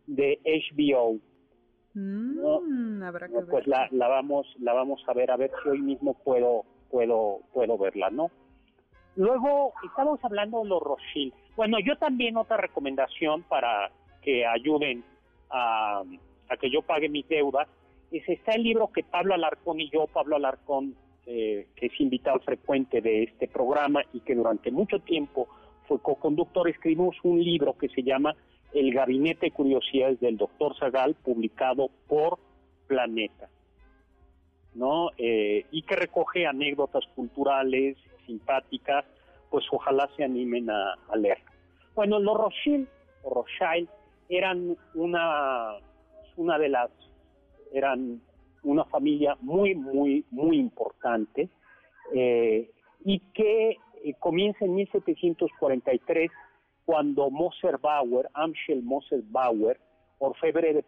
de 0.08 0.40
HBO 0.44 1.20
Mm, 1.96 3.04
habrá 3.04 3.28
que 3.28 3.40
pues 3.42 3.68
la, 3.68 3.88
la, 3.92 4.08
vamos 4.08 4.48
la 4.60 4.74
vamos 4.74 5.04
a 5.08 5.14
ver 5.14 5.30
a 5.30 5.38
ver 5.38 5.52
si 5.62 5.70
hoy 5.70 5.80
mismo 5.80 6.16
puedo 6.16 6.64
puedo 6.90 7.42
puedo 7.54 7.78
verla 7.78 8.10
no 8.10 8.32
luego 9.16 9.74
estamos 9.86 10.20
hablando 10.24 10.64
de 10.64 10.70
los 10.70 10.82
Rothschild. 10.82 11.34
Bueno 11.56 11.78
yo 11.80 11.96
también 11.98 12.36
otra 12.36 12.58
recomendación 12.58 13.44
para 13.44 13.92
que 14.24 14.44
ayuden 14.44 15.04
a, 15.52 16.02
a 16.50 16.58
que 16.58 16.72
yo 16.72 16.82
pague 16.82 17.10
mis 17.10 17.28
deudas 17.28 17.68
es 18.12 18.28
está 18.28 18.54
el 18.54 18.64
libro 18.64 18.92
que 18.92 19.04
Pablo 19.04 19.36
Alarcón 19.36 19.80
y 19.80 19.90
yo 19.92 20.08
Pablo 20.08 20.38
Alarcón 20.38 20.96
eh, 21.28 21.68
que 21.76 21.86
es 21.86 22.02
invitado 22.02 22.40
frecuente 22.40 23.02
de 23.02 23.24
este 23.24 23.48
programa 23.48 24.02
y 24.14 24.22
que 24.22 24.34
durante 24.34 24.72
mucho 24.72 24.98
tiempo 24.98 25.48
fue 25.88 26.00
co-conductor 26.00 26.68
escribimos 26.70 27.16
un 27.24 27.44
libro 27.44 27.78
que 27.78 27.90
se 27.90 28.04
llama 28.04 28.36
el 28.74 28.94
Gabinete 28.94 29.48
de 29.48 29.52
Curiosidades 29.52 30.20
del 30.20 30.38
Doctor 30.38 30.76
Zagal, 30.78 31.16
publicado 31.16 31.90
por 32.08 32.40
Planeta, 32.88 33.50
¿no? 34.74 35.10
Eh, 35.18 35.66
y 35.72 35.84
que 35.84 35.96
recoge 35.96 36.48
anécdotas 36.48 37.04
culturales, 37.16 37.98
simpáticas, 38.26 39.06
pues 39.50 39.66
ojalá 39.72 40.10
se 40.16 40.24
animen 40.24 40.70
a, 40.70 40.96
leer. 41.16 41.38
Bueno, 41.94 42.20
los 42.20 42.36
Rothschild, 42.36 42.88
Rothschild 43.24 43.88
eran 44.30 44.76
una, 44.96 45.76
una 46.38 46.58
de 46.58 46.70
las, 46.70 46.90
eran 47.72 48.20
una 48.64 48.86
familia 48.86 49.38
muy, 49.42 49.76
muy, 49.76 50.26
muy 50.32 50.58
importante 50.58 51.50
eh, 52.14 52.72
y 53.06 53.20
que 53.34 53.78
eh, 54.04 54.14
comienza 54.20 54.66
en 54.66 54.76
1743 54.76 56.30
cuando 56.86 57.30
Moser 57.30 57.78
Bauer, 57.78 58.30
Amschel 58.34 58.84
Moser 58.84 59.22
Bauer, 59.24 59.80
orfebre 60.20 60.74
de, 60.74 60.84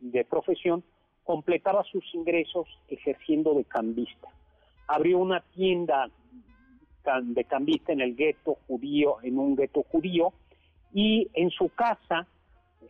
de 0.00 0.24
profesión, 0.24 0.84
completaba 1.24 1.82
sus 1.84 2.04
ingresos 2.14 2.66
ejerciendo 2.88 3.54
de 3.54 3.64
cambista. 3.64 4.28
Abrió 4.86 5.18
una 5.18 5.40
tienda 5.54 6.10
de 7.22 7.44
cambista 7.44 7.92
en 7.92 8.00
el 8.00 8.14
gueto 8.14 8.58
judío, 8.66 9.16
en 9.22 9.38
un 9.38 9.56
gueto 9.56 9.82
judío, 9.82 10.32
y 10.92 11.28
en 11.34 11.50
su 11.50 11.70
casa 11.70 12.26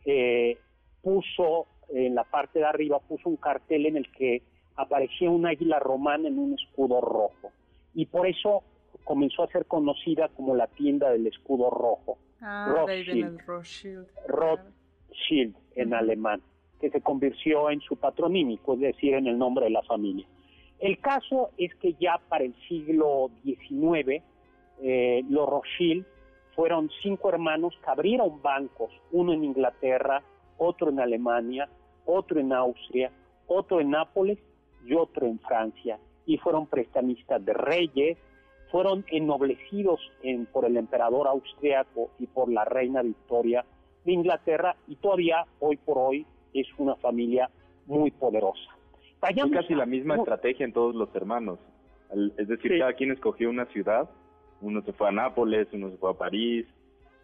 eh, 0.04 0.58
puso, 1.02 1.66
en 1.88 2.14
la 2.14 2.24
parte 2.24 2.58
de 2.58 2.64
arriba, 2.64 2.98
puso 2.98 3.28
un 3.28 3.36
cartel 3.36 3.86
en 3.86 3.96
el 3.96 4.10
que 4.10 4.42
aparecía 4.76 5.30
un 5.30 5.46
águila 5.46 5.78
romana 5.78 6.28
en 6.28 6.38
un 6.38 6.54
escudo 6.54 7.00
rojo. 7.00 7.52
Y 7.94 8.06
por 8.06 8.26
eso 8.26 8.62
comenzó 9.04 9.42
a 9.42 9.48
ser 9.48 9.66
conocida 9.66 10.28
como 10.28 10.54
la 10.54 10.66
tienda 10.66 11.10
del 11.10 11.26
escudo 11.26 11.70
rojo. 11.70 12.18
Ah, 12.40 12.66
Rothschild, 12.68 13.40
Rothschild. 13.46 14.06
Rothschild 14.26 15.56
en 15.76 15.94
alemán, 15.94 16.42
que 16.80 16.90
se 16.90 17.00
convirtió 17.00 17.70
en 17.70 17.80
su 17.80 17.96
patronímico, 17.96 18.74
es 18.74 18.80
decir, 18.80 19.14
en 19.14 19.26
el 19.26 19.38
nombre 19.38 19.66
de 19.66 19.70
la 19.70 19.82
familia. 19.82 20.26
El 20.80 20.98
caso 20.98 21.50
es 21.56 21.74
que 21.76 21.94
ya 21.94 22.20
para 22.28 22.44
el 22.44 22.54
siglo 22.68 23.30
XIX, 23.42 24.22
eh, 24.82 25.22
los 25.28 25.48
Rothschild 25.48 26.04
fueron 26.54 26.90
cinco 27.02 27.28
hermanos 27.28 27.74
que 27.82 27.90
abrieron 27.90 28.42
bancos, 28.42 28.90
uno 29.12 29.32
en 29.32 29.44
Inglaterra, 29.44 30.22
otro 30.58 30.90
en 30.90 31.00
Alemania, 31.00 31.68
otro 32.06 32.40
en 32.40 32.52
Austria, 32.52 33.10
otro 33.46 33.80
en 33.80 33.90
Nápoles 33.90 34.38
y 34.84 34.94
otro 34.94 35.26
en 35.26 35.38
Francia, 35.40 35.98
y 36.26 36.38
fueron 36.38 36.66
prestamistas 36.66 37.44
de 37.44 37.52
reyes, 37.52 38.18
fueron 38.74 39.04
ennoblecidos 39.12 40.00
en, 40.24 40.46
por 40.46 40.64
el 40.64 40.76
emperador 40.76 41.28
austriaco 41.28 42.10
y 42.18 42.26
por 42.26 42.50
la 42.50 42.64
reina 42.64 43.02
Victoria 43.02 43.64
de 44.04 44.12
Inglaterra 44.12 44.74
y 44.88 44.96
todavía 44.96 45.46
hoy 45.60 45.76
por 45.76 45.96
hoy 45.96 46.26
es 46.52 46.66
una 46.78 46.96
familia 46.96 47.48
muy 47.86 48.10
poderosa. 48.10 48.76
Es 49.28 49.50
casi 49.52 49.76
la 49.76 49.86
misma 49.86 50.16
estrategia 50.16 50.66
en 50.66 50.72
todos 50.72 50.92
los 50.92 51.14
hermanos. 51.14 51.60
Es 52.36 52.48
decir, 52.48 52.76
cada 52.80 52.94
quien 52.94 53.12
escogió 53.12 53.48
una 53.48 53.66
ciudad, 53.66 54.10
uno 54.60 54.82
se 54.82 54.92
fue 54.92 55.06
a 55.06 55.12
Nápoles, 55.12 55.68
uno 55.72 55.90
se 55.90 55.96
fue 55.96 56.10
a 56.10 56.14
París, 56.14 56.66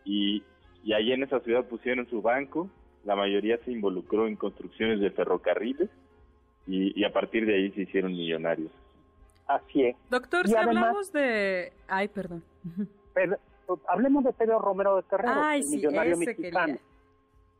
y, 0.05 0.45
y 0.85 0.93
ahí 0.93 1.11
en 1.11 1.25
esa 1.25 1.41
ciudad 1.41 1.65
pusieron 1.65 2.09
su 2.09 2.23
banco, 2.23 2.71
la 3.05 3.17
mayoría 3.17 3.59
se 3.65 3.73
involucró 3.73 4.29
en 4.29 4.37
construcciones 4.37 5.01
de 5.01 5.11
ferrocarriles, 5.11 5.91
y, 6.69 6.97
y 6.97 7.03
a 7.03 7.13
partir 7.13 7.45
de 7.45 7.57
ahí 7.57 7.73
se 7.73 7.83
hicieron 7.83 8.13
millonarios. 8.13 8.71
Así 9.51 9.83
es. 9.83 9.97
Doctor, 10.09 10.47
si 10.47 10.55
hablamos 10.55 11.13
de... 11.13 11.73
Ay, 11.89 12.07
perdón. 12.07 12.45
hablemos 13.89 14.23
de 14.23 14.33
Pedro 14.33 14.61
Romero 14.61 14.95
de 14.95 15.03
Terrero, 15.03 15.51
el 15.51 15.67
millonario 15.67 16.17
mexicano, 16.17 16.79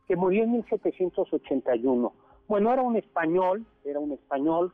que 0.07 0.15
murió 0.15 0.43
en 0.43 0.53
1781. 0.53 2.13
Bueno, 2.47 2.71
era 2.71 2.81
un 2.81 2.95
español, 2.95 3.65
era 3.83 3.99
un 3.99 4.13
español 4.13 4.73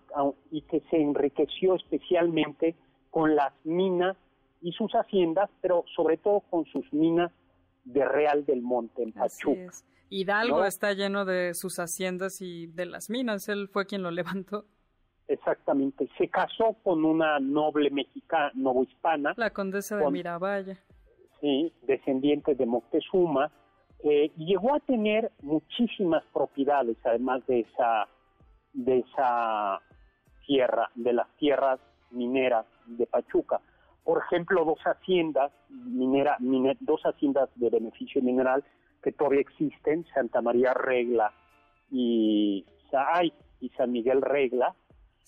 y 0.51 0.61
que 0.61 0.81
se 0.91 1.01
enriqueció 1.01 1.73
especialmente 1.75 2.75
con 3.09 3.35
las 3.35 3.51
minas 3.63 4.15
y 4.61 4.71
sus 4.73 4.91
haciendas, 4.91 5.49
pero 5.61 5.85
sobre 5.95 6.17
todo 6.17 6.41
con 6.51 6.65
sus 6.65 6.91
minas 6.93 7.31
de 7.83 8.05
Real 8.05 8.45
del 8.45 8.61
Monte 8.61 9.01
en 9.01 9.11
Pachuca. 9.11 9.71
Hidalgo 10.09 10.65
está 10.65 10.93
lleno 10.93 11.25
de 11.25 11.55
sus 11.55 11.79
haciendas 11.79 12.41
y 12.41 12.67
de 12.67 12.85
las 12.85 13.09
minas, 13.09 13.49
él 13.49 13.69
fue 13.69 13.87
quien 13.87 14.03
lo 14.03 14.11
levantó. 14.11 14.65
Exactamente, 15.27 16.07
se 16.17 16.29
casó 16.29 16.77
con 16.83 17.03
una 17.03 17.39
noble 17.39 17.89
mexicana, 17.89 18.51
novohispana. 18.55 19.33
La 19.35 19.49
condesa 19.49 19.97
de 19.97 20.09
Miravalle. 20.09 20.77
Sí, 21.41 21.73
descendiente 21.83 22.55
de 22.55 22.65
Moctezuma, 22.65 23.51
eh, 24.03 24.31
llegó 24.37 24.75
a 24.75 24.79
tener 24.79 25.31
muchísimas 25.41 26.23
propiedades, 26.33 26.97
además 27.03 27.45
de 27.47 27.61
esa, 27.61 28.07
de 28.73 28.99
esa 28.99 29.81
tierra, 30.45 30.89
de 30.95 31.13
las 31.13 31.27
tierras 31.37 31.79
mineras 32.11 32.65
de 32.85 33.05
Pachuca. 33.05 33.59
Por 34.03 34.19
ejemplo, 34.19 34.63
dos 34.63 34.79
haciendas 34.85 35.51
minera, 35.69 36.37
dos 36.79 37.01
haciendas 37.01 37.49
de 37.55 37.69
beneficio 37.69 38.21
mineral 38.21 38.63
que 39.03 39.11
todavía 39.11 39.41
existen, 39.41 40.05
Santa 40.13 40.41
María 40.41 40.73
Regla 40.73 41.33
y, 41.91 42.65
y 43.59 43.69
San 43.69 43.91
Miguel 43.91 44.21
Regla. 44.21 44.75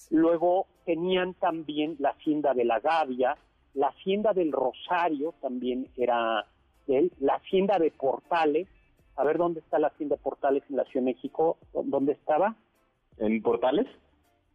Luego 0.10 0.68
tenían 0.86 1.34
también 1.36 1.96
la 2.00 2.10
hacienda 2.10 2.54
de 2.54 2.66
la 2.66 2.80
Gavia, 2.80 3.38
la 3.74 3.88
hacienda 3.88 4.34
del 4.34 4.52
Rosario 4.52 5.34
también 5.42 5.88
era 5.98 6.46
él, 6.88 7.12
la 7.20 7.36
hacienda 7.36 7.78
de 7.78 7.92
Portales, 7.92 8.68
a 9.16 9.24
ver 9.24 9.38
dónde 9.38 9.60
está 9.60 9.78
la 9.80 9.88
hacienda 9.88 10.16
de 10.16 10.22
Portales 10.22 10.64
en 10.70 10.78
la 10.78 10.86
Ciudad 10.86 11.06
de 11.06 11.12
México, 11.14 11.58
¿dónde 11.74 12.14
estaba? 12.14 12.56
¿En 13.18 13.42
Portales? 13.42 13.86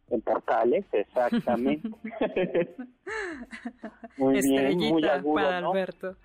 En 0.09 0.21
Portales, 0.21 0.85
exactamente. 0.91 1.89
muy 4.17 4.41
bien, 4.41 4.77
muy 4.77 5.07
agudo, 5.07 5.35
para 5.35 5.57
Alberto. 5.59 6.15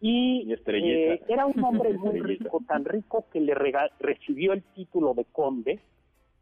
Y 0.00 0.52
eh, 0.52 1.22
era 1.28 1.44
un 1.44 1.62
hombre 1.62 1.92
muy 1.92 2.20
rico, 2.20 2.62
tan 2.66 2.86
rico 2.86 3.26
que 3.30 3.40
le 3.40 3.54
recibió 3.54 4.54
el 4.54 4.62
título 4.62 5.12
de 5.12 5.26
conde, 5.26 5.78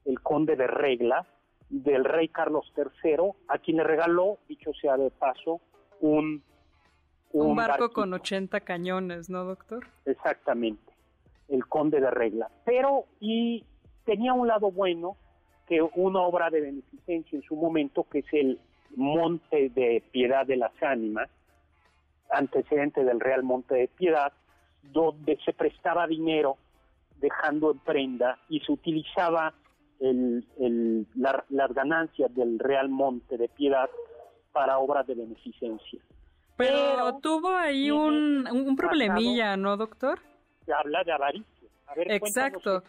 el 0.04 0.20
conde 0.20 0.54
de 0.54 0.68
regla, 0.68 1.26
del 1.70 2.04
rey 2.04 2.28
Carlos 2.28 2.72
III, 2.76 3.32
a 3.48 3.58
quien 3.58 3.78
le 3.78 3.84
regaló, 3.84 4.38
dicho 4.48 4.72
sea 4.80 4.96
de 4.96 5.10
paso, 5.10 5.60
un... 6.00 6.42
Un, 7.30 7.54
barco 7.54 7.90
con 7.90 8.14
80 8.14 8.60
cañones, 8.60 9.28
¿no, 9.28 9.44
doctor? 9.44 9.86
Exactamente, 10.06 10.92
el 11.48 11.66
conde 11.66 12.00
de 12.00 12.10
regla. 12.10 12.50
Pero, 12.64 13.04
y 13.20 13.66
tenía 14.06 14.32
un 14.32 14.48
lado 14.48 14.70
bueno, 14.70 15.18
que 15.66 15.82
una 15.82 16.20
obra 16.20 16.48
de 16.48 16.62
beneficencia 16.62 17.36
en 17.36 17.42
su 17.42 17.54
momento, 17.54 18.04
que 18.10 18.20
es 18.20 18.32
el 18.32 18.58
Monte 18.96 19.68
de 19.68 20.02
Piedad 20.10 20.46
de 20.46 20.56
las 20.56 20.72
Ánimas, 20.82 21.28
antecedente 22.30 23.04
del 23.04 23.20
Real 23.20 23.42
Monte 23.42 23.74
de 23.74 23.88
Piedad, 23.88 24.32
donde 24.82 25.38
se 25.44 25.52
prestaba 25.52 26.06
dinero 26.06 26.56
dejando 27.20 27.72
en 27.72 27.78
prenda 27.80 28.38
y 28.48 28.60
se 28.60 28.72
utilizaba 28.72 29.52
el, 30.00 31.06
las 31.18 31.74
ganancias 31.74 32.34
del 32.34 32.58
Real 32.58 32.88
Monte 32.88 33.36
de 33.36 33.48
Piedad 33.48 33.88
para 34.52 34.78
obras 34.78 35.06
de 35.06 35.14
beneficencia. 35.14 36.00
Pero, 36.56 37.18
tuvo 37.22 37.54
ahí 37.54 37.90
un, 37.90 38.48
un 38.50 38.76
problemilla, 38.76 39.56
¿no, 39.56 39.76
doctor? 39.76 40.20
Se 40.66 40.72
habla 40.72 41.04
de 41.04 41.12
avaricia. 41.12 41.68
Exacto. 41.96 42.82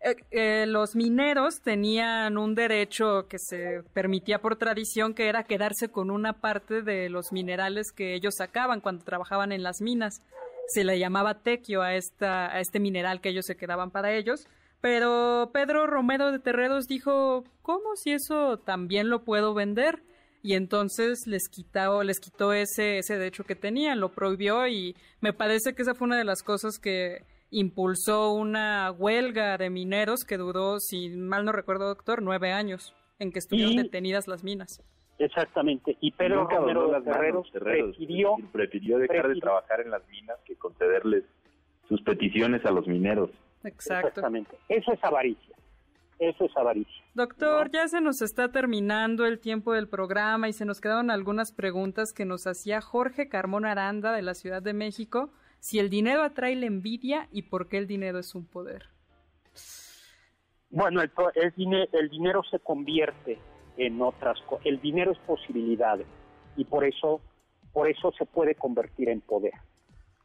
Eh, 0.00 0.14
eh, 0.30 0.66
los 0.66 0.94
mineros 0.94 1.60
tenían 1.60 2.38
un 2.38 2.54
derecho 2.54 3.26
que 3.28 3.38
se 3.40 3.82
permitía 3.92 4.40
por 4.40 4.54
tradición, 4.54 5.12
que 5.12 5.28
era 5.28 5.42
quedarse 5.42 5.88
con 5.90 6.12
una 6.12 6.34
parte 6.34 6.82
de 6.82 7.08
los 7.08 7.32
minerales 7.32 7.90
que 7.90 8.14
ellos 8.14 8.36
sacaban 8.36 8.80
cuando 8.80 9.04
trabajaban 9.04 9.50
en 9.50 9.64
las 9.64 9.80
minas. 9.80 10.22
Se 10.68 10.84
le 10.84 10.98
llamaba 10.98 11.42
tequio 11.42 11.82
a, 11.82 11.94
esta, 11.94 12.46
a 12.54 12.60
este 12.60 12.78
mineral 12.78 13.20
que 13.20 13.30
ellos 13.30 13.46
se 13.46 13.56
quedaban 13.56 13.90
para 13.90 14.12
ellos. 14.12 14.46
Pero 14.80 15.50
Pedro 15.52 15.86
Romero 15.86 16.30
de 16.30 16.38
Terreros 16.38 16.86
dijo, 16.86 17.44
¿cómo 17.62 17.96
si 17.96 18.12
eso 18.12 18.58
también 18.58 19.08
lo 19.08 19.24
puedo 19.24 19.54
vender? 19.54 20.02
Y 20.42 20.54
entonces 20.54 21.26
les 21.26 21.48
quitó, 21.48 22.02
les 22.04 22.20
quitó 22.20 22.52
ese, 22.52 22.98
ese 22.98 23.18
derecho 23.18 23.44
que 23.44 23.56
tenían, 23.56 23.98
lo 23.98 24.12
prohibió 24.12 24.68
y 24.68 24.94
me 25.20 25.32
parece 25.32 25.74
que 25.74 25.82
esa 25.82 25.94
fue 25.94 26.06
una 26.06 26.16
de 26.16 26.24
las 26.24 26.42
cosas 26.42 26.78
que 26.78 27.24
impulsó 27.50 28.32
una 28.32 28.92
huelga 28.92 29.58
de 29.58 29.70
mineros 29.70 30.24
que 30.24 30.36
duró, 30.36 30.78
si 30.78 31.08
mal 31.08 31.44
no 31.44 31.52
recuerdo, 31.52 31.88
doctor, 31.88 32.22
nueve 32.22 32.52
años 32.52 32.94
en 33.18 33.32
que 33.32 33.40
estuvieron 33.40 33.76
detenidas 33.76 34.28
las 34.28 34.44
minas. 34.44 34.80
Exactamente. 35.18 35.96
Y 36.00 36.12
Pedro 36.12 36.46
Romero 36.48 36.92
las 36.92 37.02
Terreros, 37.02 37.50
prefirió, 37.50 38.36
prefirió 38.52 38.98
dejar 38.98 39.28
de 39.28 39.40
trabajar 39.40 39.80
en 39.80 39.90
las 39.90 40.06
minas 40.08 40.38
que 40.44 40.54
concederles 40.54 41.24
sus 41.88 42.00
peticiones 42.02 42.64
a 42.64 42.70
los 42.70 42.86
mineros. 42.86 43.30
Exacto. 43.64 44.08
Exactamente. 44.08 44.56
Eso 44.68 44.92
es 44.92 45.02
avaricia. 45.02 45.56
Eso 46.18 46.44
es 46.44 46.56
avaricia. 46.56 47.04
Doctor, 47.14 47.70
ya 47.70 47.86
se 47.86 48.00
nos 48.00 48.22
está 48.22 48.50
terminando 48.50 49.24
el 49.24 49.38
tiempo 49.38 49.72
del 49.72 49.88
programa 49.88 50.48
y 50.48 50.52
se 50.52 50.64
nos 50.64 50.80
quedaron 50.80 51.10
algunas 51.10 51.52
preguntas 51.52 52.12
que 52.12 52.24
nos 52.24 52.46
hacía 52.46 52.80
Jorge 52.80 53.28
Carmón 53.28 53.64
Aranda 53.64 54.12
de 54.12 54.22
la 54.22 54.34
Ciudad 54.34 54.62
de 54.62 54.72
México 54.72 55.30
si 55.60 55.78
el 55.78 55.90
dinero 55.90 56.22
atrae 56.22 56.56
la 56.56 56.66
envidia 56.66 57.28
y 57.32 57.42
por 57.42 57.68
qué 57.68 57.78
el 57.78 57.86
dinero 57.86 58.18
es 58.18 58.34
un 58.34 58.46
poder. 58.46 58.86
Bueno, 60.70 61.00
el, 61.00 61.10
el, 61.92 62.08
dinero 62.10 62.42
se 62.50 62.58
convierte 62.58 63.38
en 63.76 64.00
otras 64.02 64.40
cosas. 64.42 64.66
El 64.66 64.80
dinero 64.80 65.12
es 65.12 65.18
posibilidades 65.18 66.06
y 66.56 66.64
por 66.64 66.84
eso, 66.84 67.20
por 67.72 67.88
eso 67.88 68.12
se 68.18 68.26
puede 68.26 68.54
convertir 68.54 69.08
en 69.08 69.20
poder, 69.20 69.54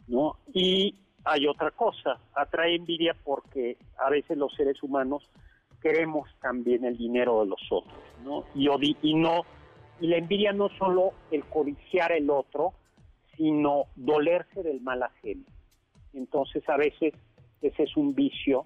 ¿no? 0.07 0.37
Y 0.53 0.95
hay 1.25 1.47
otra 1.47 1.71
cosa, 1.71 2.19
atrae 2.33 2.75
envidia 2.75 3.15
porque 3.23 3.77
a 3.97 4.09
veces 4.09 4.37
los 4.37 4.53
seres 4.53 4.81
humanos 4.83 5.29
queremos 5.81 6.29
también 6.41 6.85
el 6.85 6.97
dinero 6.97 7.41
de 7.41 7.47
los 7.47 7.61
otros, 7.69 7.99
¿no? 8.23 8.45
Y, 8.55 8.67
y 9.01 9.13
no 9.15 9.43
y 9.99 10.07
la 10.07 10.17
envidia 10.17 10.51
no 10.51 10.69
solo 10.77 11.13
el 11.31 11.45
codiciar 11.45 12.11
el 12.11 12.29
otro, 12.29 12.73
sino 13.37 13.85
dolerse 13.95 14.63
del 14.63 14.81
mal 14.81 15.03
ajeno. 15.03 15.45
Entonces 16.13 16.67
a 16.67 16.77
veces 16.77 17.13
ese 17.61 17.83
es 17.83 17.95
un 17.95 18.13
vicio, 18.13 18.65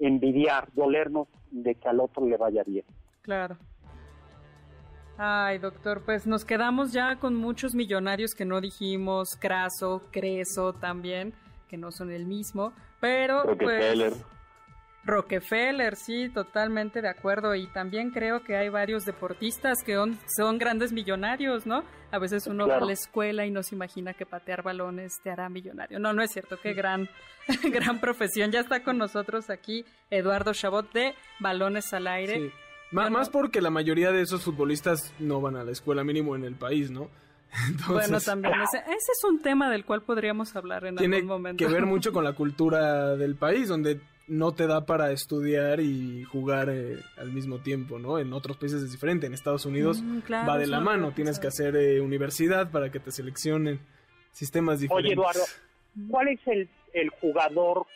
envidiar, 0.00 0.68
dolernos 0.74 1.28
de 1.50 1.74
que 1.74 1.88
al 1.88 2.00
otro 2.00 2.26
le 2.26 2.36
vaya 2.36 2.62
bien. 2.64 2.84
Claro. 3.22 3.56
Ay, 5.16 5.58
doctor, 5.58 6.04
pues 6.04 6.28
nos 6.28 6.44
quedamos 6.44 6.92
ya 6.92 7.16
con 7.16 7.34
muchos 7.34 7.74
millonarios 7.74 8.34
que 8.34 8.44
no 8.44 8.60
dijimos, 8.60 9.36
Craso, 9.36 10.02
Creso 10.12 10.74
también, 10.74 11.34
que 11.68 11.76
no 11.76 11.92
son 11.92 12.10
el 12.10 12.26
mismo, 12.26 12.72
pero 13.00 13.56
pues 13.56 14.24
Rockefeller, 15.08 15.96
sí, 15.96 16.28
totalmente 16.28 17.00
de 17.00 17.08
acuerdo. 17.08 17.54
Y 17.54 17.66
también 17.68 18.10
creo 18.10 18.44
que 18.44 18.56
hay 18.56 18.68
varios 18.68 19.04
deportistas 19.04 19.78
que 19.84 19.96
son, 20.36 20.58
grandes 20.58 20.92
millonarios, 20.92 21.66
¿no? 21.66 21.82
A 22.10 22.18
veces 22.18 22.46
uno 22.46 22.68
va 22.68 22.76
a 22.76 22.84
la 22.84 22.92
escuela 22.92 23.46
y 23.46 23.50
no 23.50 23.62
se 23.62 23.74
imagina 23.74 24.12
que 24.12 24.26
patear 24.26 24.62
balones 24.62 25.14
te 25.22 25.30
hará 25.30 25.48
millonario. 25.48 25.98
No, 25.98 26.12
no 26.12 26.22
es 26.22 26.30
cierto. 26.30 26.58
Qué 26.60 26.74
gran, 26.74 27.08
gran 27.72 28.00
profesión. 28.00 28.52
Ya 28.52 28.60
está 28.60 28.82
con 28.82 28.98
nosotros 28.98 29.50
aquí 29.50 29.84
Eduardo 30.10 30.52
Chabot 30.52 30.92
de 30.92 31.14
Balones 31.40 31.92
al 31.94 32.06
Aire. 32.06 32.34
Sí. 32.34 32.52
Más, 32.90 33.28
porque 33.28 33.60
la 33.60 33.70
mayoría 33.70 34.12
de 34.12 34.22
esos 34.22 34.44
futbolistas 34.44 35.12
no 35.18 35.42
van 35.42 35.56
a 35.56 35.64
la 35.64 35.72
escuela 35.72 36.04
mínimo 36.04 36.36
en 36.36 36.44
el 36.44 36.54
país, 36.54 36.90
¿no? 36.90 37.10
Bueno, 37.88 38.20
también 38.20 38.54
ese, 38.62 38.78
es 38.78 39.24
un 39.24 39.40
tema 39.40 39.70
del 39.70 39.84
cual 39.84 40.02
podríamos 40.02 40.54
hablar 40.56 40.84
en 40.86 40.98
algún 40.98 41.26
momento. 41.26 41.56
Tiene 41.58 41.72
que 41.72 41.80
ver 41.80 41.86
mucho 41.90 42.12
con 42.12 42.24
la 42.24 42.34
cultura 42.34 43.16
del 43.16 43.36
país, 43.36 43.68
donde 43.68 44.00
no 44.28 44.52
te 44.52 44.66
da 44.66 44.84
para 44.84 45.10
estudiar 45.10 45.80
y 45.80 46.24
jugar 46.24 46.68
eh, 46.68 46.98
al 47.16 47.32
mismo 47.32 47.58
tiempo, 47.58 47.98
¿no? 47.98 48.18
En 48.18 48.32
otros 48.32 48.58
países 48.58 48.82
es 48.82 48.92
diferente. 48.92 49.26
En 49.26 49.34
Estados 49.34 49.64
Unidos 49.64 50.02
mm, 50.02 50.20
va 50.48 50.58
de 50.58 50.66
la 50.66 50.80
mano. 50.80 51.12
Tienes 51.12 51.38
que 51.38 51.46
hacer 51.46 51.76
eh, 51.76 52.00
universidad 52.00 52.70
para 52.70 52.90
que 52.90 53.00
te 53.00 53.10
seleccionen 53.10 53.80
sistemas 54.30 54.80
diferentes. 54.80 55.12
Oye, 55.12 55.14
Eduardo, 55.14 55.44
¿cuál 56.10 56.28
es 56.28 56.40
el, 56.46 56.68
el 56.92 57.08
jugador 57.10 57.86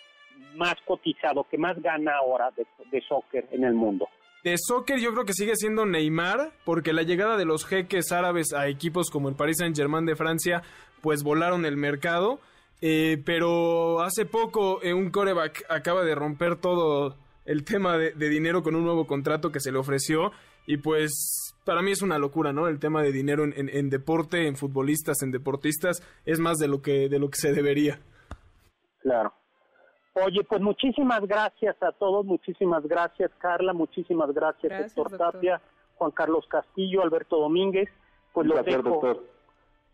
más 0.57 0.76
cotizado, 0.86 1.46
que 1.48 1.59
más 1.59 1.80
gana 1.80 2.16
ahora 2.16 2.50
de, 2.57 2.66
de 2.90 3.00
soccer 3.03 3.46
en 3.53 3.64
el 3.64 3.74
mundo? 3.74 4.09
De 4.45 4.57
soccer 4.59 4.99
yo 4.99 5.12
creo 5.12 5.24
que 5.24 5.34
sigue 5.34 5.55
siendo 5.55 5.86
Neymar, 5.86 6.53
porque 6.64 6.93
la 6.93 7.03
llegada 7.03 7.36
de 7.36 7.45
los 7.45 7.64
jeques 7.64 8.11
árabes 8.11 8.53
a 8.53 8.66
equipos 8.66 9.11
como 9.11 9.28
el 9.28 9.36
Paris 9.36 9.59
Saint 9.59 9.76
Germain 9.76 10.05
de 10.05 10.16
Francia, 10.16 10.62
pues 11.01 11.22
volaron 11.22 11.64
el 11.64 11.76
mercado. 11.76 12.40
Eh, 12.80 13.22
pero 13.24 14.01
hace 14.03 14.26
poco 14.26 14.82
eh, 14.82 14.93
un 14.93 15.11
coreback 15.11 15.64
acaba 15.68 16.03
de 16.03 16.16
romper 16.16 16.57
todo 16.57 17.16
el 17.45 17.64
tema 17.64 17.97
de, 17.97 18.12
dinero 18.28 18.64
con 18.64 18.74
un 18.74 18.84
nuevo 18.84 19.07
contrato 19.07 19.53
que 19.53 19.61
se 19.61 19.70
le 19.70 19.78
ofreció. 19.78 20.32
Y 20.66 20.78
pues 20.78 21.55
para 21.64 21.82
mí 21.82 21.93
es 21.93 22.03
una 22.03 22.18
locura, 22.18 22.53
¿no? 22.53 22.66
El 22.66 22.80
tema 22.80 23.03
de 23.03 23.12
dinero 23.12 23.45
en, 23.45 23.68
en, 23.68 23.90
deporte, 23.90 24.49
en 24.49 24.57
futbolistas, 24.57 25.22
en 25.22 25.30
deportistas, 25.30 26.03
es 26.24 26.40
más 26.40 26.59
de 26.59 26.66
lo 26.66 26.82
que, 26.82 27.09
de 27.09 27.18
lo 27.20 27.30
que 27.30 27.38
se 27.38 27.53
debería. 27.53 28.01
Claro. 28.99 29.32
Oye, 30.14 30.44
pues 30.44 30.60
muchísimas 30.60 31.20
gracias 31.26 31.74
a 31.82 31.90
todos, 31.92 32.24
muchísimas 32.26 32.86
gracias 32.86 33.30
Carla, 33.38 33.72
muchísimas 33.72 34.32
gracias, 34.34 34.64
Gracias, 34.70 34.90
Héctor 34.92 35.10
doctor. 35.10 35.32
Tapia, 35.32 35.60
Juan 35.96 36.10
Carlos 36.10 36.44
Castillo, 36.48 37.02
Alberto 37.02 37.38
Domínguez. 37.38 37.88
Pues 38.32 38.44
Un 38.44 38.50
los 38.50 38.62
placer, 38.62 38.82
dejo 38.82 38.90
doctor. 39.00 39.24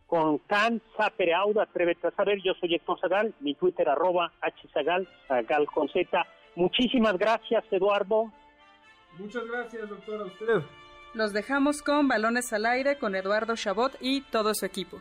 con 0.06 0.38
Cansa 0.38 1.10
Pereauda, 1.16 1.62
atrévete 1.64 2.08
a 2.08 2.10
saber, 2.12 2.38
yo 2.42 2.52
soy 2.60 2.74
Héctor 2.74 2.98
Zagal, 3.00 3.34
mi 3.40 3.54
Twitter 3.54 3.88
arroba 3.88 4.32
hzagal, 4.72 5.08
Zagal 5.28 5.66
con 5.66 5.88
Z. 5.88 6.26
Muchísimas 6.56 7.16
gracias 7.16 7.64
Eduardo. 7.70 8.32
Muchas 9.18 9.44
gracias, 9.46 9.88
doctor, 9.88 10.20
a 10.20 10.24
usted. 10.24 10.62
Los 11.14 11.32
dejamos 11.32 11.82
con 11.82 12.08
Balones 12.08 12.52
al 12.52 12.66
Aire 12.66 12.98
con 12.98 13.14
Eduardo 13.14 13.54
Chabot 13.56 13.92
y 14.00 14.20
todo 14.22 14.52
su 14.54 14.66
equipo. 14.66 15.00